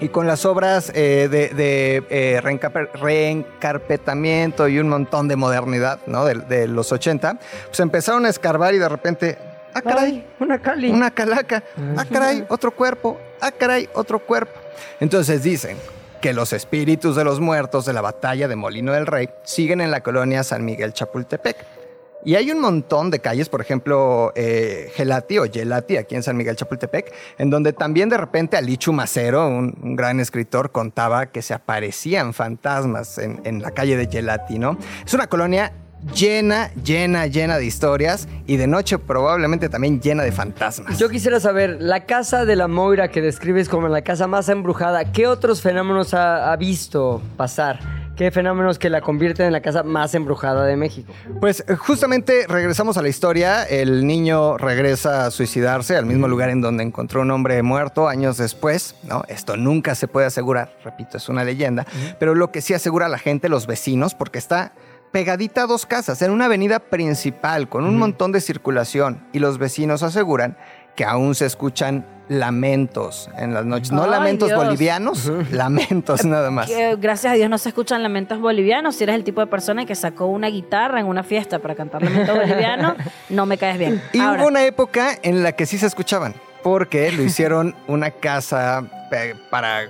y 0.00 0.08
con 0.08 0.26
las 0.26 0.46
obras 0.46 0.90
eh, 0.94 1.28
de, 1.30 1.50
de, 1.50 2.02
eh, 2.08 2.40
reencarpetamiento 2.40 4.68
y 4.68 4.78
un 4.78 4.88
montón 4.88 5.28
de 5.28 5.36
modernidad 5.36 6.00
¿no? 6.06 6.24
de, 6.24 6.34
de 6.34 6.66
los 6.66 6.92
80, 6.92 7.38
pues 7.66 7.80
empezaron 7.80 8.24
a 8.26 8.30
escarbar 8.30 8.74
y 8.74 8.78
de 8.78 8.88
repente, 8.88 9.38
ah, 9.74 9.82
caray, 9.82 10.12
Ay, 10.12 10.26
una 10.40 10.58
Cali. 10.58 10.90
una 10.90 11.10
calaca, 11.10 11.62
ah, 11.96 12.04
caray, 12.10 12.44
otro 12.48 12.70
cuerpo, 12.70 13.18
ah, 13.40 13.52
caray, 13.52 13.88
otro 13.92 14.18
cuerpo. 14.18 14.58
Entonces 15.00 15.42
dicen 15.42 15.76
que 16.20 16.32
los 16.32 16.52
espíritus 16.52 17.16
de 17.16 17.24
los 17.24 17.40
muertos 17.40 17.86
de 17.86 17.92
la 17.92 18.00
batalla 18.00 18.48
de 18.48 18.56
Molino 18.56 18.92
del 18.92 19.06
Rey 19.06 19.30
siguen 19.42 19.80
en 19.80 19.90
la 19.90 20.02
colonia 20.02 20.44
San 20.44 20.64
Miguel 20.64 20.92
Chapultepec. 20.92 21.56
Y 22.24 22.34
hay 22.34 22.50
un 22.50 22.60
montón 22.60 23.10
de 23.10 23.20
calles, 23.20 23.48
por 23.48 23.60
ejemplo, 23.60 24.32
eh, 24.34 24.90
Gelati 24.94 25.38
o 25.38 25.50
Gelati, 25.50 25.96
aquí 25.96 26.14
en 26.14 26.22
San 26.22 26.36
Miguel 26.36 26.54
Chapultepec, 26.54 27.12
en 27.38 27.48
donde 27.50 27.72
también 27.72 28.08
de 28.08 28.18
repente 28.18 28.56
Alichu 28.56 28.92
Macero, 28.92 29.48
un, 29.48 29.96
gran 29.96 30.20
escritor, 30.20 30.70
contaba 30.70 31.26
que 31.26 31.40
se 31.40 31.54
aparecían 31.54 32.34
fantasmas 32.34 33.18
en, 33.18 33.62
la 33.62 33.70
calle 33.70 33.96
de 33.96 34.06
Gelati, 34.06 34.58
¿no? 34.58 34.76
Es 35.04 35.14
una 35.14 35.26
colonia 35.28 35.72
llena, 36.14 36.70
llena, 36.74 37.26
llena 37.26 37.58
de 37.58 37.64
historias 37.64 38.28
y 38.46 38.56
de 38.56 38.66
noche 38.66 38.98
probablemente 38.98 39.68
también 39.68 40.00
llena 40.00 40.22
de 40.22 40.32
fantasmas. 40.32 40.98
Yo 40.98 41.08
quisiera 41.08 41.40
saber, 41.40 41.78
la 41.80 42.06
casa 42.06 42.44
de 42.44 42.56
la 42.56 42.68
Moira 42.68 43.08
que 43.08 43.20
describes 43.20 43.68
como 43.68 43.88
la 43.88 44.02
casa 44.02 44.26
más 44.26 44.48
embrujada, 44.48 45.12
¿qué 45.12 45.26
otros 45.26 45.62
fenómenos 45.62 46.14
ha 46.14 46.54
visto 46.56 47.22
pasar? 47.36 47.99
¿Qué 48.20 48.30
fenómenos 48.30 48.78
que 48.78 48.90
la 48.90 49.00
convierten 49.00 49.46
en 49.46 49.52
la 49.54 49.62
casa 49.62 49.82
más 49.82 50.14
embrujada 50.14 50.66
de 50.66 50.76
México? 50.76 51.10
Pues 51.40 51.64
eh, 51.66 51.74
justamente 51.74 52.44
regresamos 52.46 52.98
a 52.98 53.02
la 53.02 53.08
historia. 53.08 53.64
El 53.64 54.06
niño 54.06 54.58
regresa 54.58 55.24
a 55.24 55.30
suicidarse 55.30 55.96
al 55.96 56.04
mismo 56.04 56.28
lugar 56.28 56.50
en 56.50 56.60
donde 56.60 56.84
encontró 56.84 57.22
un 57.22 57.30
hombre 57.30 57.62
muerto 57.62 58.08
años 58.08 58.36
después. 58.36 58.94
¿no? 59.04 59.22
Esto 59.28 59.56
nunca 59.56 59.94
se 59.94 60.06
puede 60.06 60.26
asegurar, 60.26 60.76
repito, 60.84 61.16
es 61.16 61.30
una 61.30 61.44
leyenda. 61.44 61.86
Pero 62.18 62.34
lo 62.34 62.52
que 62.52 62.60
sí 62.60 62.74
asegura 62.74 63.08
la 63.08 63.16
gente, 63.16 63.48
los 63.48 63.66
vecinos, 63.66 64.14
porque 64.14 64.38
está 64.38 64.74
pegadita 65.12 65.62
a 65.62 65.66
dos 65.66 65.86
casas, 65.86 66.20
en 66.20 66.30
una 66.30 66.44
avenida 66.44 66.78
principal 66.78 67.70
con 67.70 67.86
un 67.86 67.96
montón 67.96 68.32
de 68.32 68.42
circulación. 68.42 69.26
Y 69.32 69.38
los 69.38 69.56
vecinos 69.56 70.02
aseguran 70.02 70.58
que 71.00 71.06
aún 71.06 71.34
se 71.34 71.46
escuchan 71.46 72.04
lamentos 72.28 73.30
en 73.38 73.54
las 73.54 73.64
noches. 73.64 73.90
No 73.90 74.02
Ay, 74.04 74.10
lamentos 74.10 74.50
Dios. 74.50 74.62
bolivianos, 74.62 75.32
lamentos 75.50 76.26
nada 76.26 76.50
más. 76.50 76.66
Que, 76.66 76.94
gracias 76.96 77.32
a 77.32 77.36
Dios 77.36 77.48
no 77.48 77.56
se 77.56 77.70
escuchan 77.70 78.02
lamentos 78.02 78.38
bolivianos. 78.38 78.96
Si 78.96 79.04
eres 79.04 79.16
el 79.16 79.24
tipo 79.24 79.40
de 79.40 79.46
persona 79.46 79.86
que 79.86 79.94
sacó 79.94 80.26
una 80.26 80.48
guitarra 80.48 81.00
en 81.00 81.06
una 81.06 81.22
fiesta 81.22 81.58
para 81.58 81.74
cantar 81.74 82.02
lamentos 82.02 82.36
bolivianos, 82.36 82.96
no 83.30 83.46
me 83.46 83.56
caes 83.56 83.78
bien. 83.78 84.02
Y 84.12 84.20
Ahora, 84.20 84.42
hubo 84.42 84.48
una 84.48 84.62
época 84.66 85.16
en 85.22 85.42
la 85.42 85.52
que 85.52 85.64
sí 85.64 85.78
se 85.78 85.86
escuchaban, 85.86 86.34
porque 86.62 87.10
lo 87.12 87.22
hicieron 87.22 87.74
una 87.86 88.10
casa 88.10 88.82
eh, 89.10 89.34
para 89.48 89.84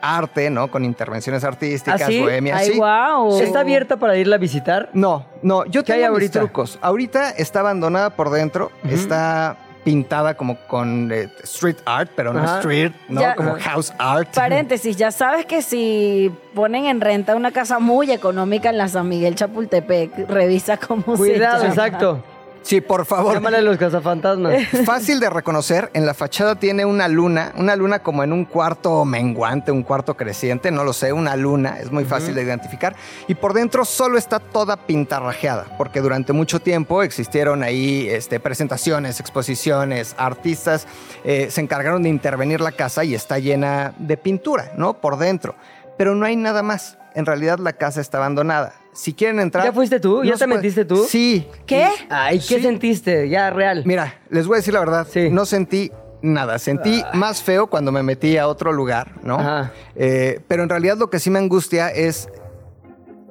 arte, 0.00 0.50
¿no? 0.50 0.70
Con 0.70 0.84
intervenciones 0.84 1.42
artísticas, 1.42 2.00
¿Ah, 2.00 2.06
sí? 2.06 2.20
bohemias. 2.20 2.60
ay, 2.60 2.74
sí. 2.74 3.42
¿Está 3.42 3.58
abierta 3.58 3.96
para 3.96 4.16
irla 4.16 4.36
a 4.36 4.38
visitar? 4.38 4.88
No, 4.92 5.26
no, 5.42 5.64
yo 5.64 5.82
¿Qué 5.82 5.94
hay 5.94 6.02
tengo 6.02 6.12
mis 6.14 6.22
ahorita? 6.22 6.38
trucos. 6.38 6.78
Ahorita 6.80 7.30
está 7.30 7.58
abandonada 7.58 8.10
por 8.10 8.30
dentro, 8.30 8.70
está 8.88 9.56
pintada 9.88 10.34
como 10.34 10.56
con 10.66 11.10
eh, 11.10 11.30
street 11.44 11.78
art, 11.86 12.10
pero 12.14 12.34
no 12.34 12.40
Ajá. 12.40 12.58
street, 12.58 12.92
¿no? 13.08 13.22
Ya. 13.22 13.34
Como 13.34 13.54
house 13.58 13.90
art. 13.96 14.34
Paréntesis, 14.34 14.94
ya 14.98 15.10
sabes 15.10 15.46
que 15.46 15.62
si 15.62 16.30
ponen 16.54 16.84
en 16.84 17.00
renta 17.00 17.34
una 17.34 17.52
casa 17.52 17.78
muy 17.78 18.12
económica 18.12 18.68
en 18.68 18.76
la 18.76 18.88
San 18.88 19.08
Miguel 19.08 19.34
Chapultepec, 19.34 20.28
revisa 20.28 20.76
cómo 20.76 21.04
Cuidado, 21.16 21.60
se 21.60 21.68
llama. 21.68 21.86
exacto. 21.86 22.22
Sí, 22.68 22.82
por 22.82 23.06
favor. 23.06 23.32
Llámale 23.32 23.56
a 23.56 23.60
los 23.62 23.78
cazafantasmas. 23.78 24.62
Fácil 24.84 25.20
de 25.20 25.30
reconocer, 25.30 25.90
en 25.94 26.04
la 26.04 26.12
fachada 26.12 26.56
tiene 26.56 26.84
una 26.84 27.08
luna, 27.08 27.54
una 27.56 27.74
luna 27.74 28.00
como 28.00 28.22
en 28.22 28.30
un 28.30 28.44
cuarto 28.44 29.06
menguante, 29.06 29.72
un 29.72 29.82
cuarto 29.82 30.18
creciente, 30.18 30.70
no 30.70 30.84
lo 30.84 30.92
sé, 30.92 31.14
una 31.14 31.34
luna, 31.34 31.78
es 31.80 31.90
muy 31.90 32.04
fácil 32.04 32.34
de 32.34 32.42
identificar. 32.42 32.94
Y 33.26 33.36
por 33.36 33.54
dentro 33.54 33.86
solo 33.86 34.18
está 34.18 34.38
toda 34.38 34.76
pintarrajeada, 34.76 35.64
porque 35.78 36.02
durante 36.02 36.34
mucho 36.34 36.60
tiempo 36.60 37.02
existieron 37.02 37.62
ahí 37.62 38.06
este, 38.06 38.38
presentaciones, 38.38 39.18
exposiciones, 39.18 40.14
artistas 40.18 40.86
eh, 41.24 41.48
se 41.50 41.62
encargaron 41.62 42.02
de 42.02 42.10
intervenir 42.10 42.60
la 42.60 42.72
casa 42.72 43.02
y 43.02 43.14
está 43.14 43.38
llena 43.38 43.94
de 43.96 44.18
pintura, 44.18 44.72
¿no? 44.76 45.00
Por 45.00 45.16
dentro. 45.16 45.54
Pero 45.96 46.14
no 46.14 46.26
hay 46.26 46.36
nada 46.36 46.62
más. 46.62 46.98
En 47.14 47.24
realidad 47.24 47.58
la 47.60 47.72
casa 47.72 48.02
está 48.02 48.18
abandonada. 48.18 48.74
Si 48.98 49.14
quieren 49.14 49.38
entrar... 49.38 49.64
¿Ya 49.64 49.72
fuiste 49.72 50.00
tú? 50.00 50.24
¿Ya 50.24 50.34
te 50.34 50.46
metiste 50.48 50.84
tú? 50.84 51.04
Sí. 51.08 51.46
¿Qué? 51.66 51.88
Ay, 52.10 52.38
¿qué 52.40 52.56
Sí. 52.56 52.62
sentiste? 52.62 53.28
Ya, 53.28 53.48
real. 53.50 53.82
Mira, 53.86 54.14
les 54.28 54.48
voy 54.48 54.56
a 54.56 54.58
decir 54.58 54.74
la 54.74 54.80
verdad. 54.80 55.06
Sí. 55.08 55.30
No 55.30 55.46
sentí 55.46 55.92
nada. 56.20 56.58
Sentí 56.58 57.04
más 57.14 57.40
feo 57.40 57.68
cuando 57.68 57.92
me 57.92 58.02
metí 58.02 58.36
a 58.36 58.48
otro 58.48 58.72
lugar, 58.72 59.12
¿no? 59.22 59.36
Ajá. 59.38 59.70
Eh, 59.94 60.40
pero 60.48 60.64
en 60.64 60.68
realidad 60.68 60.96
lo 60.98 61.10
que 61.10 61.20
sí 61.20 61.30
me 61.30 61.38
angustia 61.38 61.90
es 61.90 62.28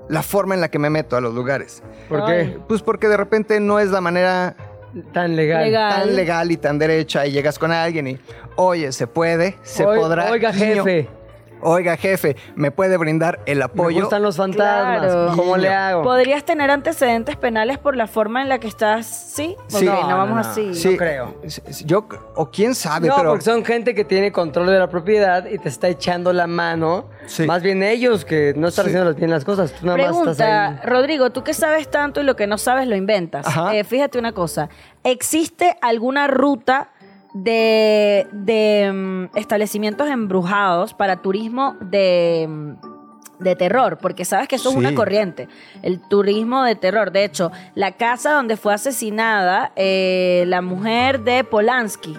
la 0.08 0.24
forma 0.24 0.56
en 0.56 0.62
la 0.62 0.70
que 0.72 0.80
me 0.80 0.90
meto 0.90 1.18
a 1.18 1.22
los 1.22 1.34
lugares. 1.34 1.84
¿Por 2.08 2.26
qué? 2.26 2.58
Pues 2.70 2.82
porque 2.82 3.10
de 3.10 3.18
repente 3.18 3.60
no 3.60 3.80
es 3.82 3.90
la 3.92 4.00
manera 4.00 4.56
Tan 5.14 5.36
legal. 5.36 5.66
Legal. 5.66 5.92
tan 6.00 6.16
legal 6.16 6.52
y 6.52 6.56
tan 6.58 6.80
derecha 6.80 7.28
y 7.28 7.32
llegas 7.34 7.60
con 7.60 7.74
alguien 7.74 8.08
y, 8.08 8.18
oye, 8.56 8.94
se 8.94 9.06
puede, 9.06 9.58
se 9.64 9.84
podrá. 9.84 10.32
Oiga, 10.32 10.54
jefe. 10.54 11.10
Oiga, 11.62 11.98
jefe, 11.98 12.36
¿me 12.56 12.72
puede 12.72 12.98
brindar 12.98 13.40
el 13.46 13.60
Me 13.60 13.64
apoyo? 13.66 14.02
gustan 14.02 14.22
los 14.22 14.38
fantasmas. 14.38 15.00
Claro. 15.00 15.32
¿Cómo 15.36 15.58
le 15.58 15.70
hago? 15.70 16.04
¿Podrías 16.04 16.44
tener 16.44 16.70
antecedentes 16.70 17.36
penales 17.36 17.78
por 17.78 17.96
la 17.96 18.08
forma 18.08 18.42
en 18.42 18.50
la 18.50 18.60
que 18.60 18.68
estás? 18.68 19.06
Sí. 19.08 19.56
Sí. 19.68 19.86
No, 19.86 20.02
No, 20.02 20.10
no, 20.10 20.18
vamos 20.18 20.46
no. 20.46 20.52
así. 20.52 20.74
Sí, 20.76 20.98
creo. 20.98 21.36
Yo, 21.86 22.08
o 22.36 22.50
quién 22.52 22.76
sabe, 22.76 23.08
No, 23.08 23.16
pero... 23.18 23.30
porque 23.32 23.46
son 23.46 23.66
gente 23.66 23.96
que 23.96 24.06
tiene 24.06 24.32
control 24.32 24.68
de 24.68 24.80
la 24.80 24.88
propiedad 24.90 25.46
y 25.48 25.58
te 25.58 25.70
está 25.70 25.88
echando 25.88 26.32
la 26.34 26.48
mano. 26.48 27.06
Sí. 27.26 27.46
Más 27.46 27.62
bien 27.62 27.84
ellos 27.84 28.24
que 28.26 28.54
no 28.56 28.68
están 28.68 28.86
Sí. 28.86 28.92
haciendo 28.92 29.14
bien 29.14 29.30
las 29.32 29.44
cosas. 29.44 29.74
Tú 29.74 29.86
nada 29.86 29.98
más 29.98 30.08
estás 30.08 30.22
Pregunta, 30.38 30.68
ahí. 30.68 30.80
Rodrigo, 30.84 31.30
tú 31.32 31.44
que 31.44 31.54
sabes 31.54 31.90
tanto 31.90 32.22
y 32.22 32.24
lo 32.24 32.36
que 32.36 32.48
no 32.48 32.58
sabes 32.58 32.88
lo 32.88 32.96
inventas. 32.96 33.46
Ajá. 33.48 33.76
Eh, 33.76 33.84
fíjate 33.84 34.18
una 34.20 34.32
cosa, 34.32 34.70
¿existe 35.04 35.78
alguna 35.82 36.28
ruta 36.28 36.90
de, 37.44 38.28
de, 38.32 38.92
mm, 38.92 39.38
establecimientos 39.38 40.08
embrujados 40.10 40.94
para 40.94 41.22
turismo 41.22 41.76
de, 41.82 42.46
mm, 42.48 43.44
de 43.44 43.56
terror? 43.56 43.98
Porque 44.02 44.26
sabes 44.26 44.48
que 44.48 44.56
eso 44.56 44.70
es 44.70 44.76
una 44.76 44.94
corriente, 44.94 45.48
el 45.82 46.00
turismo 46.00 46.64
de 46.64 46.76
terror. 46.76 47.12
De 47.12 47.24
hecho, 47.24 47.52
la 47.76 47.94
casa 47.94 48.34
donde 48.34 48.58
fue 48.58 48.74
asesinada 48.74 49.72
eh, 49.76 50.46
la 50.48 50.62
mujer 50.62 51.22
de 51.24 51.44
Polanski. 51.44 52.18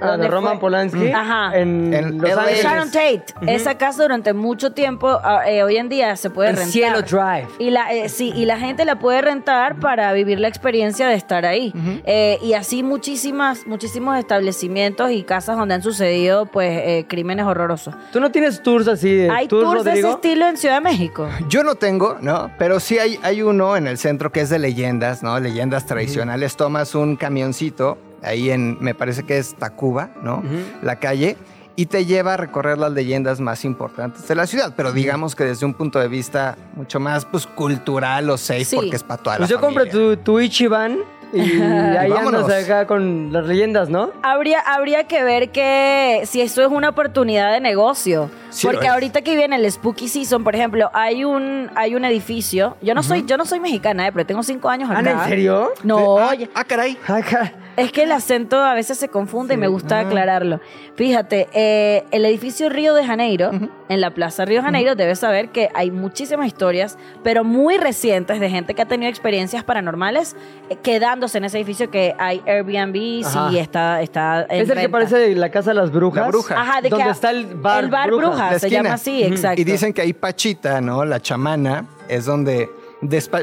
Ah, 0.00 0.06
de 0.06 0.10
¿Dónde 0.12 0.28
Roman 0.28 0.52
fue? 0.54 0.60
Polanski. 0.60 1.10
Ajá. 1.10 1.58
En, 1.58 1.92
En 1.92 2.18
Los. 2.18 2.30
Ángeles. 2.36 2.62
Sharon 2.62 2.90
Tate. 2.90 3.24
Esa 3.46 3.76
casa 3.76 4.02
durante 4.02 4.32
mucho 4.32 4.72
tiempo, 4.72 5.08
ah, 5.22 5.42
eh, 5.48 5.62
hoy 5.62 5.76
en 5.76 5.88
día 5.88 6.16
se 6.16 6.30
puede 6.30 6.50
En 6.50 6.56
rentar. 6.56 6.72
Cielo 6.72 7.02
Drive. 7.02 7.48
Y 7.58 7.70
la, 7.70 7.92
eh, 7.92 8.08
sí, 8.08 8.32
y 8.34 8.44
la 8.46 8.58
gente 8.58 8.84
la 8.84 8.98
puede 8.98 9.20
rentar 9.22 9.78
para 9.80 10.12
vivir 10.12 10.40
la 10.40 10.48
experiencia 10.48 11.08
de 11.08 11.14
estar 11.14 11.44
ahí. 11.46 11.72
Eh, 12.04 12.38
y 12.42 12.54
así 12.54 12.82
muchísimas, 12.82 13.66
muchísimos 13.66 14.18
establecimientos 14.18 15.10
y 15.10 15.22
casas 15.22 15.56
donde 15.56 15.74
han 15.74 15.82
sucedido 15.82 16.46
pues 16.46 16.70
eh, 16.72 17.06
crímenes 17.08 17.46
horrorosos. 17.46 17.94
¿Tú 18.12 18.20
no 18.20 18.30
tienes 18.30 18.62
tours 18.62 18.88
así 18.88 19.14
de 19.14 19.30
¿Hay 19.30 19.48
tours, 19.48 19.64
tours 19.64 19.84
de 19.84 19.98
ese 19.98 20.10
estilo 20.10 20.46
en 20.46 20.56
Ciudad 20.56 20.76
de 20.76 20.80
México? 20.80 21.28
Yo 21.48 21.62
no 21.62 21.74
tengo, 21.74 22.16
¿no? 22.20 22.50
Pero 22.58 22.80
sí 22.80 22.98
hay, 22.98 23.18
hay 23.22 23.42
uno 23.42 23.76
en 23.76 23.86
el 23.86 23.98
centro 23.98 24.30
que 24.32 24.40
es 24.40 24.50
de 24.50 24.58
leyendas, 24.58 25.22
¿no? 25.22 25.38
Leyendas 25.40 25.86
tradicionales. 25.86 26.56
Tomas 26.56 26.94
un 26.94 27.16
camioncito 27.16 27.98
ahí 28.22 28.50
en, 28.50 28.76
me 28.80 28.94
parece 28.94 29.22
que 29.24 29.38
es 29.38 29.54
Tacuba, 29.54 30.10
¿no? 30.22 30.42
La 30.82 30.96
calle. 30.96 31.36
Y 31.76 31.86
te 31.86 32.04
lleva 32.04 32.34
a 32.34 32.36
recorrer 32.36 32.76
las 32.78 32.92
leyendas 32.92 33.40
más 33.40 33.64
importantes 33.64 34.26
de 34.28 34.34
la 34.34 34.46
ciudad. 34.46 34.74
Pero 34.76 34.92
digamos 34.92 35.34
que 35.34 35.44
desde 35.44 35.64
un 35.64 35.72
punto 35.72 35.98
de 35.98 36.08
vista 36.08 36.58
mucho 36.74 37.00
más, 37.00 37.24
pues, 37.24 37.46
cultural 37.46 38.28
o 38.28 38.36
safe, 38.36 38.64
Sí. 38.64 38.76
porque 38.76 38.96
es 38.96 39.02
para 39.02 39.22
toda 39.22 39.36
Pues 39.38 39.48
la 39.50 39.56
yo 39.56 39.60
familia. 39.60 39.90
tu, 39.90 40.16
tu 40.18 40.40
Ichiban 40.40 40.98
y 41.38 41.60
ahí 41.62 42.10
Vámonos. 42.10 42.42
andas 42.44 42.64
acá 42.64 42.86
con 42.86 43.32
las 43.32 43.46
leyendas, 43.46 43.88
¿no? 43.88 44.10
Habría, 44.22 44.60
habría 44.60 45.04
que 45.04 45.22
ver 45.22 45.50
que 45.50 46.22
si 46.24 46.40
eso 46.40 46.62
es 46.62 46.68
una 46.70 46.88
oportunidad 46.90 47.52
de 47.52 47.60
negocio. 47.60 48.30
Sí 48.50 48.66
Porque 48.66 48.86
es. 48.86 48.92
ahorita 48.92 49.22
que 49.22 49.36
viene 49.36 49.54
el 49.56 49.70
Spooky 49.70 50.08
Season, 50.08 50.42
por 50.42 50.56
ejemplo, 50.56 50.90
hay 50.92 51.24
un, 51.24 51.70
hay 51.76 51.94
un 51.94 52.04
edificio. 52.04 52.76
Yo 52.82 52.94
no 52.94 53.02
soy, 53.04 53.24
yo 53.24 53.36
no 53.36 53.44
soy 53.44 53.60
mexicana, 53.60 54.08
eh, 54.08 54.12
pero 54.12 54.26
tengo 54.26 54.42
cinco 54.42 54.68
años 54.68 54.90
acá. 54.90 55.02
¿Ah, 55.04 55.22
en 55.24 55.28
serio? 55.28 55.70
No, 55.84 56.18
ah, 56.18 56.30
oye, 56.30 56.50
ah, 56.54 56.64
caray. 56.64 56.98
Ay, 57.06 57.22
ca- 57.22 57.52
Es 57.76 57.92
que 57.92 58.02
el 58.02 58.10
acento 58.10 58.58
a 58.60 58.74
veces 58.74 58.98
se 58.98 59.06
confunde 59.08 59.54
y 59.54 59.56
me 59.56 59.68
gusta 59.68 60.00
aclararlo. 60.00 60.60
Fíjate, 60.96 61.46
eh, 61.52 62.04
el 62.10 62.24
edificio 62.24 62.68
Río 62.68 62.92
de 62.94 63.06
Janeiro, 63.06 63.52
en 63.88 64.00
la 64.00 64.10
Plaza 64.10 64.44
Río 64.44 64.58
de 64.58 64.64
Janeiro, 64.64 64.96
debes 64.96 65.20
saber 65.20 65.50
que 65.50 65.68
hay 65.74 65.92
muchísimas 65.92 66.48
historias, 66.48 66.98
pero 67.22 67.44
muy 67.44 67.78
recientes, 67.78 68.40
de 68.40 68.50
gente 68.50 68.74
que 68.74 68.82
ha 68.82 68.86
tenido 68.86 69.08
experiencias 69.08 69.62
paranormales 69.62 70.34
eh, 70.70 70.76
quedándose 71.20 71.38
en 71.38 71.44
ese 71.44 71.58
edificio 71.58 71.90
que 71.90 72.14
hay 72.18 72.42
Airbnb 72.46 73.26
Ajá. 73.26 73.52
y 73.52 73.58
está, 73.58 74.00
está 74.00 74.42
en 74.42 74.46
Es 74.50 74.60
el 74.62 74.68
que 74.68 74.74
renta. 74.74 74.90
parece 74.90 75.34
la 75.34 75.50
casa 75.50 75.70
de 75.70 75.74
las 75.74 75.90
brujas. 75.92 76.22
La 76.22 76.28
bruja. 76.28 76.60
Ajá, 76.60 76.80
de 76.80 76.88
donde 76.88 77.04
que 77.04 77.10
está 77.10 77.30
el 77.30 77.46
bar, 77.56 77.84
el 77.84 77.90
bar 77.90 78.06
Bruja. 78.08 78.26
bruja, 78.28 78.50
La 78.52 78.58
se 78.58 78.66
esquina. 78.66 78.82
llama 78.82 78.94
así, 78.94 79.22
exacto. 79.22 79.60
Y 79.60 79.64
dicen 79.64 79.92
que 79.92 80.00
ahí 80.02 80.12
Pachita, 80.14 80.80
¿no? 80.80 81.04
La 81.04 81.20
chamana, 81.20 81.84
es 82.08 82.24
donde 82.24 82.70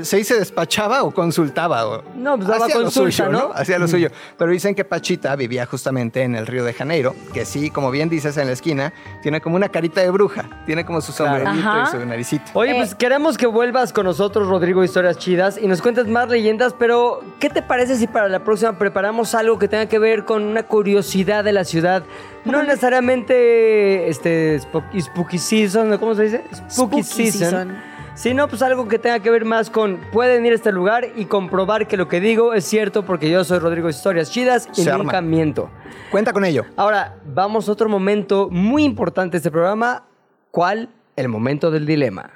se 0.03 0.17
dice 0.17 0.35
despachaba 0.37 1.03
o 1.03 1.11
consultaba. 1.11 1.85
O 1.87 2.03
No, 2.15 2.35
pues 2.35 2.47
daba 2.47 2.65
hacía 2.65 2.75
lo 2.77 2.83
consulta, 2.83 3.11
suyo, 3.11 3.29
¿no? 3.29 3.51
Hacía 3.53 3.79
lo 3.79 3.87
suyo. 3.87 4.09
Pero 4.37 4.51
dicen 4.51 4.75
que 4.75 4.85
Pachita 4.85 5.35
vivía 5.35 5.65
justamente 5.65 6.21
en 6.21 6.35
el 6.35 6.45
Río 6.45 6.63
de 6.63 6.73
Janeiro, 6.73 7.15
que 7.33 7.45
sí, 7.45 7.69
como 7.71 7.89
bien 7.91 8.09
dices 8.09 8.37
en 8.37 8.47
la 8.47 8.53
esquina, 8.53 8.93
tiene 9.23 9.41
como 9.41 9.55
una 9.55 9.69
carita 9.69 10.01
de 10.01 10.11
bruja, 10.11 10.45
tiene 10.65 10.85
como 10.85 11.01
su 11.01 11.11
sombrerito 11.11 11.51
y 11.83 11.87
su 11.91 12.05
naricito. 12.05 12.51
Oye, 12.53 12.71
Eh. 12.71 12.75
pues 12.77 12.93
queremos 12.95 13.37
que 13.37 13.47
vuelvas 13.47 13.93
con 13.93 14.05
nosotros, 14.05 14.47
Rodrigo, 14.47 14.83
Historias 14.83 15.17
Chidas, 15.17 15.57
y 15.57 15.67
nos 15.67 15.81
cuentes 15.81 16.07
más 16.07 16.29
leyendas, 16.29 16.73
pero 16.77 17.21
¿qué 17.39 17.49
te 17.49 17.61
parece 17.61 17.95
si 17.95 18.07
para 18.07 18.27
la 18.27 18.43
próxima 18.43 18.77
preparamos 18.77 19.33
algo 19.33 19.57
que 19.57 19.67
tenga 19.67 19.87
que 19.87 19.97
ver 19.99 20.25
con 20.25 20.43
una 20.43 20.63
curiosidad 20.63 21.43
de 21.43 21.53
la 21.53 21.63
ciudad? 21.63 22.03
No 22.45 22.63
necesariamente 22.63 24.07
este 24.09 24.59
spooky, 24.59 25.01
spooky 25.01 25.37
season. 25.37 25.97
¿cómo 25.97 26.15
se 26.15 26.23
dice? 26.23 26.43
Spooky 26.69 27.03
season. 27.03 27.75
Sino 28.17 28.47
pues 28.47 28.63
algo 28.63 28.87
que 28.87 28.97
tenga 28.97 29.19
que 29.19 29.29
ver 29.29 29.45
más 29.45 29.69
con 29.69 30.01
pueden 30.11 30.43
ir 30.43 30.51
a 30.51 30.55
este 30.55 30.71
lugar 30.71 31.07
y 31.15 31.25
comprobar 31.25 31.87
que 31.87 31.97
lo 31.97 32.07
que 32.07 32.19
digo 32.19 32.55
es 32.55 32.65
cierto 32.65 33.05
porque 33.05 33.29
yo 33.29 33.43
soy 33.43 33.59
Rodrigo 33.59 33.89
Historias 33.89 34.31
Chidas 34.31 34.67
y 34.75 34.81
Se 34.83 34.91
nunca 34.91 35.17
arma. 35.19 35.29
miento. 35.29 35.69
Cuenta 36.09 36.33
con 36.33 36.43
ello. 36.43 36.65
Ahora, 36.75 37.17
vamos 37.25 37.69
a 37.69 37.71
otro 37.71 37.87
momento 37.89 38.49
muy 38.49 38.83
importante 38.83 39.33
de 39.33 39.37
este 39.37 39.51
programa. 39.51 40.03
¿Cuál? 40.49 40.89
El 41.15 41.29
momento 41.29 41.69
del 41.69 41.85
dilema. 41.85 42.31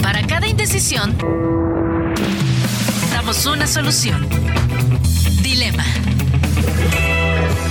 Para 0.00 0.24
cada 0.28 0.46
indecisión, 0.46 1.16
damos 3.12 3.44
una 3.46 3.66
solución. 3.66 4.28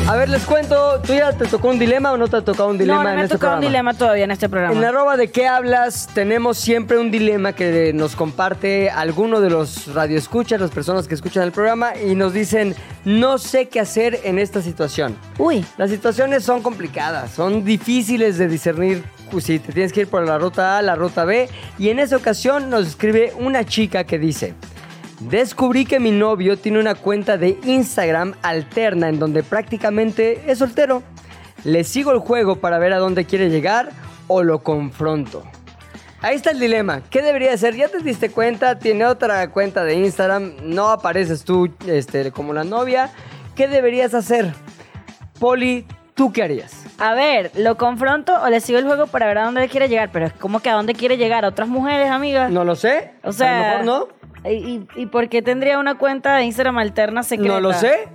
A 0.08 0.18
ver, 0.18 0.28
les 0.28 0.44
cuento, 0.44 1.00
¿tú 1.02 1.14
ya 1.14 1.32
te 1.32 1.46
tocó 1.46 1.70
un 1.70 1.80
dilema 1.80 2.12
o 2.12 2.18
no 2.18 2.28
te 2.28 2.36
ha 2.38 2.42
tocado 2.42 2.70
un 2.70 2.78
dilema 2.78 3.00
no, 3.00 3.04
no 3.04 3.10
en 3.10 3.16
me 3.16 3.22
ha 3.22 3.26
este 3.26 3.38
tocado 3.38 3.56
un 3.56 3.62
dilema 3.62 3.94
todavía 3.94 4.26
en 4.26 4.32
este 4.32 4.50
programa. 4.50 4.76
En 4.76 4.84
arroba 4.84 5.16
de 5.16 5.32
qué 5.32 5.48
hablas 5.48 6.10
tenemos 6.14 6.58
siempre 6.58 6.98
un 6.98 7.10
dilema 7.10 7.54
que 7.54 7.94
nos 7.94 8.16
comparte 8.16 8.90
alguno 8.90 9.40
de 9.40 9.50
los 9.50 9.94
radioescuchas, 9.94 10.60
las 10.60 10.72
personas 10.72 11.08
que 11.08 11.16
escuchan 11.16 11.44
el 11.44 11.52
programa 11.54 11.94
y 11.96 12.16
nos 12.16 12.34
dicen, 12.34 12.76
no 13.06 13.38
sé 13.38 13.70
qué 13.70 13.80
hacer 13.80 14.20
en 14.26 14.40
esta 14.40 14.62
situación. 14.62 15.16
Uy, 15.38 15.66
Las 15.78 15.90
situaciones 15.90 16.44
son 16.44 16.62
complicadas, 16.62 17.32
son 17.32 17.64
difíciles 17.64 18.38
de 18.38 18.48
discernir 18.48 19.04
si 19.42 19.60
te 19.60 19.74
tienes 19.74 19.94
que 19.94 20.02
ir 20.02 20.08
por 20.08 20.26
la 20.26 20.38
ruta 20.38 20.78
A, 20.78 20.82
la 20.82 20.96
ruta 20.96 21.26
B. 21.26 21.50
Y 21.78 21.90
en 21.90 22.00
esa 22.00 22.18
ocasión 22.18 22.70
nos 22.70 22.88
escribe 22.88 23.34
una 23.40 23.66
chica 23.66 24.04
que 24.04 24.20
dice, 24.20 24.54
descubrí 25.30 25.86
que 25.86 26.00
mi 26.00 26.12
novio 26.12 26.58
tiene 26.58 26.80
una 26.80 26.96
cuenta 26.96 27.38
de 27.38 27.58
Instagram 27.64 28.34
alterna 28.42 29.10
en 29.10 29.20
donde 29.20 29.44
prácticamente 29.44 30.42
es 30.48 30.60
soltero. 30.60 31.04
¿Le 31.64 31.84
sigo 31.84 32.12
el 32.12 32.20
juego 32.20 32.58
para 32.58 32.80
ver 32.80 32.94
a 32.94 32.98
dónde 32.98 33.26
quiere 33.26 33.50
llegar 33.50 33.90
o 34.28 34.44
lo 34.44 34.64
confronto? 34.64 35.44
Ahí 36.22 36.36
está 36.36 36.52
el 36.52 36.60
dilema. 36.60 37.02
¿Qué 37.10 37.22
debería 37.22 37.54
hacer? 37.54 37.76
Ya 37.76 37.90
te 37.90 38.00
diste 38.00 38.30
cuenta, 38.30 38.80
tiene 38.80 39.06
otra 39.06 39.50
cuenta 39.50 39.84
de 39.84 39.96
Instagram, 39.96 40.54
no 40.64 40.90
apareces 40.90 41.44
tú 41.44 41.70
este, 41.88 42.32
como 42.32 42.54
la 42.54 42.64
novia. 42.64 43.12
¿Qué 43.56 43.68
deberías 43.68 44.14
hacer? 44.14 44.54
Poli, 45.40 45.86
¿tú 46.16 46.32
qué 46.32 46.44
harías? 46.44 46.84
a 47.04 47.14
ver, 47.14 47.52
¿lo 47.56 47.76
confronto 47.78 48.34
o 48.42 48.50
le 48.50 48.62
sigo 48.62 48.80
el 48.80 48.86
juego 48.86 49.08
para 49.08 49.26
ver 49.26 49.38
a 49.40 49.44
dónde 49.44 49.68
quiere 49.68 49.90
llegar? 49.90 50.10
Pero 50.12 50.28
es 50.28 50.34
como 50.34 50.62
que 50.62 50.70
a 50.70 50.74
dónde 50.74 50.94
quiere 50.94 51.18
llegar, 51.18 51.44
a 51.44 51.50
otras 51.50 51.68
mujeres, 51.68 52.10
amiga. 52.10 52.48
No 52.50 52.64
lo 52.64 52.76
sé. 52.76 53.12
O 53.24 53.34
sea, 53.34 53.58
a 53.58 53.60
lo 53.60 53.84
mejor 53.84 53.86
no. 53.86 54.08
¿Y, 54.46 55.06
por 55.08 55.30
qué 55.30 55.42
tendría 55.42 55.80
una 55.80 55.98
cuenta 55.98 56.36
de 56.36 56.44
Instagram 56.44 56.78
alterna 56.78 57.24
secreta? 57.24 57.54
No 57.54 57.60
lo 57.62 57.74
sé. 57.74 58.08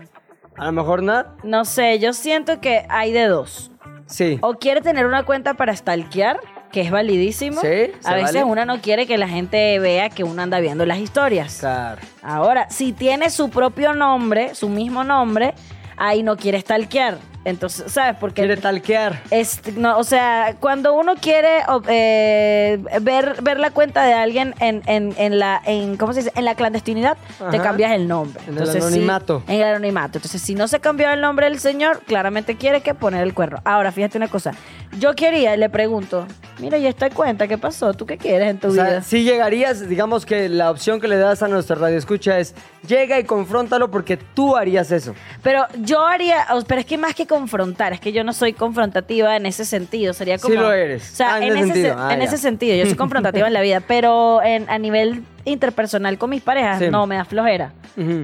A 0.56 0.66
lo 0.66 0.72
mejor 0.72 1.02
nada. 1.02 1.36
No 1.44 1.64
sé, 1.64 1.98
yo 1.98 2.12
siento 2.12 2.60
que 2.60 2.84
hay 2.88 3.12
de 3.12 3.26
dos. 3.26 3.70
Sí. 4.06 4.38
O 4.40 4.54
quiere 4.54 4.80
tener 4.80 5.06
una 5.06 5.24
cuenta 5.24 5.54
para 5.54 5.74
stalkear, 5.74 6.40
que 6.72 6.80
es 6.80 6.90
validísimo. 6.90 7.60
Sí, 7.60 7.92
A 8.04 8.14
veces 8.14 8.34
vale. 8.34 8.44
una 8.44 8.64
no 8.64 8.80
quiere 8.80 9.06
que 9.06 9.18
la 9.18 9.28
gente 9.28 9.78
vea 9.78 10.10
que 10.10 10.24
uno 10.24 10.42
anda 10.42 10.60
viendo 10.60 10.84
las 10.86 10.98
historias. 10.98 11.58
Claro. 11.60 12.00
Ahora, 12.22 12.68
si 12.70 12.92
tiene 12.92 13.30
su 13.30 13.50
propio 13.50 13.94
nombre, 13.94 14.54
su 14.54 14.68
mismo 14.68 15.04
nombre, 15.04 15.54
ahí 15.96 16.22
no 16.22 16.36
quiere 16.36 16.60
stalkear. 16.60 17.18
Entonces, 17.44 17.90
¿sabes? 17.92 18.16
Porque 18.20 18.42
Quiere 18.42 18.56
talquear. 18.56 19.22
Este, 19.30 19.72
no, 19.72 19.96
o 19.98 20.04
sea, 20.04 20.56
cuando 20.60 20.92
uno 20.94 21.14
quiere 21.20 21.58
eh, 21.88 22.78
ver, 23.00 23.40
ver 23.42 23.58
la 23.60 23.70
cuenta 23.70 24.04
de 24.04 24.12
alguien 24.12 24.54
en, 24.60 24.82
en, 24.86 25.14
en 25.16 25.38
la 25.38 25.60
en, 25.64 25.96
¿cómo 25.96 26.12
se 26.12 26.20
dice? 26.20 26.32
en 26.34 26.44
la 26.44 26.54
clandestinidad, 26.54 27.16
te 27.50 27.58
cambias 27.60 27.92
el 27.92 28.06
nombre. 28.08 28.42
En 28.46 28.58
el 28.58 28.66
sí, 28.66 28.78
anonimato. 28.78 29.42
en 29.48 29.56
el 29.60 29.64
anonimato. 29.64 30.18
Entonces, 30.18 30.42
si 30.42 30.54
no 30.54 30.68
se 30.68 30.80
cambió 30.80 31.10
el 31.10 31.20
nombre 31.20 31.46
del 31.48 31.58
señor, 31.58 32.00
claramente 32.06 32.56
quiere 32.56 32.80
que 32.82 32.94
poner 32.94 33.22
el 33.22 33.34
cuerno. 33.34 33.60
Ahora, 33.64 33.92
fíjate 33.92 34.18
una 34.18 34.28
cosa. 34.28 34.52
Yo 34.98 35.14
quería, 35.14 35.54
y 35.54 35.58
le 35.58 35.68
pregunto, 35.68 36.26
mira, 36.58 36.76
¿y 36.78 36.86
esta 36.86 37.08
cuenta 37.10 37.46
qué 37.46 37.56
pasó? 37.58 37.92
¿Tú 37.94 38.04
qué 38.06 38.18
quieres 38.18 38.48
en 38.48 38.58
tu 38.58 38.68
O 38.68 38.72
sea, 38.72 38.84
vida? 38.84 39.02
si 39.02 39.22
llegarías, 39.22 39.88
digamos 39.88 40.26
que 40.26 40.48
la 40.48 40.70
opción 40.70 41.00
que 41.00 41.08
le 41.08 41.16
das 41.16 41.42
a 41.42 41.48
nuestra 41.48 41.76
radio 41.76 41.96
escucha 41.98 42.38
es 42.38 42.54
llega 42.86 43.18
y 43.18 43.24
confróntalo 43.24 43.90
porque 43.90 44.16
tú 44.16 44.56
harías 44.56 44.90
eso. 44.90 45.14
Pero 45.42 45.66
yo 45.80 46.04
haría, 46.06 46.46
pero 46.66 46.80
es 46.80 46.86
que 46.86 46.96
más 46.98 47.14
que 47.14 47.26
confrontar, 47.28 47.92
es 47.92 48.00
que 48.00 48.10
yo 48.10 48.24
no 48.24 48.32
soy 48.32 48.52
confrontativa 48.54 49.36
en 49.36 49.46
ese 49.46 49.64
sentido, 49.64 50.12
sería 50.12 50.38
Sí 50.38 50.42
como... 50.48 50.54
lo 50.62 50.72
eres. 50.72 51.12
O 51.12 51.14
sea, 51.14 51.34
Ah, 51.34 51.38
en 51.38 51.44
en, 51.44 51.50
ese 51.50 51.58
ese, 51.60 51.72
sentido. 51.74 51.94
se- 51.94 52.00
Ah, 52.00 52.14
en 52.14 52.22
ese 52.22 52.38
sentido, 52.38 52.74
yo 52.76 52.86
soy 52.86 52.94
confrontativa 52.96 53.46
en 53.46 53.52
la 53.52 53.60
vida, 53.60 53.80
pero 53.86 54.42
en, 54.42 54.68
a 54.68 54.78
nivel 54.78 55.22
interpersonal 55.44 56.18
con 56.18 56.30
mis 56.30 56.42
parejas, 56.42 56.80
Sí. 56.80 56.88
no, 56.90 57.06
me 57.06 57.14
da 57.16 57.24
flojera. 57.24 57.72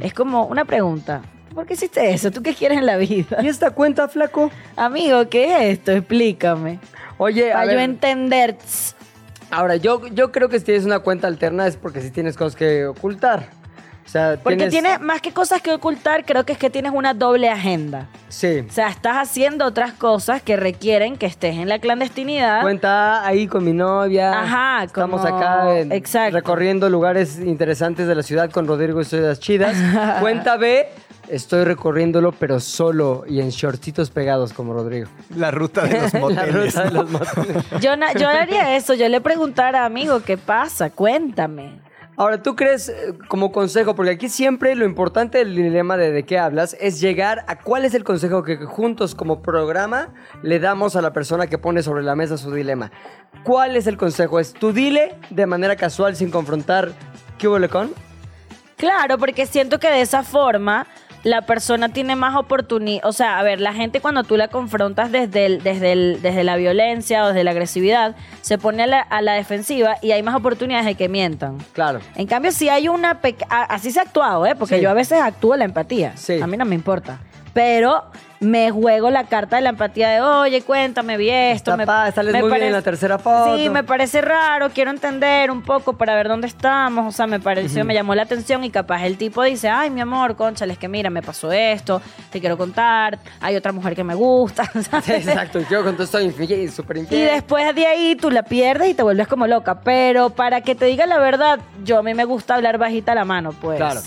Es 0.00 0.12
como 0.14 0.46
una 0.46 0.64
pregunta, 0.64 1.22
¿por 1.54 1.66
qué 1.66 1.74
hiciste 1.74 2.12
eso? 2.12 2.30
¿Tú 2.32 2.42
qué 2.42 2.54
quieres 2.54 2.78
en 2.78 2.86
la 2.86 2.96
vida? 2.96 3.38
¿Y 3.42 3.46
esta 3.48 3.70
cuenta, 3.70 4.08
flaco? 4.08 4.50
Amigo, 4.76 5.28
¿qué 5.28 5.44
es 5.70 5.78
esto? 5.78 5.92
Explícame. 5.92 6.78
Oye, 7.18 7.52
a 7.52 7.56
Para 7.58 7.66
yo 7.66 7.76
ver, 7.76 7.80
entender... 7.90 8.56
ahora 9.50 9.76
yo, 9.76 10.06
yo 10.08 10.32
creo 10.32 10.48
que 10.48 10.58
si 10.58 10.64
tienes 10.64 10.84
una 10.84 10.98
cuenta 11.00 11.26
alterna 11.28 11.66
es 11.66 11.76
porque 11.76 12.00
si 12.00 12.10
tienes 12.10 12.36
cosas 12.36 12.56
que 12.56 12.86
ocultar. 12.86 13.48
O 14.04 14.08
sea, 14.14 14.38
Porque 14.42 14.56
tienes- 14.68 14.70
tiene 14.70 14.98
más 14.98 15.20
que 15.20 15.32
cosas 15.32 15.60
que 15.62 15.72
ocultar, 15.72 16.24
creo 16.24 16.44
que 16.44 16.52
es 16.52 16.58
que 16.58 16.70
tienes 16.70 16.92
una 16.94 17.14
doble 17.14 17.48
agenda. 17.48 18.06
Sí. 18.28 18.64
O 18.68 18.72
sea, 18.72 18.88
estás 18.88 19.16
haciendo 19.16 19.64
otras 19.64 19.92
cosas 19.92 20.42
que 20.42 20.56
requieren 20.56 21.16
que 21.16 21.26
estés 21.26 21.56
en 21.56 21.68
la 21.68 21.78
clandestinidad. 21.78 22.62
Cuenta 22.62 23.26
ahí 23.26 23.46
con 23.46 23.64
mi 23.64 23.72
novia. 23.72 24.40
Ajá, 24.42 24.84
Estamos 24.84 25.20
como- 25.22 25.36
acá 25.36 25.78
en- 25.78 25.90
exacto. 25.90 26.36
recorriendo 26.36 26.88
lugares 26.90 27.38
interesantes 27.38 28.06
de 28.06 28.14
la 28.14 28.22
ciudad 28.22 28.50
con 28.50 28.66
Rodrigo 28.68 29.00
y 29.00 29.04
Ciudades 29.04 29.40
Chidas. 29.40 29.74
Cuenta 30.20 30.56
B, 30.58 30.86
estoy 31.28 31.64
recorriéndolo 31.64 32.32
pero 32.32 32.60
solo 32.60 33.24
y 33.26 33.40
en 33.40 33.48
shortcitos 33.50 34.10
pegados 34.10 34.52
como 34.52 34.74
Rodrigo. 34.74 35.08
La 35.34 35.50
ruta 35.50 35.82
de 35.86 36.00
los 36.00 36.12
La 36.14 36.20
moteles. 36.20 36.74
ruta 36.74 36.84
de 36.84 36.90
los 36.90 37.10
moteles. 37.10 37.64
Yo, 37.80 37.90
yo 38.20 38.28
haría 38.28 38.76
eso, 38.76 38.94
yo 38.94 39.08
le 39.08 39.20
preguntara, 39.20 39.84
amigo, 39.86 40.20
¿qué 40.20 40.36
pasa? 40.36 40.90
Cuéntame. 40.90 41.82
Ahora, 42.16 42.42
¿tú 42.42 42.54
crees 42.54 42.88
eh, 42.88 43.14
como 43.28 43.50
consejo? 43.50 43.96
Porque 43.96 44.12
aquí 44.12 44.28
siempre 44.28 44.76
lo 44.76 44.84
importante 44.84 45.38
del 45.38 45.56
dilema 45.56 45.96
de 45.96 46.12
de 46.12 46.24
qué 46.24 46.38
hablas 46.38 46.76
es 46.80 47.00
llegar 47.00 47.44
a 47.48 47.58
cuál 47.58 47.84
es 47.84 47.94
el 47.94 48.04
consejo 48.04 48.44
que 48.44 48.56
juntos 48.56 49.14
como 49.16 49.42
programa 49.42 50.14
le 50.42 50.60
damos 50.60 50.94
a 50.94 51.02
la 51.02 51.12
persona 51.12 51.48
que 51.48 51.58
pone 51.58 51.82
sobre 51.82 52.04
la 52.04 52.14
mesa 52.14 52.36
su 52.36 52.52
dilema. 52.52 52.92
¿Cuál 53.42 53.74
es 53.74 53.88
el 53.88 53.96
consejo? 53.96 54.38
¿Es 54.38 54.52
tú 54.52 54.72
dile 54.72 55.16
de 55.30 55.46
manera 55.46 55.74
casual 55.74 56.14
sin 56.14 56.30
confrontar 56.30 56.92
qué 57.36 57.48
hubo 57.48 57.68
con? 57.68 57.92
Claro, 58.76 59.18
porque 59.18 59.46
siento 59.46 59.80
que 59.80 59.88
de 59.90 60.00
esa 60.00 60.22
forma 60.22 60.86
la 61.24 61.42
persona 61.42 61.88
tiene 61.88 62.14
más 62.16 62.36
oportunidad. 62.36 63.04
O 63.04 63.12
sea, 63.12 63.38
a 63.38 63.42
ver, 63.42 63.60
la 63.60 63.72
gente 63.72 64.00
cuando 64.00 64.22
tú 64.24 64.36
la 64.36 64.48
confrontas 64.48 65.10
desde, 65.10 65.46
el- 65.46 65.62
desde, 65.62 65.92
el- 65.92 66.22
desde 66.22 66.44
la 66.44 66.54
violencia 66.56 67.24
o 67.24 67.28
desde 67.28 67.42
la 67.44 67.50
agresividad, 67.50 68.14
se 68.42 68.58
pone 68.58 68.82
a 68.82 68.86
la, 68.86 69.00
a 69.00 69.22
la 69.22 69.32
defensiva 69.32 69.96
y 70.02 70.12
hay 70.12 70.22
más 70.22 70.34
oportunidades 70.34 70.86
de 70.86 70.94
que 70.94 71.08
mientan. 71.08 71.58
Claro. 71.72 72.00
En 72.14 72.26
cambio, 72.26 72.52
si 72.52 72.68
hay 72.68 72.88
una... 72.88 73.18
Así 73.48 73.90
se 73.90 73.98
ha 73.98 74.02
actuado, 74.02 74.46
¿eh? 74.46 74.54
Porque 74.54 74.76
Sí. 74.76 74.82
yo 74.82 74.90
a 74.90 74.94
veces 74.94 75.18
actúo 75.20 75.56
la 75.56 75.64
empatía. 75.64 76.12
Sí. 76.16 76.40
A 76.40 76.46
mí 76.46 76.56
no 76.56 76.64
me 76.66 76.74
importa. 76.74 77.18
Pero 77.54 78.04
me 78.40 78.70
juego 78.72 79.08
la 79.10 79.24
carta 79.24 79.56
de 79.56 79.62
la 79.62 79.70
empatía 79.70 80.08
de, 80.10 80.20
oye, 80.20 80.60
cuéntame, 80.62 81.16
vi 81.16 81.30
esto. 81.30 81.70
Está 81.70 81.76
me, 82.04 82.12
sales 82.12 82.32
me 82.32 82.40
muy 82.40 82.48
bien 82.50 82.50
parece- 82.50 82.66
en 82.66 82.72
la 82.72 82.82
tercera 82.82 83.18
foto. 83.18 83.56
Sí, 83.56 83.70
me 83.70 83.84
parece 83.84 84.20
raro, 84.20 84.68
quiero 84.70 84.90
entender 84.90 85.50
un 85.50 85.62
poco 85.62 85.94
para 85.96 86.14
ver 86.14 86.28
dónde 86.28 86.48
estamos. 86.48 87.06
O 87.06 87.16
sea, 87.16 87.26
me 87.26 87.40
pareció, 87.40 87.84
me 87.84 87.94
llamó 87.94 88.14
la 88.14 88.22
atención 88.24 88.62
y 88.64 88.70
capaz 88.70 89.04
el 89.04 89.16
tipo 89.16 89.42
dice, 89.44 89.68
ay, 89.70 89.88
mi 89.88 90.00
amor, 90.02 90.36
conchale, 90.36 90.72
es 90.74 90.78
que 90.78 90.88
mira, 90.88 91.08
me 91.10 91.22
pasó 91.22 91.52
esto, 91.52 92.02
te 92.30 92.40
quiero 92.40 92.58
contar, 92.58 93.18
hay 93.40 93.56
otra 93.56 93.72
mujer 93.72 93.94
que 93.94 94.04
me 94.04 94.14
gusta. 94.16 94.64
Exacto, 95.06 95.60
yo 95.70 95.82
con 95.84 95.94
todo 95.94 96.02
estoy 96.04 96.24
infiel, 96.24 96.70
súper 96.70 96.96
Y 96.98 97.00
infiel. 97.00 97.30
después 97.30 97.74
de 97.74 97.86
ahí 97.86 98.16
tú 98.16 98.30
la 98.30 98.42
pierdes 98.42 98.88
y 98.90 98.94
te 98.94 99.02
vuelves 99.04 99.28
como 99.28 99.46
loca. 99.46 99.80
Pero 99.80 100.30
para 100.30 100.60
que 100.60 100.74
te 100.74 100.86
diga 100.86 101.06
la 101.06 101.18
verdad, 101.18 101.60
yo 101.84 102.00
a 102.00 102.02
mí 102.02 102.12
me 102.14 102.24
gusta 102.24 102.56
hablar 102.56 102.76
bajita 102.78 103.14
la 103.14 103.24
mano, 103.24 103.52
pues. 103.52 103.78
Claro. 103.78 104.00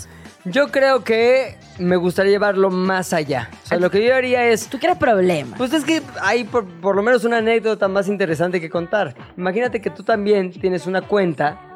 Yo 0.45 0.67
creo 0.69 1.03
que 1.03 1.57
me 1.79 1.95
gustaría 1.95 2.31
llevarlo 2.31 2.69
más 2.69 3.13
allá. 3.13 3.49
O 3.63 3.67
sea, 3.67 3.79
lo 3.79 3.89
que 3.89 4.05
yo 4.05 4.15
haría 4.15 4.45
es 4.47 4.67
Tú 4.67 4.79
quieres 4.79 4.97
problemas. 4.97 5.57
Pues 5.57 5.73
es 5.73 5.83
que 5.83 6.01
hay 6.21 6.43
por, 6.43 6.65
por 6.65 6.95
lo 6.95 7.03
menos 7.03 7.23
una 7.23 7.37
anécdota 7.37 7.87
más 7.87 8.07
interesante 8.07 8.59
que 8.59 8.69
contar. 8.69 9.15
Imagínate 9.37 9.81
que 9.81 9.89
tú 9.89 10.03
también 10.03 10.51
tienes 10.51 10.87
una 10.87 11.01
cuenta 11.01 11.66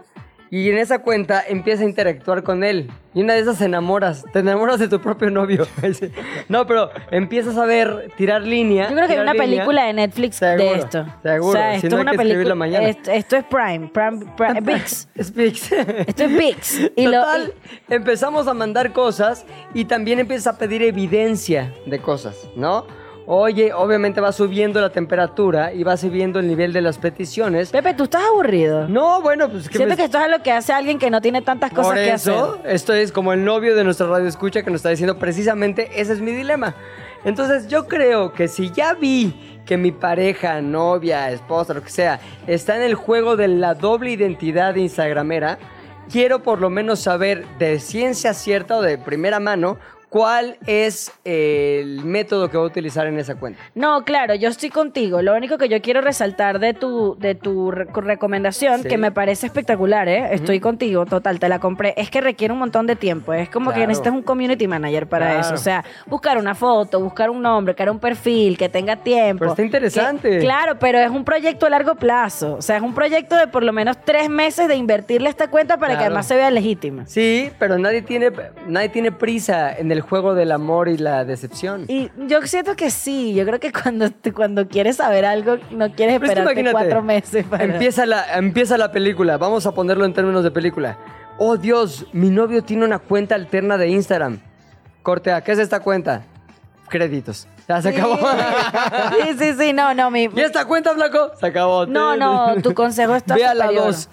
y 0.53 0.69
en 0.69 0.77
esa 0.77 0.99
cuenta 0.99 1.41
empiezas 1.47 1.83
a 1.85 1.89
interactuar 1.89 2.43
con 2.43 2.63
él. 2.63 2.91
Y 3.13 3.21
una 3.23 3.33
de 3.33 3.39
esas 3.39 3.57
te 3.57 3.65
enamoras, 3.65 4.23
te 4.31 4.39
enamoras 4.39 4.79
de 4.79 4.87
tu 4.89 4.99
propio 5.01 5.29
novio. 5.31 5.65
no, 6.49 6.67
pero 6.67 6.89
empiezas 7.09 7.57
a 7.57 7.65
ver, 7.65 8.11
tirar 8.17 8.41
línea. 8.43 8.89
Yo 8.89 8.95
creo 8.95 9.07
que 9.07 9.13
hay 9.13 9.19
una 9.19 9.33
línea. 9.33 9.47
película 9.47 9.85
de 9.85 9.93
Netflix 9.93 10.35
Seguro, 10.35 10.63
de 10.73 10.79
esto. 10.79 11.05
seguro. 11.23 11.49
O 11.49 11.53
sea, 11.53 11.71
Si 11.79 11.87
esto 11.87 11.95
no, 11.95 12.01
es 12.01 12.01
una 12.01 12.13
película. 12.13 12.53
mañana. 12.55 12.87
Esto, 12.87 13.11
esto 13.11 13.37
es 13.37 13.43
Prime, 13.45 13.89
Prime, 13.93 14.25
Prime 14.37 14.61
VIX. 14.61 15.07
Es 15.15 15.31
Pix. 15.31 15.71
Esto 15.71 16.23
es 16.23 16.37
VIX. 16.37 16.91
Y 16.95 17.05
lo- 17.07 17.21
Total, 17.21 17.53
empezamos 17.89 18.47
a 18.47 18.53
mandar 18.53 18.91
cosas 18.93 19.45
y 19.73 19.85
también 19.85 20.19
empiezas 20.19 20.53
a 20.53 20.57
pedir 20.57 20.81
evidencia 20.83 21.73
de 21.85 21.99
cosas, 21.99 22.37
¿no? 22.55 22.85
Oye, 23.27 23.71
obviamente 23.73 24.19
va 24.19 24.31
subiendo 24.31 24.81
la 24.81 24.89
temperatura 24.89 25.71
y 25.73 25.83
va 25.83 25.95
subiendo 25.95 26.39
el 26.39 26.47
nivel 26.47 26.73
de 26.73 26.81
las 26.81 26.97
peticiones. 26.97 27.69
Pepe, 27.69 27.93
tú 27.93 28.05
estás 28.05 28.23
aburrido. 28.25 28.87
No, 28.87 29.21
bueno, 29.21 29.47
pues 29.49 29.69
que 29.69 29.77
Siento 29.77 29.93
me- 29.93 29.97
que 29.97 30.05
esto 30.05 30.19
es 30.19 30.29
lo 30.29 30.41
que 30.41 30.51
hace 30.51 30.73
alguien 30.73 30.97
que 30.99 31.09
no 31.11 31.21
tiene 31.21 31.41
tantas 31.41 31.69
cosas 31.71 31.85
por 31.93 31.95
que 31.95 32.11
eso, 32.11 32.55
hacer. 32.59 32.71
esto 32.71 32.93
es 32.93 33.11
como 33.11 33.31
el 33.31 33.45
novio 33.45 33.75
de 33.75 33.83
nuestra 33.83 34.07
radio 34.07 34.27
escucha 34.27 34.63
que 34.63 34.71
nos 34.71 34.79
está 34.79 34.89
diciendo 34.89 35.17
precisamente 35.19 35.89
ese 36.01 36.13
es 36.13 36.21
mi 36.21 36.31
dilema. 36.31 36.75
Entonces 37.23 37.67
yo 37.67 37.87
creo 37.87 38.33
que 38.33 38.47
si 38.47 38.71
ya 38.71 38.95
vi 38.95 39.59
que 39.65 39.77
mi 39.77 39.91
pareja, 39.91 40.59
novia, 40.61 41.29
esposa, 41.29 41.73
lo 41.75 41.83
que 41.83 41.91
sea, 41.91 42.19
está 42.47 42.75
en 42.75 42.81
el 42.81 42.95
juego 42.95 43.37
de 43.37 43.47
la 43.47 43.75
doble 43.75 44.11
identidad 44.11 44.73
de 44.73 44.81
Instagramera, 44.81 45.59
quiero 46.11 46.41
por 46.41 46.59
lo 46.59 46.71
menos 46.71 46.99
saber 46.99 47.45
de 47.59 47.79
ciencia 47.79 48.33
cierta 48.33 48.77
o 48.77 48.81
de 48.81 48.97
primera 48.97 49.39
mano 49.39 49.77
cuál 50.11 50.57
es 50.67 51.09
el 51.23 52.03
método 52.03 52.49
que 52.49 52.57
va 52.57 52.63
a 52.63 52.67
utilizar 52.67 53.07
en 53.07 53.17
esa 53.17 53.35
cuenta. 53.35 53.61
No, 53.75 54.03
claro, 54.03 54.35
yo 54.35 54.49
estoy 54.49 54.69
contigo. 54.69 55.21
Lo 55.21 55.33
único 55.33 55.57
que 55.57 55.69
yo 55.69 55.81
quiero 55.81 56.01
resaltar 56.01 56.59
de 56.59 56.73
tu, 56.73 57.15
de 57.17 57.33
tu 57.33 57.71
re- 57.71 57.87
recomendación, 57.95 58.83
Sí. 58.83 58.89
que 58.89 58.97
me 58.97 59.13
parece 59.13 59.45
espectacular, 59.45 60.09
¿eh? 60.09 60.33
Estoy 60.33 60.59
contigo, 60.59 61.05
total, 61.05 61.39
te 61.39 61.47
la 61.47 61.59
compré. 61.59 61.93
Es 61.95 62.09
que 62.09 62.19
requiere 62.19 62.51
un 62.53 62.59
montón 62.59 62.87
de 62.87 62.97
tiempo. 62.97 63.31
Es 63.31 63.49
como 63.49 63.67
Claro. 63.71 63.81
que 63.83 63.87
necesitas 63.87 64.13
un 64.13 64.21
community 64.21 64.67
manager 64.67 65.07
para 65.07 65.27
Claro. 65.27 65.39
eso. 65.45 65.53
O 65.53 65.57
sea, 65.57 65.85
buscar 66.07 66.37
una 66.37 66.55
foto, 66.55 66.99
buscar 66.99 67.29
un 67.29 67.41
nombre, 67.41 67.73
crear 67.73 67.89
un 67.89 67.99
perfil, 67.99 68.57
que 68.57 68.67
tenga 68.67 68.97
tiempo. 68.97 69.39
Pero 69.39 69.51
está 69.51 69.63
interesante. 69.63 70.29
Que- 70.29 70.39
claro, 70.39 70.77
pero 70.77 70.99
es 70.99 71.09
un 71.09 71.23
proyecto 71.23 71.65
a 71.67 71.69
largo 71.69 71.95
plazo. 71.95 72.55
O 72.55 72.61
sea, 72.61 72.75
es 72.75 72.81
un 72.83 72.93
proyecto 72.93 73.37
de 73.37 73.47
por 73.47 73.63
lo 73.63 73.71
menos 73.71 73.95
tres 74.03 74.29
meses 74.29 74.67
de 74.67 74.75
invertirle 74.75 75.29
esta 75.29 75.47
cuenta 75.49 75.77
para 75.77 75.97
que 75.97 76.03
además 76.03 76.25
se 76.27 76.35
vea 76.35 76.51
legítima. 76.51 77.05
Sí, 77.05 77.49
pero 77.57 77.77
nadie 77.77 78.01
tiene, 78.01 78.29
nadie 78.67 78.89
tiene 78.89 79.13
prisa 79.13 79.71
en 79.73 79.89
el 79.89 80.00
juego 80.01 80.35
del 80.35 80.51
amor 80.51 80.89
y 80.89 80.97
la 80.97 81.25
decepción. 81.25 81.85
Y 81.87 82.09
yo 82.27 82.41
siento 82.43 82.75
que 82.75 82.89
sí, 82.89 83.33
yo 83.33 83.45
creo 83.45 83.59
que 83.59 83.71
cuando, 83.71 84.07
cuando 84.35 84.67
quieres 84.67 84.97
saber 84.97 85.25
algo, 85.25 85.57
no 85.71 85.91
quieres 85.93 86.19
Pero 86.19 86.31
esperarte 86.31 86.71
cuatro 86.71 87.01
meses 87.01 87.45
para... 87.45 87.63
Empieza 87.63 88.05
la, 88.05 88.37
empieza 88.37 88.77
la 88.77 88.91
película. 88.91 89.37
Vamos 89.37 89.65
a 89.65 89.73
ponerlo 89.73 90.05
en 90.05 90.13
términos 90.13 90.43
de 90.43 90.51
película. 90.51 90.97
Oh 91.37 91.57
Dios, 91.57 92.05
mi 92.13 92.29
novio 92.29 92.63
tiene 92.63 92.85
una 92.85 92.99
cuenta 92.99 93.35
alterna 93.35 93.77
de 93.77 93.89
Instagram. 93.89 94.39
Corte 95.01 95.31
A, 95.31 95.41
¿qué 95.41 95.53
es 95.53 95.59
esta 95.59 95.79
cuenta? 95.79 96.23
Créditos. 96.91 97.47
Ya 97.67 97.81
se 97.81 97.89
acabó. 97.89 98.17
Sí, 98.17 99.37
sí, 99.39 99.53
sí, 99.57 99.73
no, 99.73 99.93
no, 99.93 100.11
mi... 100.11 100.23
¿Y 100.35 100.39
esta 100.41 100.65
cuenta, 100.65 100.93
Flaco? 100.93 101.31
Se 101.39 101.45
acabó. 101.47 101.85
No, 101.85 102.15
no, 102.17 102.61
tu 102.61 102.73
consejo 102.73 103.15
está 103.15 103.33
Ve 103.35 103.45
a 103.45 103.53
la 103.53 103.67
superior. 103.69 103.85
dos. 103.85 104.09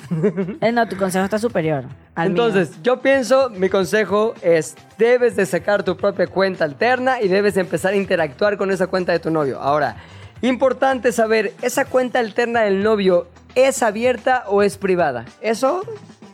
Eh, 0.61 0.73
no, 0.73 0.89
tu 0.89 0.97
consejo 0.97 1.25
está 1.25 1.39
superior 1.39 1.85
al 2.15 2.31
mío. 2.31 2.47
Entonces, 2.47 2.81
yo 2.83 3.01
pienso, 3.01 3.51
mi 3.51 3.69
consejo 3.69 4.35
es, 4.43 4.77
debes 4.97 5.35
de 5.37 5.45
sacar 5.45 5.83
tu 5.83 5.97
propia 5.97 6.29
cuenta 6.29 6.65
alterna 6.65 7.21
y 7.21 7.27
debes 7.29 7.57
empezar 7.57 7.93
a 7.95 7.97
interactuar 7.97 8.57
con 8.57 8.71
esa 8.71 8.87
cuenta 8.87 9.11
de 9.13 9.19
tu 9.19 9.31
novio. 9.31 9.59
Ahora, 9.61 9.97
importante 10.41 11.11
saber, 11.13 11.53
¿esa 11.63 11.85
cuenta 11.85 12.21
alterna 12.21 12.61
del 12.63 12.83
novio 12.85 13.27
es 13.57 13.83
abierta 13.83 14.45
o 14.47 14.63
es 14.63 14.79
privada? 14.79 15.25
Eso 15.41 15.83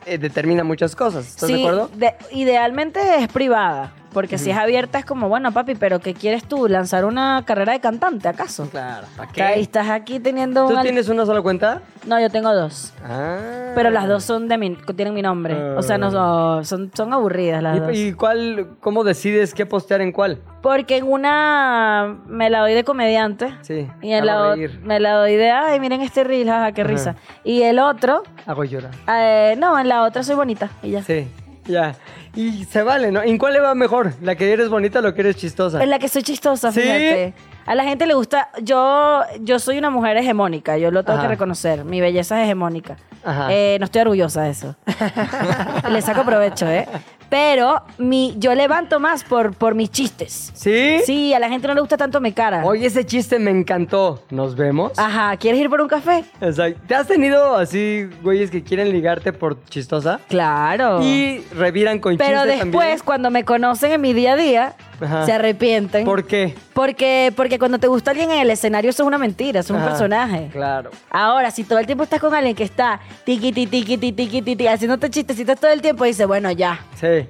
eh, 0.05 0.19
determina 0.19 0.63
muchas 0.63 0.95
cosas, 0.95 1.27
¿estás 1.27 1.47
sí, 1.49 1.55
de 1.55 1.61
acuerdo? 1.61 1.91
de- 1.97 2.15
idealmente 2.33 3.01
es 3.19 3.29
privada. 3.29 3.93
Porque 4.15 4.39
si 4.39 4.51
es 4.51 4.57
abierta 4.57 4.99
es 5.01 5.05
como, 5.05 5.29
bueno, 5.29 5.53
papi, 5.53 5.75
pero 5.75 5.99
¿qué 6.01 6.15
quieres 6.15 6.45
tú? 6.45 6.67
¿Lanzar 6.69 7.05
una 7.05 7.43
carrera 7.45 7.73
de 7.75 7.81
cantante, 7.81 8.29
acaso? 8.29 8.67
Claro, 8.71 9.07
¿para 9.17 9.49
Ahí 9.49 9.61
estás 9.61 9.91
aquí 9.91 10.21
teniendo 10.21 10.67
¿Tú 10.67 10.77
tienes 10.81 11.11
una 11.11 11.27
sola 11.27 11.43
cuenta? 11.43 11.83
No, 12.07 12.19
yo 12.21 12.31
tengo 12.31 12.55
dos. 12.55 12.95
Ah. 13.05 13.73
Pero 13.75 13.91
las 13.91 14.09
dos 14.09 14.25
son 14.25 14.49
de 14.49 14.57
mi, 14.57 14.77
tienen 14.97 15.13
mi 15.13 15.21
nombre. 15.23 15.55
O 15.75 15.83
sea, 15.83 15.99
no 15.99 16.11
son, 16.11 16.65
son, 16.65 16.91
son 16.95 17.13
aburridas 17.13 17.63
las 17.63 17.81
dos. 17.81 17.95
¿Y, 17.95 18.09
y 18.09 18.13
cuál, 18.15 18.69
cómo 18.81 19.05
decides 19.05 19.53
qué 19.53 19.67
postear 19.67 20.01
en 20.01 20.13
cuál? 20.13 20.39
Porque 20.63 20.97
en 20.99 21.05
una 21.05 22.17
me 22.27 22.49
la 22.51 22.61
doy 22.61 22.73
de 22.75 22.85
comediante. 22.85 23.55
Sí, 23.63 23.89
Y 24.01 24.13
en 24.13 24.25
la 24.27 24.41
o- 24.43 24.55
reír. 24.55 24.81
me 24.83 25.01
la 25.01 25.15
doy 25.15 25.35
de, 25.37 25.51
ay, 25.51 25.81
miren 25.81 26.01
este 26.01 26.25
reel, 26.25 26.49
jaja, 26.49 26.73
qué 26.73 26.83
Ajá. 26.83 26.91
risa. 26.91 27.17
Y 27.43 27.63
el 27.63 27.79
otro, 27.81 28.23
Hago 28.47 28.65
llorar. 28.65 28.93
eh, 29.09 29.57
no, 29.59 29.79
en 29.79 29.89
la 29.89 30.03
otra 30.03 30.23
soy 30.23 30.37
bonita 30.37 30.71
y 30.83 30.91
ya. 30.93 31.03
Sí, 31.03 31.29
ya. 31.67 31.95
Y 32.35 32.65
se 32.65 32.83
vale, 32.83 33.13
¿no? 33.13 33.23
¿En 33.23 33.39
cuál 33.39 33.53
le 33.53 33.61
va 33.61 33.75
mejor? 33.75 34.15
¿La 34.21 34.35
que 34.35 34.53
eres 34.53 34.69
bonita 34.69 34.99
o 34.99 35.03
la 35.03 35.15
que 35.15 35.21
eres 35.21 35.37
chistosa? 35.37 35.83
En 35.83 35.91
la 35.91 35.99
que 35.99 36.09
soy 36.09 36.23
chistosa, 36.23 36.73
¿Sí? 36.73 36.81
fíjate. 36.81 37.35
A 37.67 37.75
la 37.75 37.85
gente 37.85 38.07
le 38.07 38.15
gusta. 38.15 38.51
Yo, 38.63 39.23
yo 39.41 39.59
soy 39.59 39.79
una 39.79 39.89
mujer 39.91 40.17
hegemónica, 40.17 40.77
yo 40.77 40.91
lo 40.91 41.03
tengo 41.05 41.19
Ajá. 41.19 41.29
que 41.29 41.35
reconocer. 41.35 41.85
Mi 41.85 42.01
belleza 42.01 42.39
es 42.41 42.45
hegemónica. 42.47 42.97
Ajá. 43.25 43.49
Eh, 43.51 43.77
no 43.79 43.87
estoy 43.87 44.03
orgullosa 44.03 44.43
de 44.43 44.51
eso. 44.51 44.77
le 45.91 46.03
saco 46.03 46.25
provecho, 46.25 46.67
¿eh? 46.69 46.87
Pero 47.35 47.83
mi, 47.99 48.33
yo 48.39 48.55
levanto 48.55 49.01
más 49.01 49.25
por, 49.25 49.57
por 49.57 49.75
mis 49.75 49.91
chistes. 49.91 50.53
¿Sí? 50.55 51.01
Sí, 51.05 51.35
a 51.35 51.41
la 51.41 51.49
gente 51.49 51.67
no 51.67 51.75
le 51.75 51.81
gusta 51.81 51.97
tanto 51.97 52.21
mi 52.21 52.31
cara. 52.31 52.65
Oye, 52.65 52.87
ese 52.87 53.05
chiste 53.05 53.41
me 53.41 53.51
encantó. 53.51 54.23
¿Nos 54.31 54.55
vemos? 54.55 54.97
Ajá, 54.97 55.37
¿quieres 55.37 55.61
ir 55.61 55.69
por 55.69 55.81
un 55.81 55.89
café? 55.89 56.25
Exacto. 56.41 56.81
¿Te 56.87 56.95
has 56.95 57.09
tenido 57.09 57.57
así, 57.57 58.09
güeyes, 58.23 58.53
que 58.53 58.63
quieren 58.63 58.93
ligarte 58.93 59.33
por 59.33 59.65
chistosa? 59.65 60.21
Claro. 60.29 61.03
Y 61.03 61.41
reviran 61.57 61.99
con 61.99 62.17
Pero 62.19 62.43
chiste 62.45 62.51
después, 62.51 62.71
también. 62.71 63.01
cuando 63.05 63.31
me 63.33 63.45
conocen 63.45 63.91
en 63.91 64.01
mi 64.01 64.13
día 64.13 64.35
a 64.35 64.37
día, 64.37 64.77
Ajá. 65.05 65.27
se 65.27 65.33
arrepienten. 65.33 66.05
¿Por 66.05 66.25
qué? 66.27 66.55
Porque, 66.73 67.33
porque 67.37 67.59
cuando 67.59 67.79
te 67.79 67.87
gusta 67.87 68.11
alguien 68.13 68.31
en 68.31 68.41
el 68.41 68.51
escenario, 68.51 68.91
eso 68.91 69.03
es 69.03 69.07
una 69.07 69.19
mentira, 69.19 69.61
eso 69.61 69.73
es 69.73 69.77
un 69.77 69.83
Ajá, 69.83 69.91
personaje. 69.91 70.49
Claro. 70.53 70.91
Ahora, 71.11 71.51
si 71.51 71.65
todo 71.65 71.79
el 71.79 71.87
tiempo 71.87 72.05
estás 72.05 72.21
con 72.21 72.35
alguien 72.35 72.55
que 72.57 72.65
está 72.65 73.01
tiqui, 73.25 73.53
tiqui, 73.53 73.85
tiqui, 73.85 74.13
tiqui, 74.13 74.43
tiqui, 74.43 74.67
haciéndote 74.67 75.11
chistecitos 75.11 75.59
todo 75.61 75.71
el 75.73 75.81
tiempo, 75.83 76.05
dice, 76.05 76.25
bueno, 76.27 76.51
ya, 76.51 76.81
Sí. 77.01 77.27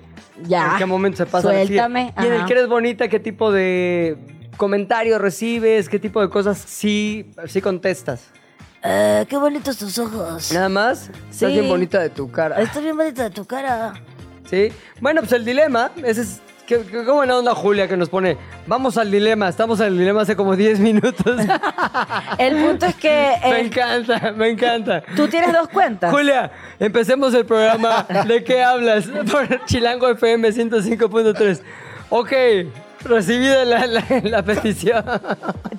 ya. 0.46 0.72
¿En 0.72 0.78
qué 0.78 0.86
momento 0.86 1.18
se 1.18 1.26
pasa? 1.26 1.48
Suéltame. 1.48 2.12
Y 2.22 2.26
en 2.26 2.32
el 2.32 2.44
que 2.46 2.52
eres 2.52 2.68
bonita, 2.68 3.08
¿qué 3.08 3.20
tipo 3.20 3.52
de 3.52 4.16
comentarios 4.56 5.20
recibes? 5.20 5.88
¿Qué 5.88 5.98
tipo 5.98 6.20
de 6.20 6.28
cosas 6.30 6.58
sí, 6.58 7.30
sí 7.46 7.60
contestas? 7.60 8.28
Eh, 8.86 9.24
qué 9.30 9.36
bonitos 9.38 9.78
tus 9.78 9.98
ojos. 9.98 10.52
Nada 10.52 10.68
más. 10.68 11.08
Estás 11.30 11.36
Sí. 11.38 11.46
bien 11.46 11.68
bonita 11.68 12.00
de 12.00 12.10
tu 12.10 12.30
cara. 12.30 12.60
Estás 12.60 12.82
bien 12.82 12.94
bonita 12.96 13.22
de 13.24 13.30
tu 13.30 13.44
cara. 13.46 13.94
Sí. 14.48 14.70
Bueno, 15.00 15.22
pues 15.22 15.32
el 15.32 15.44
dilema, 15.44 15.90
ese 16.04 16.20
es. 16.20 16.42
Qué, 16.66 16.78
qué- 16.78 17.04
qué 17.04 17.10
buena 17.10 17.36
onda 17.36 17.54
Julia 17.54 17.86
que 17.86 17.96
nos 17.96 18.08
pone. 18.08 18.38
Vamos 18.66 18.96
al 18.96 19.10
dilema. 19.10 19.48
Estamos 19.50 19.80
en 19.80 19.88
el 19.88 19.98
dilema 19.98 20.22
hace 20.22 20.34
como 20.34 20.56
10 20.56 20.80
minutos. 20.80 21.40
El 22.38 22.56
punto 22.56 22.86
es 22.86 22.94
que 22.94 23.32
me 23.44 23.50
eh, 23.50 23.60
encanta, 23.66 24.32
me 24.34 24.48
encanta. 24.48 25.02
tú 25.14 25.28
tienes 25.28 25.52
dos 25.52 25.68
cuentas. 25.68 26.10
Julia, 26.10 26.50
empecemos 26.80 27.34
el 27.34 27.44
programa. 27.44 28.06
¿De 28.26 28.42
qué 28.42 28.62
hablas? 28.62 29.06
Por 29.30 29.64
Chilango 29.66 30.08
FM 30.08 30.48
105.3. 30.48 31.60
Ok, 32.10 32.32
recibida 33.04 33.64
la, 33.64 33.86
la- 33.86 34.04
la 34.22 34.42
petición. 34.42 35.04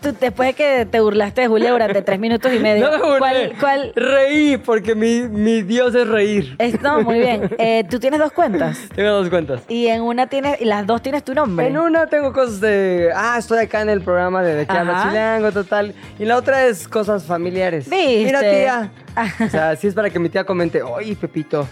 Tú, 0.01 0.15
después 0.19 0.49
de 0.49 0.53
que 0.53 0.85
te 0.85 0.99
burlaste 0.99 1.41
de 1.41 1.47
Julia 1.47 1.71
durante 1.71 2.01
tres 2.01 2.19
minutos 2.19 2.51
y 2.53 2.59
medio. 2.59 2.85
No 2.89 2.91
me 2.91 3.03
burlé. 3.03 3.19
¿Cuál, 3.19 3.53
cuál? 3.59 3.91
Reí, 3.95 4.57
porque 4.57 4.95
mi, 4.95 5.21
mi 5.27 5.61
Dios 5.61 5.93
es 5.95 6.07
reír. 6.07 6.55
Es- 6.59 6.81
no, 6.81 7.01
muy 7.01 7.19
bien. 7.19 7.49
Eh, 7.57 7.83
tú 7.89 7.99
tienes 7.99 8.19
dos 8.19 8.31
cuentas. 8.31 8.77
Tengo 8.95 9.09
dos 9.11 9.29
cuentas. 9.29 9.61
Y 9.67 9.87
en 9.87 10.01
una 10.01 10.27
tienes, 10.27 10.59
y 10.61 10.65
las 10.65 10.85
dos 10.85 11.01
tienes 11.01 11.23
tu 11.23 11.33
nombre. 11.33 11.67
En 11.67 11.77
una 11.77 12.07
tengo 12.07 12.31
cosas 12.33 12.61
de, 12.61 13.09
ah, 13.15 13.35
estoy 13.39 13.59
acá 13.59 13.81
en 13.81 13.89
el 13.89 14.01
programa 14.01 14.43
de 14.43 14.55
De 14.55 14.65
qué 14.65 14.73
habla 14.77 14.93
Ajá. 14.99 15.09
Chilango, 15.09 15.51
total. 15.51 15.93
Y 16.19 16.25
la 16.25 16.37
otra 16.37 16.65
es 16.65 16.87
cosas 16.87 17.23
familiares. 17.23 17.89
¿Viste? 17.89 18.23
Mira, 18.25 18.39
tía. 18.41 18.91
O 19.45 19.49
sea, 19.49 19.75
sí 19.77 19.87
es 19.87 19.93
para 19.93 20.09
que 20.09 20.19
mi 20.19 20.27
tía 20.29 20.43
comente, 20.43 20.81
oye, 20.83 21.15
Pepito, 21.15 21.65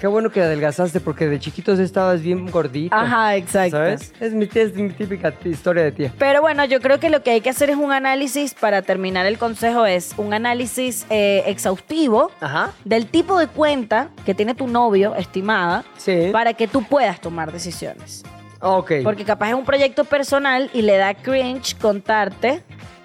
qué 0.00 0.06
bueno 0.06 0.30
que 0.30 0.40
adelgazaste 0.42 1.00
porque 1.00 1.26
de 1.28 1.38
chiquitos 1.38 1.78
estabas 1.78 2.20
bien 2.22 2.50
gordito. 2.50 2.94
Ajá, 2.94 3.36
exacto. 3.36 3.76
¿Sabes? 3.76 4.12
Es 4.20 4.32
mi, 4.32 4.46
tía, 4.46 4.62
es 4.62 4.74
mi 4.74 4.90
típica 4.90 5.32
historia 5.44 5.84
de 5.84 5.92
tía. 5.92 6.12
Pero 6.18 6.40
bueno, 6.40 6.64
yo 6.64 6.80
creo 6.80 7.00
que 7.00 7.10
lo 7.10 7.22
que 7.22 7.30
hay 7.32 7.40
que 7.40 7.50
hacer 7.50 7.70
es 7.70 7.76
un 7.76 7.92
análisis, 7.92 8.54
para 8.54 8.82
terminar 8.82 9.26
el 9.26 9.38
consejo, 9.38 9.86
es 9.86 10.12
un 10.16 10.34
análisis 10.34 11.06
eh, 11.10 11.42
exhaustivo 11.46 12.30
Ajá. 12.40 12.72
del 12.84 13.06
tipo 13.06 13.38
de 13.38 13.46
cuenta 13.48 14.10
que 14.24 14.34
tiene 14.34 14.54
tu 14.54 14.66
novio, 14.68 15.14
estimada, 15.16 15.84
Sí. 15.96 16.28
para 16.32 16.54
que 16.54 16.68
tú 16.68 16.82
puedas 16.84 17.20
tomar 17.20 17.52
decisiones. 17.52 18.22
Ok. 18.60 18.92
Porque 19.04 19.24
capaz 19.24 19.48
es 19.50 19.54
un 19.54 19.64
proyecto 19.64 20.04
personal 20.04 20.70
y 20.72 20.82
le 20.82 20.96
da 20.96 21.14
cringe 21.14 21.76
contarte 21.78 22.62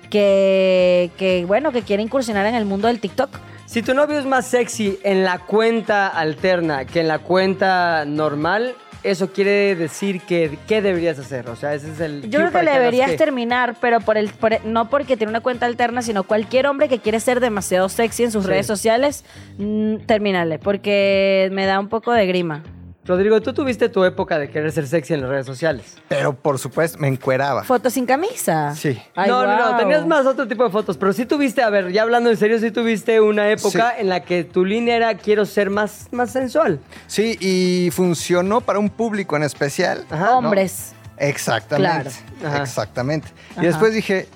que, 0.10 1.10
que, 1.18 1.46
bueno, 1.46 1.72
que 1.72 1.82
quiere 1.82 2.04
incursionar 2.04 2.46
en 2.46 2.56
el 2.56 2.66
mundo 2.66 2.88
del 2.88 3.00
TikTok. 3.00 3.30
Si 3.72 3.82
tu 3.82 3.94
novio 3.94 4.20
es 4.20 4.26
más 4.26 4.48
sexy 4.48 5.00
en 5.02 5.24
la 5.24 5.40
cuenta 5.40 6.10
alterna 6.10 6.84
que 6.84 7.00
en 7.00 7.08
la 7.08 7.20
cuenta 7.20 8.04
normal, 8.04 8.76
eso 9.02 9.32
quiere 9.32 9.76
decir 9.78 10.20
que 10.20 10.58
¿qué 10.68 10.82
deberías 10.82 11.18
hacer? 11.18 11.48
O 11.50 11.56
sea, 11.56 11.74
ese 11.74 11.90
es 11.94 12.02
el. 12.02 12.30
Yo 12.30 12.40
creo 12.40 12.52
que 12.52 12.64
le 12.64 12.72
deberías 12.72 13.16
terminar, 13.16 13.78
pero 13.80 14.02
por 14.02 14.18
el, 14.18 14.30
por 14.30 14.52
el- 14.52 14.60
no 14.66 14.90
porque 14.90 15.16
tiene 15.16 15.30
una 15.30 15.40
cuenta 15.40 15.68
alterna, 15.68 16.02
sino 16.02 16.24
cualquier 16.24 16.68
hombre 16.68 16.90
que 16.90 17.00
quiere 17.00 17.22
ser 17.22 17.40
demasiado 17.40 17.88
sexy 17.88 18.26
en 18.26 18.32
sus 18.34 18.44
Sí. 18.44 18.50
redes 18.50 18.68
sociales, 18.68 19.24
mm, 19.58 20.00
terminarle, 20.06 20.60
porque 20.60 21.48
me 21.54 21.66
da 21.66 21.80
un 21.80 21.88
poco 21.88 22.12
de 22.12 22.26
grima. 22.28 22.64
Rodrigo, 23.04 23.42
tú 23.42 23.52
tuviste 23.52 23.90
tu 23.90 24.04
época 24.04 24.38
de 24.38 24.50
querer 24.52 24.72
ser 24.72 24.88
sexy 24.88 25.16
en 25.16 25.22
las 25.22 25.30
redes 25.32 25.46
sociales. 25.48 25.98
Pero 26.08 26.34
por 26.34 26.60
supuesto, 26.60 27.00
me 27.00 27.08
encueraba. 27.08 27.64
¿Fotos 27.64 27.94
sin 27.94 28.06
camisa? 28.06 28.76
Sí. 28.76 29.02
Ay, 29.16 29.28
no, 29.28 29.44
no, 29.46 29.72
no, 29.72 29.78
tenías 29.78 30.06
más 30.06 30.26
otro 30.28 30.48
tipo 30.48 30.64
de 30.64 30.70
fotos, 30.70 30.98
pero 30.98 31.12
sí 31.12 31.26
tuviste, 31.26 31.64
a 31.64 31.70
ver, 31.72 31.92
ya 31.92 32.04
hablando 32.04 32.30
en 32.30 32.38
serio, 32.38 32.60
sí 32.60 32.70
tuviste 32.70 33.20
una 33.20 33.50
época 33.50 33.94
Sí. 33.96 34.02
en 34.02 34.10
la 34.10 34.20
que 34.24 34.44
tu 34.44 34.64
línea 34.66 34.96
era 34.96 35.16
quiero 35.18 35.46
ser 35.48 35.72
más, 35.72 36.10
más 36.12 36.30
sensual. 36.32 36.80
Sí, 37.08 37.38
y 37.40 37.90
funcionó 37.92 38.62
para 38.62 38.78
un 38.78 38.90
público 38.90 39.36
en 39.36 39.44
especial. 39.44 40.06
Ajá. 40.12 40.26
¿no? 40.28 40.38
Hombres. 40.38 40.94
Exactamente. 41.18 41.92
Claro. 42.02 42.12
Ajá. 42.56 42.64
Exactamente. 42.64 43.28
Ajá. 43.54 43.64
Y 43.64 43.66
después 43.66 43.94
dije, 43.96 44.28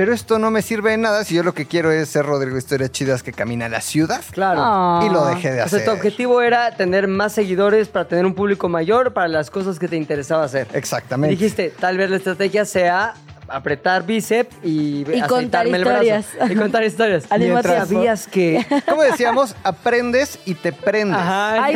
pero 0.00 0.14
esto 0.14 0.38
no 0.38 0.50
me 0.50 0.62
sirve 0.62 0.92
de 0.92 0.96
nada 0.96 1.24
si 1.24 1.34
yo 1.34 1.42
lo 1.42 1.52
que 1.52 1.66
quiero 1.66 1.90
es 1.92 2.08
ser 2.08 2.24
Rodrigo 2.24 2.56
Historias 2.56 2.90
Chidas 2.90 3.22
que 3.22 3.34
camina 3.34 3.66
a 3.66 3.68
la 3.68 3.82
ciudad. 3.82 4.22
Claro. 4.30 4.62
Ah. 4.64 5.04
Y 5.04 5.10
lo 5.12 5.26
dejé 5.26 5.50
de 5.50 5.60
O 5.60 5.68
sea, 5.68 5.78
hacer. 5.80 5.84
tu 5.84 5.90
objetivo 5.90 6.40
era 6.40 6.74
tener 6.74 7.06
más 7.06 7.34
seguidores 7.34 7.88
para 7.88 8.08
tener 8.08 8.24
un 8.24 8.32
público 8.34 8.70
mayor 8.70 9.12
para 9.12 9.28
las 9.28 9.50
cosas 9.50 9.78
que 9.78 9.88
te 9.88 9.96
interesaba 9.96 10.44
hacer. 10.44 10.68
Exactamente. 10.72 11.36
Dijiste, 11.36 11.68
tal 11.78 11.98
vez 11.98 12.08
la 12.08 12.16
estrategia 12.16 12.64
sea 12.64 13.12
apretar 13.46 14.06
bíceps 14.06 14.56
y, 14.62 15.04
Y 15.06 15.20
aceitarme 15.20 15.76
el 15.76 15.84
brazo. 15.84 16.02
historias. 16.02 16.50
Y 16.50 16.54
contar 16.54 16.82
historias. 16.82 17.24
Tiempo. 17.28 17.62
sabías 17.62 18.26
que... 18.26 18.64
¿Cómo 18.88 19.02
decíamos? 19.02 19.54
Aprendes 19.64 20.38
y 20.46 20.54
te 20.54 20.72
prendes. 20.72 21.18
Ajá, 21.18 21.62
Ay. 21.62 21.74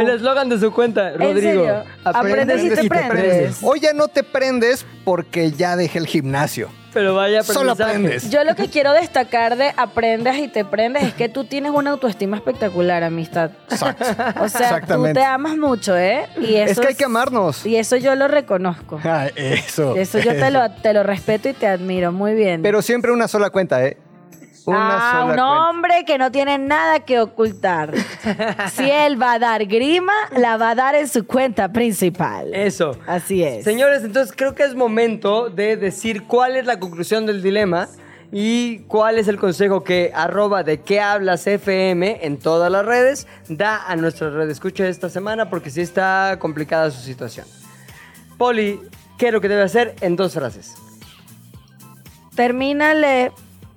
El 0.00 0.08
eslogan 0.10 0.48
de 0.48 0.58
su 0.58 0.72
cuenta, 0.72 1.12
¿En 1.12 1.20
Rodrigo. 1.20 1.40
serio? 1.40 1.84
Aprendes 2.02 2.64
y 2.64 2.70
te 2.70 2.88
prendes. 2.88 3.58
Hoy 3.62 3.78
ya 3.78 3.92
no 3.92 4.08
te 4.08 4.24
prendes 4.24 4.84
porque 5.04 5.52
ya 5.52 5.76
dejé 5.76 6.00
el 6.00 6.08
gimnasio. 6.08 6.68
Pero 6.96 7.14
vaya 7.14 7.42
Solo 7.42 7.72
aprendes. 7.72 8.30
Yo 8.30 8.42
lo 8.42 8.54
que 8.54 8.70
quiero 8.70 8.94
destacar 8.94 9.58
de 9.58 9.70
aprendes 9.76 10.38
y 10.38 10.48
te 10.48 10.64
prendes 10.64 11.02
es 11.02 11.12
que 11.12 11.28
tú 11.28 11.44
tienes 11.44 11.72
una 11.72 11.90
autoestima 11.90 12.38
espectacular, 12.38 13.04
amistad. 13.04 13.50
Exacto. 13.70 14.06
O 14.40 14.48
sea, 14.48 14.80
tú 14.80 15.12
te 15.12 15.22
amas 15.22 15.58
mucho, 15.58 15.94
¿eh? 15.94 16.26
Y 16.40 16.54
eso 16.54 16.72
es 16.72 16.80
que 16.80 16.86
hay 16.88 16.94
que 16.94 17.04
amarnos. 17.04 17.66
Y 17.66 17.76
eso 17.76 17.96
yo 17.96 18.14
lo 18.14 18.28
reconozco. 18.28 18.98
Ah, 19.04 19.28
eso. 19.36 19.94
Eso 19.94 20.20
yo 20.20 20.32
te 20.32 20.50
lo, 20.50 20.70
te 20.70 20.94
lo 20.94 21.02
respeto 21.02 21.50
y 21.50 21.52
te 21.52 21.66
admiro. 21.66 22.12
Muy 22.12 22.34
bien. 22.34 22.62
Pero 22.62 22.80
siempre 22.80 23.12
una 23.12 23.28
sola 23.28 23.50
cuenta, 23.50 23.84
¿eh? 23.84 23.98
Una 24.66 24.96
ah, 24.96 25.12
sola 25.12 25.22
un 25.22 25.26
cuenta. 25.28 25.68
hombre 25.68 26.04
que 26.04 26.18
no 26.18 26.32
tiene 26.32 26.58
nada 26.58 27.00
que 27.00 27.20
ocultar. 27.20 27.94
si 28.72 28.90
él 28.90 29.20
va 29.20 29.34
a 29.34 29.38
dar 29.38 29.64
grima, 29.66 30.12
la 30.36 30.56
va 30.56 30.70
a 30.70 30.74
dar 30.74 30.96
en 30.96 31.08
su 31.08 31.24
cuenta 31.24 31.72
principal. 31.72 32.52
Eso. 32.52 32.98
Así 33.06 33.44
es. 33.44 33.64
Señores, 33.64 34.02
entonces 34.02 34.34
creo 34.36 34.54
que 34.54 34.64
es 34.64 34.74
momento 34.74 35.50
de 35.50 35.76
decir 35.76 36.24
cuál 36.24 36.56
es 36.56 36.66
la 36.66 36.80
conclusión 36.80 37.26
del 37.26 37.42
dilema 37.42 37.88
y 38.32 38.80
cuál 38.88 39.18
es 39.18 39.28
el 39.28 39.38
consejo 39.38 39.84
que 39.84 40.10
arroba 40.12 40.64
de 40.64 40.80
qué 40.80 41.00
hablas 41.00 41.46
FM 41.46 42.26
en 42.26 42.38
todas 42.38 42.70
las 42.70 42.84
redes 42.84 43.28
da 43.48 43.86
a 43.86 43.94
nuestra 43.94 44.30
red 44.30 44.50
escucha 44.50 44.88
esta 44.88 45.08
semana 45.08 45.48
porque 45.48 45.70
sí 45.70 45.80
está 45.80 46.38
complicada 46.40 46.90
su 46.90 47.00
situación. 47.02 47.46
Poli, 48.36 48.80
¿qué 49.16 49.28
es 49.28 49.32
lo 49.32 49.40
que 49.40 49.48
debe 49.48 49.62
hacer 49.62 49.94
en 50.00 50.16
dos 50.16 50.34
frases? 50.34 50.74
Termínale, 52.34 53.32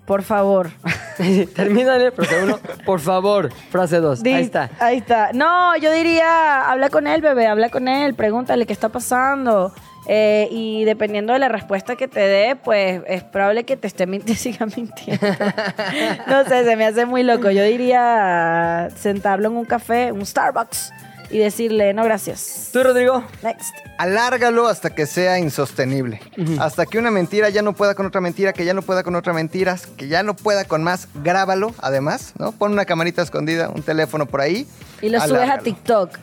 por 0.09 0.23
favor. 0.23 0.71
Termínale, 1.55 2.09
frase 2.09 2.43
uno, 2.43 2.57
por 2.83 2.99
favor, 2.99 3.49
frase 3.69 3.97
dos. 3.99 4.23
Di- 4.23 4.33
Ahí 4.33 4.43
está. 4.43 4.69
Ahí 4.79 4.97
está. 4.97 5.29
No, 5.33 5.77
yo 5.77 5.91
diría, 5.91 6.67
habla 6.71 6.89
con 6.89 7.05
él, 7.05 7.21
bebé, 7.21 7.45
habla 7.45 7.69
con 7.69 7.87
él, 7.87 8.15
pregúntale 8.15 8.65
qué 8.65 8.73
está 8.73 8.89
pasando. 8.89 9.71
Eh, 10.07 10.47
y 10.49 10.83
dependiendo 10.85 11.33
de 11.33 11.37
la 11.39 11.47
respuesta 11.49 11.95
que 11.95 12.07
te 12.07 12.21
dé, 12.21 12.55
pues 12.55 13.03
es 13.05 13.23
probable 13.23 13.65
que 13.65 13.77
te 13.77 13.85
esté 13.85 14.07
mintiendo, 14.07 14.41
siga 14.41 14.65
mintiendo. 14.65 15.27
no 16.25 16.43
sé, 16.45 16.63
se 16.63 16.75
me 16.75 16.87
hace 16.87 17.05
muy 17.05 17.21
loco. 17.21 17.51
Yo 17.51 17.61
diría 17.63 18.89
sentarlo 18.95 19.49
en 19.49 19.57
un 19.57 19.65
café, 19.65 20.11
un 20.11 20.25
Starbucks, 20.25 20.91
y 21.29 21.37
decirle, 21.37 21.93
no, 21.93 22.03
gracias. 22.03 22.69
¿Tú, 22.71 22.83
Rodrigo? 22.83 23.23
Next. 23.43 23.73
Alárgalo 23.97 24.67
hasta 24.67 24.89
que 24.91 25.05
sea 25.05 25.39
insostenible. 25.39 26.21
Hasta 26.59 26.85
que 26.85 26.97
una 26.97 27.11
mentira 27.11 27.49
ya 27.49 27.61
no 27.61 27.73
pueda 27.73 27.95
con 27.95 28.05
otra 28.05 28.21
mentira, 28.21 28.53
que 28.53 28.65
ya 28.65 28.73
no 28.73 28.81
pueda 28.81 29.03
con 29.03 29.15
otra 29.15 29.33
mentira, 29.33 29.77
que 29.97 30.07
ya 30.07 30.23
no 30.23 30.35
pueda 30.35 30.65
con 30.65 30.83
más. 30.83 31.07
Grábalo, 31.23 31.73
además, 31.79 32.33
¿no? 32.37 32.51
Pon 32.51 32.71
una 32.71 32.85
camarita 32.85 33.21
escondida, 33.21 33.69
un 33.69 33.83
teléfono 33.83 34.25
por 34.25 34.41
ahí. 34.41 34.67
Y 35.01 35.09
lo 35.09 35.19
subes 35.21 35.49
a. 35.49 35.59
TikTok. 35.59 36.17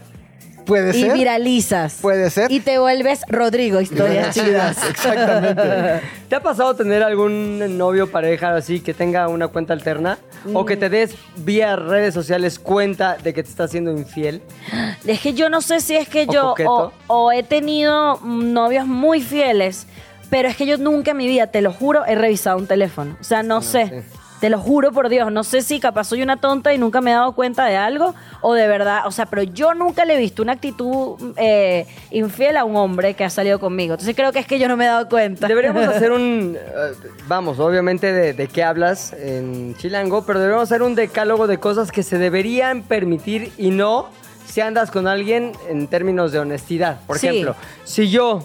Puede 0.67 0.97
Y 0.97 1.03
ser. 1.03 1.13
viralizas. 1.15 1.99
Puede 2.03 2.29
ser. 2.29 2.51
Y 2.53 2.61
te 2.61 2.79
vuelves 2.79 3.21
Rodrigo, 3.29 3.81
historias 3.81 4.35
chidas. 4.35 4.77
Exactamente. 4.91 6.03
¿Te 6.29 6.35
ha 6.35 6.41
pasado 6.43 6.75
tener 6.75 7.03
algún 7.03 7.79
novio, 7.79 8.11
pareja 8.11 8.55
así 8.55 8.81
que 8.81 8.93
tenga 8.93 9.29
una 9.29 9.49
cuenta 9.49 9.73
alterna? 9.73 10.19
¿O 10.53 10.65
que 10.65 10.77
te 10.77 10.89
des 10.91 11.15
vía 11.37 11.77
redes 11.77 12.13
sociales 12.15 12.59
cuenta 12.59 13.17
de 13.23 13.33
que 13.33 13.43
te 13.43 13.49
está 13.49 13.65
haciendo 13.65 13.91
infiel? 13.93 14.43
Es 15.07 15.21
que 15.21 15.35
yo 15.35 15.49
no 15.49 15.61
sé 15.63 15.81
si 15.81 15.95
es 15.97 16.09
que 16.09 16.25
O 16.29 16.33
yo 16.33 16.55
o, 16.67 16.93
o 17.07 17.33
he 17.33 17.43
tenido 17.45 18.19
novios 18.25 18.87
muy 18.87 19.21
fieles, 19.21 19.87
pero 20.31 20.49
es 20.49 20.57
que 20.57 20.67
yo 20.67 20.79
nunca 20.79 21.13
en 21.13 21.17
mi 21.17 21.29
vida, 21.29 21.47
te 21.47 21.61
lo 21.61 21.73
juro, 21.73 22.05
he 22.05 22.17
revisado 22.17 22.57
un 22.59 22.67
teléfono. 22.67 23.17
O 23.21 23.25
sea, 23.25 23.45
no 23.45 23.63
sé. 23.63 24.03
Te 24.41 24.51
lo 24.51 24.59
juro 24.59 24.93
por 24.93 25.09
Dios, 25.09 25.33
no 25.33 25.45
sé 25.45 25.63
si 25.63 25.81
capaz 25.81 26.05
soy 26.05 26.23
una 26.23 26.37
tonta 26.37 26.75
y 26.75 26.79
nunca 26.79 27.01
me 27.01 27.11
he 27.11 27.15
dado 27.15 27.33
cuenta 27.33 27.65
de 27.65 27.77
algo 27.77 28.15
o 28.43 28.53
de 28.53 28.69
verdad, 28.69 29.07
o 29.07 29.11
sea, 29.11 29.25
pero 29.27 29.43
yo 29.43 29.73
nunca 29.73 30.05
le 30.05 30.15
he 30.15 30.19
visto 30.19 30.43
una 30.43 30.53
actitud 30.53 31.17
eh, 31.37 31.87
infiel 32.11 32.59
a 32.59 32.65
un 32.65 32.77
hombre 32.77 33.15
que 33.15 33.25
ha 33.25 33.31
salido 33.31 33.59
conmigo. 33.59 33.95
Entonces 33.95 34.15
creo 34.15 34.33
que 34.33 34.39
es 34.41 34.47
que 34.47 34.59
yo 34.59 34.69
no 34.69 34.77
me 34.77 34.85
he 34.85 34.89
dado 34.89 35.09
cuenta. 35.09 35.49
Deberíamos 35.49 35.85
hacer 35.89 36.13
un... 36.13 36.55
eh, 36.55 36.93
vamos, 37.27 37.59
obviamente 37.59 38.13
de, 38.13 38.35
de 38.35 38.47
qué 38.49 38.63
hablas 38.63 39.15
en 39.15 39.75
Chilango, 39.77 40.25
pero 40.27 40.39
deberíamos 40.39 40.71
hacer 40.71 40.83
un 40.83 40.95
decálogo 40.95 41.47
de 41.47 41.57
cosas 41.59 41.91
que 41.91 42.03
se 42.03 42.19
deberían 42.19 42.83
permitir 42.83 43.53
y 43.57 43.71
no 43.71 44.09
si 44.47 44.61
andas 44.61 44.91
con 44.91 45.07
alguien 45.09 45.53
en 45.69 45.89
términos 45.89 46.31
de 46.33 46.41
honestidad. 46.41 47.01
Por 47.07 47.19
Sí. 47.19 47.29
ejemplo, 47.29 47.57
si 47.85 48.11
yo, 48.11 48.45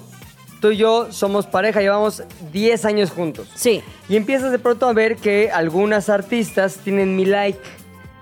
tú 0.61 0.71
y 0.71 0.77
yo 0.77 1.11
somos 1.11 1.47
pareja, 1.47 1.81
llevamos 1.81 2.23
10 2.53 2.85
años 2.85 3.11
juntos. 3.11 3.49
Sí. 3.55 3.83
Y 4.07 4.15
empiezas 4.15 4.51
de 4.51 4.59
pronto 4.59 4.87
a 4.87 4.93
ver 4.93 5.17
que 5.17 5.51
algunas 5.51 6.07
artistas 6.07 6.77
tienen 6.77 7.15
mi 7.17 7.25
like, 7.25 7.59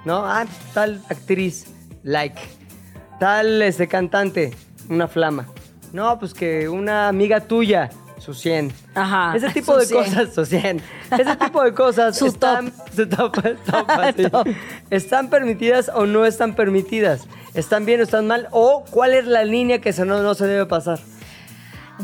¿no? 0.06 0.26
Ah, 0.26 0.46
tal 0.74 1.02
actriz, 1.10 1.68
like. 2.04 2.40
Tal 3.20 3.62
este 3.62 3.88
cantante, 3.88 4.56
una 4.90 5.08
flama. 5.08 5.48
No, 5.92 6.18
pues 6.18 6.34
que 6.34 6.70
una 6.70 7.10
amiga 7.10 7.42
tuya, 7.42 7.90
su 8.20 8.34
100. 8.34 8.72
Ajá, 8.96 9.36
Ese 9.36 9.50
tipo 9.50 9.76
de 9.76 9.86
100. 9.86 10.04
cosas, 10.04 10.34
su 10.34 10.46
100. 10.46 10.82
Ese 11.20 11.36
tipo 11.36 11.64
de 11.64 11.74
cosas 11.74 12.18
Su 12.18 12.28
están, 12.28 12.72
su 12.96 13.08
top, 13.10 13.36
top, 13.66 13.90
así. 13.90 14.30
Top. 14.30 14.48
están 14.90 15.30
permitidas 15.30 15.92
o 15.94 16.06
no 16.06 16.26
están 16.26 16.56
permitidas. 16.56 17.28
¿Están 17.54 17.86
bien 17.86 18.00
o 18.00 18.04
están 18.04 18.28
mal? 18.28 18.48
¿O 18.52 18.86
cuál 18.92 19.14
es 19.14 19.26
la 19.26 19.44
línea 19.44 19.82
que 19.82 19.92
se 19.92 20.06
no, 20.06 20.22
no 20.22 20.34
se 20.36 20.48
debe 20.48 20.66
pasar? 20.66 21.00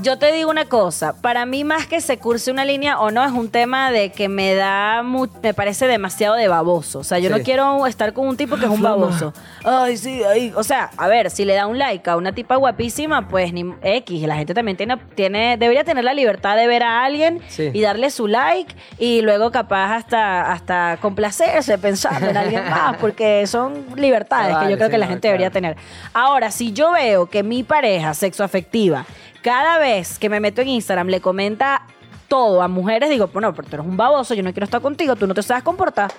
Yo 0.02 0.18
te 0.18 0.34
digo 0.34 0.50
una 0.50 0.66
cosa, 0.66 1.14
para 1.22 1.46
mí 1.46 1.64
más 1.64 1.88
que 1.88 2.02
se 2.02 2.18
curse 2.18 2.52
una 2.52 2.66
línea 2.66 3.00
o 3.00 3.12
no 3.12 3.24
es 3.24 3.32
un 3.32 3.50
tema 3.50 3.92
de 3.92 4.12
que 4.12 4.28
me 4.28 4.54
da 4.54 5.04
mu- 5.04 5.28
me 5.42 5.54
parece 5.54 5.88
demasiado 5.88 6.36
de 6.36 6.50
baboso. 6.50 7.00
O 7.00 7.04
sea, 7.06 7.18
yo 7.18 7.30
Sí. 7.30 7.36
no 7.38 7.44
quiero 7.44 7.88
estar 7.88 8.12
con 8.12 8.28
un 8.28 8.36
tipo 8.36 8.58
que 8.58 8.66
es 8.66 8.72
un 8.72 8.80
Flama. 8.80 8.98
baboso. 8.98 9.34
Ay, 9.64 9.96
sí, 9.96 10.22
ay. 10.24 10.52
O 10.58 10.64
sea, 10.64 10.92
a 10.98 11.08
ver, 11.08 11.30
si 11.32 11.46
le 11.46 11.54
da 11.56 11.66
un 11.68 11.80
like 11.80 12.10
a 12.10 12.18
una 12.18 12.34
tipa 12.34 12.58
guapísima, 12.58 13.30
pues 13.30 13.54
ni 13.54 13.74
X. 13.82 14.22
La 14.28 14.36
gente 14.36 14.54
también 14.54 14.76
tiene, 14.76 14.98
tiene 15.16 15.56
debería 15.58 15.86
tener 15.86 16.04
la 16.04 16.14
libertad 16.14 16.58
de 16.58 16.68
ver 16.68 16.84
a 16.84 17.06
alguien 17.06 17.40
Sí. 17.48 17.70
y 17.74 17.80
darle 17.80 18.10
su 18.12 18.28
like 18.28 18.76
y 19.00 19.22
luego 19.22 19.50
capaz 19.52 19.96
hasta, 19.96 20.52
hasta 20.52 20.98
complacerse 21.02 21.78
pensando 21.78 22.28
en 22.30 22.36
alguien 22.36 22.70
más, 22.70 22.98
porque 23.00 23.48
son 23.48 23.86
libertades 23.96 24.48
que 24.50 24.54
Vale, 24.56 24.72
yo 24.72 24.76
creo 24.78 24.90
sí, 24.90 24.92
que 24.92 24.98
la 24.98 25.06
no, 25.06 25.12
gente 25.12 25.28
debería 25.30 25.52
claro. 25.52 25.74
tener. 25.74 25.78
Ahora, 26.14 26.52
si 26.52 26.74
yo 26.74 26.92
veo 26.92 27.28
que 27.28 27.44
mi 27.44 27.64
pareja 27.64 28.14
sexoafectiva, 28.14 29.06
cada 29.46 29.78
vez 29.78 30.18
que 30.18 30.28
me 30.28 30.40
meto 30.40 30.64
en 30.64 30.70
Instagram, 30.70 31.06
le 31.06 31.22
comenta 31.22 31.84
todo 32.28 32.64
a 32.64 32.68
mujeres, 32.68 33.12
digo, 33.12 33.28
bueno, 33.28 33.54
pero 33.54 33.68
tú 33.68 33.76
eres 33.76 33.86
un 33.86 33.96
baboso, 33.96 34.34
yo 34.34 34.42
no 34.42 34.52
quiero 34.52 34.64
estar 34.64 34.82
contigo, 34.82 35.16
tú 35.16 35.28
no 35.28 35.36
te 35.36 35.44
sabes 35.44 35.62
comportar. 35.62 36.12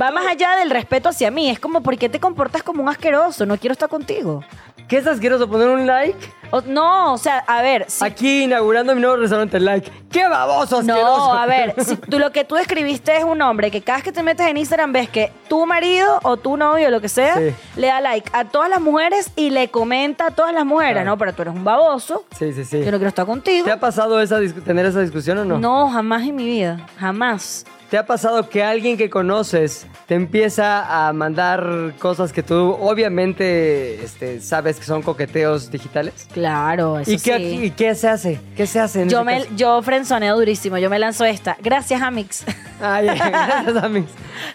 Va 0.00 0.10
más 0.12 0.26
allá 0.26 0.56
del 0.56 0.70
respeto 0.70 1.08
hacia 1.08 1.30
mí. 1.30 1.50
Es 1.50 1.58
como, 1.58 1.82
¿por 1.82 1.96
qué 1.98 2.08
te 2.08 2.20
comportas 2.20 2.62
como 2.62 2.82
un 2.82 2.88
asqueroso? 2.88 3.46
No 3.46 3.56
quiero 3.58 3.72
estar 3.72 3.88
contigo. 3.88 4.44
¿Qué 4.86 4.96
es 4.98 5.06
asqueroso? 5.06 5.48
¿Poner 5.50 5.68
un 5.68 5.86
like? 5.86 6.16
O- 6.50 6.62
no, 6.62 7.12
o 7.12 7.18
sea, 7.18 7.40
a 7.46 7.60
ver, 7.60 7.84
si 7.88 8.02
Aquí 8.02 8.44
inaugurando 8.44 8.94
mi 8.94 9.02
nuevo 9.02 9.16
restaurante, 9.16 9.60
like. 9.60 9.90
¡Qué 10.10 10.26
baboso 10.26 10.78
asqueroso! 10.78 11.34
No, 11.34 11.34
a 11.34 11.44
ver, 11.44 11.74
si 11.84 11.96
tú, 11.96 12.18
lo 12.18 12.32
que 12.32 12.44
tú 12.44 12.54
describiste 12.54 13.14
es 13.18 13.22
un 13.24 13.42
hombre 13.42 13.70
que 13.70 13.82
cada 13.82 13.98
vez 13.98 14.04
que 14.04 14.12
te 14.12 14.22
metes 14.22 14.46
en 14.46 14.56
Instagram 14.56 14.92
ves 14.92 15.10
que 15.10 15.30
tu 15.48 15.66
marido 15.66 16.20
o 16.22 16.38
tu 16.38 16.56
novio, 16.56 16.88
lo 16.90 17.02
que 17.02 17.10
sea, 17.10 17.36
Sí. 17.36 17.54
le 17.76 17.88
da 17.88 18.00
like 18.00 18.30
a 18.32 18.44
todas 18.46 18.70
las 18.70 18.80
mujeres 18.80 19.30
y 19.36 19.50
le 19.50 19.68
comenta 19.68 20.28
a 20.28 20.30
todas 20.30 20.54
las 20.54 20.64
mujeres. 20.64 20.94
Claro. 20.94 21.10
No, 21.10 21.18
pero 21.18 21.34
tú 21.34 21.42
eres 21.42 21.54
un 21.54 21.64
baboso. 21.64 22.24
Sí, 22.38 22.54
sí, 22.54 22.64
sí. 22.64 22.78
Yo 22.82 22.90
no 22.92 22.96
quiero 22.96 23.08
estar 23.08 23.26
contigo. 23.26 23.66
¿Te 23.66 23.72
ha 23.72 23.80
pasado 23.80 24.18
esa 24.22 24.38
tener 24.64 24.86
esa 24.86 25.00
discusión 25.00 25.36
o 25.38 25.44
no? 25.44 25.58
No, 25.58 25.90
jamás 25.90 26.22
en 26.22 26.34
mi 26.36 26.46
vida. 26.46 26.86
Jamás. 26.98 27.66
¿Te 27.90 27.96
ha 27.96 28.04
pasado 28.04 28.50
que 28.50 28.62
alguien 28.62 28.98
que 28.98 29.08
conoces 29.08 29.86
te 30.06 30.14
empieza 30.14 31.06
a 31.08 31.10
mandar 31.14 31.94
cosas 31.98 32.34
que 32.34 32.42
tú 32.42 32.76
obviamente 32.78 34.04
este, 34.04 34.42
sabes 34.42 34.78
que 34.78 34.84
son 34.84 35.00
coqueteos 35.00 35.70
digitales? 35.70 36.28
Claro, 36.34 36.98
eso 36.98 37.10
¿Y 37.10 37.18
qué, 37.18 37.38
sí. 37.38 37.64
¿Y 37.64 37.70
qué 37.70 37.94
se 37.94 38.08
hace? 38.08 38.40
¿Qué 38.54 38.66
se 38.66 38.78
hace 38.78 39.02
en 39.02 39.08
Yo 39.08 39.24
me, 39.24 39.38
caso? 39.38 39.54
yo 39.56 39.80
frenzoneo 39.80 40.36
durísimo. 40.36 40.76
Yo 40.76 40.90
me 40.90 40.98
lanzo 40.98 41.24
esta. 41.24 41.56
Gracias, 41.62 42.02
Amix. 42.02 42.44
Ay, 42.78 43.06
gracias, 43.16 43.82
Amix. 43.82 44.10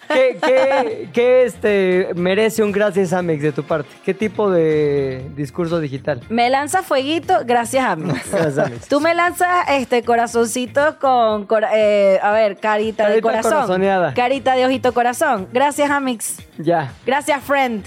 ¿Qué, 0.07 0.37
qué, 0.39 1.09
qué, 1.11 1.43
este, 1.45 2.09
merece 2.15 2.61
un 2.61 2.71
gracias, 2.71 3.13
Amix, 3.13 3.41
de 3.41 3.51
tu 3.51 3.63
parte? 3.63 3.89
¿Qué 4.05 4.13
tipo 4.13 4.51
de 4.51 5.27
discurso 5.35 5.79
digital? 5.79 6.21
Me 6.29 6.51
lanza 6.51 6.83
fueguito, 6.83 7.39
gracias, 7.45 7.83
Amix. 7.83 8.31
Gracias, 8.31 8.57
Amix. 8.59 8.87
Tú 8.87 9.01
me 9.01 9.15
lanzas 9.15 9.69
este 9.69 10.03
corazoncito 10.03 10.99
con, 10.99 11.47
eh, 11.73 12.19
a 12.21 12.31
ver, 12.31 12.57
carita, 12.57 13.09
de 13.09 13.22
Carita 13.22 13.22
corazón. 13.23 13.51
corazoneada. 13.51 14.13
Carita 14.13 14.55
de 14.55 14.65
ojito 14.65 14.93
corazón. 14.93 15.47
Gracias, 15.51 15.89
Amix. 15.89 16.37
Ya. 16.57 16.91
Gracias, 17.05 17.43
friend. 17.43 17.83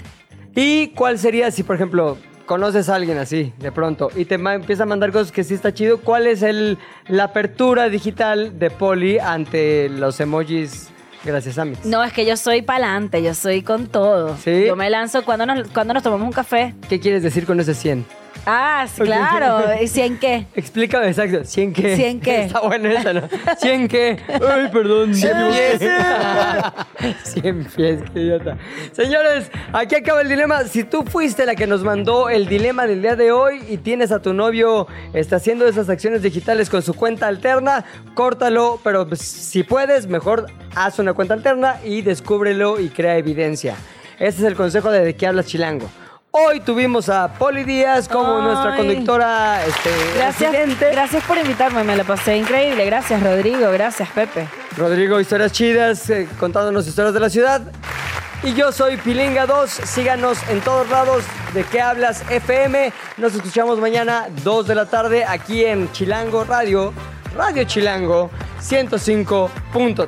¿Y 0.55 0.87
cuál 0.89 1.19
sería 1.19 1.51
si, 1.51 1.63
por 1.63 1.75
ejemplo, 1.75 2.17
conoces 2.45 2.89
a 2.89 2.95
alguien 2.95 3.17
así, 3.19 3.53
de 3.59 3.71
pronto, 3.71 4.09
y 4.15 4.25
te 4.25 4.35
empieza 4.35 4.83
a 4.83 4.85
mandar 4.87 5.11
cosas 5.11 5.31
que 5.31 5.43
sí 5.43 5.53
está 5.53 5.73
chido? 5.73 5.99
¿Cuál 6.01 6.27
es 6.27 6.41
el, 6.41 6.77
la 7.07 7.25
apertura 7.25 7.89
digital 7.89 8.57
de 8.57 8.71
Poli 8.71 9.19
ante 9.19 9.87
los 9.89 10.19
emojis 10.19 10.89
gracias, 11.23 11.57
Amix? 11.57 11.85
No, 11.85 12.03
es 12.03 12.13
que 12.13 12.25
yo 12.25 12.37
soy 12.37 12.61
pa'lante, 12.61 13.21
yo 13.21 13.33
soy 13.33 13.61
con 13.61 13.87
todo. 13.87 14.35
¿Sí? 14.37 14.65
Yo 14.65 14.75
me 14.75 14.89
lanzo 14.89 15.23
cuando 15.25 15.45
nos, 15.45 15.67
cuando 15.69 15.93
nos 15.93 16.01
tomamos 16.01 16.25
un 16.25 16.33
café. 16.33 16.73
¿Qué 16.89 16.99
quieres 16.99 17.21
decir 17.21 17.45
con 17.45 17.59
ese 17.59 17.73
100? 17.73 18.05
Ah, 18.45 18.85
sí, 18.93 19.01
claro. 19.01 19.73
¿Y 19.81 19.87
si 19.87 20.01
en 20.01 20.17
qué? 20.17 20.47
Explícame 20.55 21.07
exacto. 21.07 21.39
¿100 21.39 21.73
qué? 21.73 21.95
¿Cien 21.95 22.19
qué? 22.19 22.41
Está 22.45 22.61
bueno 22.61 22.89
esa, 22.89 23.13
¿no? 23.13 23.21
¿100 23.21 23.87
qué? 23.87 24.17
Ay, 24.27 24.69
perdón. 24.71 25.13
100 25.13 25.33
pies. 25.51 25.91
100 27.23 27.65
pies, 27.75 27.99
qué 28.13 28.19
idiota. 28.19 28.57
Señores, 28.91 29.51
aquí 29.73 29.95
acaba 29.95 30.21
el 30.21 30.29
dilema. 30.29 30.63
Si 30.63 30.83
tú 30.83 31.03
fuiste 31.03 31.45
la 31.45 31.55
que 31.55 31.67
nos 31.67 31.83
mandó 31.83 32.29
el 32.29 32.47
dilema 32.47 32.87
del 32.87 33.01
día 33.01 33.15
de 33.15 33.31
hoy 33.31 33.63
y 33.67 33.77
tienes 33.77 34.11
a 34.11 34.21
tu 34.21 34.33
novio 34.33 34.87
está 35.13 35.37
haciendo 35.37 35.67
esas 35.67 35.89
acciones 35.89 36.21
digitales 36.21 36.69
con 36.69 36.81
su 36.81 36.93
cuenta 36.93 37.27
alterna, 37.27 37.85
córtalo, 38.13 38.79
pero 38.83 39.07
pues, 39.07 39.21
si 39.21 39.63
puedes, 39.63 40.07
mejor 40.07 40.47
haz 40.75 40.99
una 40.99 41.13
cuenta 41.13 41.33
alterna 41.33 41.79
y 41.83 42.01
descúbrelo 42.01 42.79
y 42.79 42.89
crea 42.89 43.17
evidencia. 43.17 43.75
Ese 44.19 44.39
es 44.39 44.43
el 44.43 44.55
consejo 44.55 44.89
de 44.91 45.01
De 45.01 45.15
qué 45.15 45.27
hablas 45.27 45.45
chilango. 45.45 45.89
Hoy 46.31 46.59
tuvimos 46.59 47.09
a 47.09 47.29
Poli 47.33 47.63
Díaz 47.63 48.07
como 48.07 48.37
Ay. 48.37 48.43
nuestra 48.43 48.75
conductora 48.75 49.65
este, 49.65 49.89
Gracias, 50.17 50.51
residente. 50.51 50.91
gracias 50.91 51.23
por 51.23 51.37
invitarme, 51.37 51.83
me 51.83 51.95
la 51.95 52.03
pasé 52.03 52.37
increíble. 52.37 52.85
Gracias, 52.85 53.23
Rodrigo. 53.23 53.71
Gracias, 53.71 54.09
Pepe. 54.09 54.47
Rodrigo, 54.77 55.19
historias 55.19 55.51
chidas, 55.51 56.09
eh, 56.09 56.27
contándonos 56.39 56.85
historias 56.87 57.13
de 57.13 57.19
la 57.19 57.29
ciudad. 57.29 57.61
Y 58.43 58.53
yo 58.53 58.71
soy 58.71 58.97
Pilinga 58.97 59.47
2. 59.47 59.69
Síganos 59.71 60.37
en 60.49 60.61
todos 60.61 60.87
lados. 60.89 61.23
¿De 61.55 61.63
qué 61.63 61.81
hablas? 61.81 62.23
FM. 62.29 62.93
Nos 63.17 63.33
escuchamos 63.33 63.79
mañana, 63.79 64.27
2 64.43 64.67
de 64.67 64.75
la 64.75 64.85
tarde, 64.85 65.25
aquí 65.25 65.65
en 65.65 65.91
Chilango 65.91 66.43
Radio. 66.43 66.93
Radio 67.35 67.63
Chilango 67.63 68.29
105.3. 68.61 70.07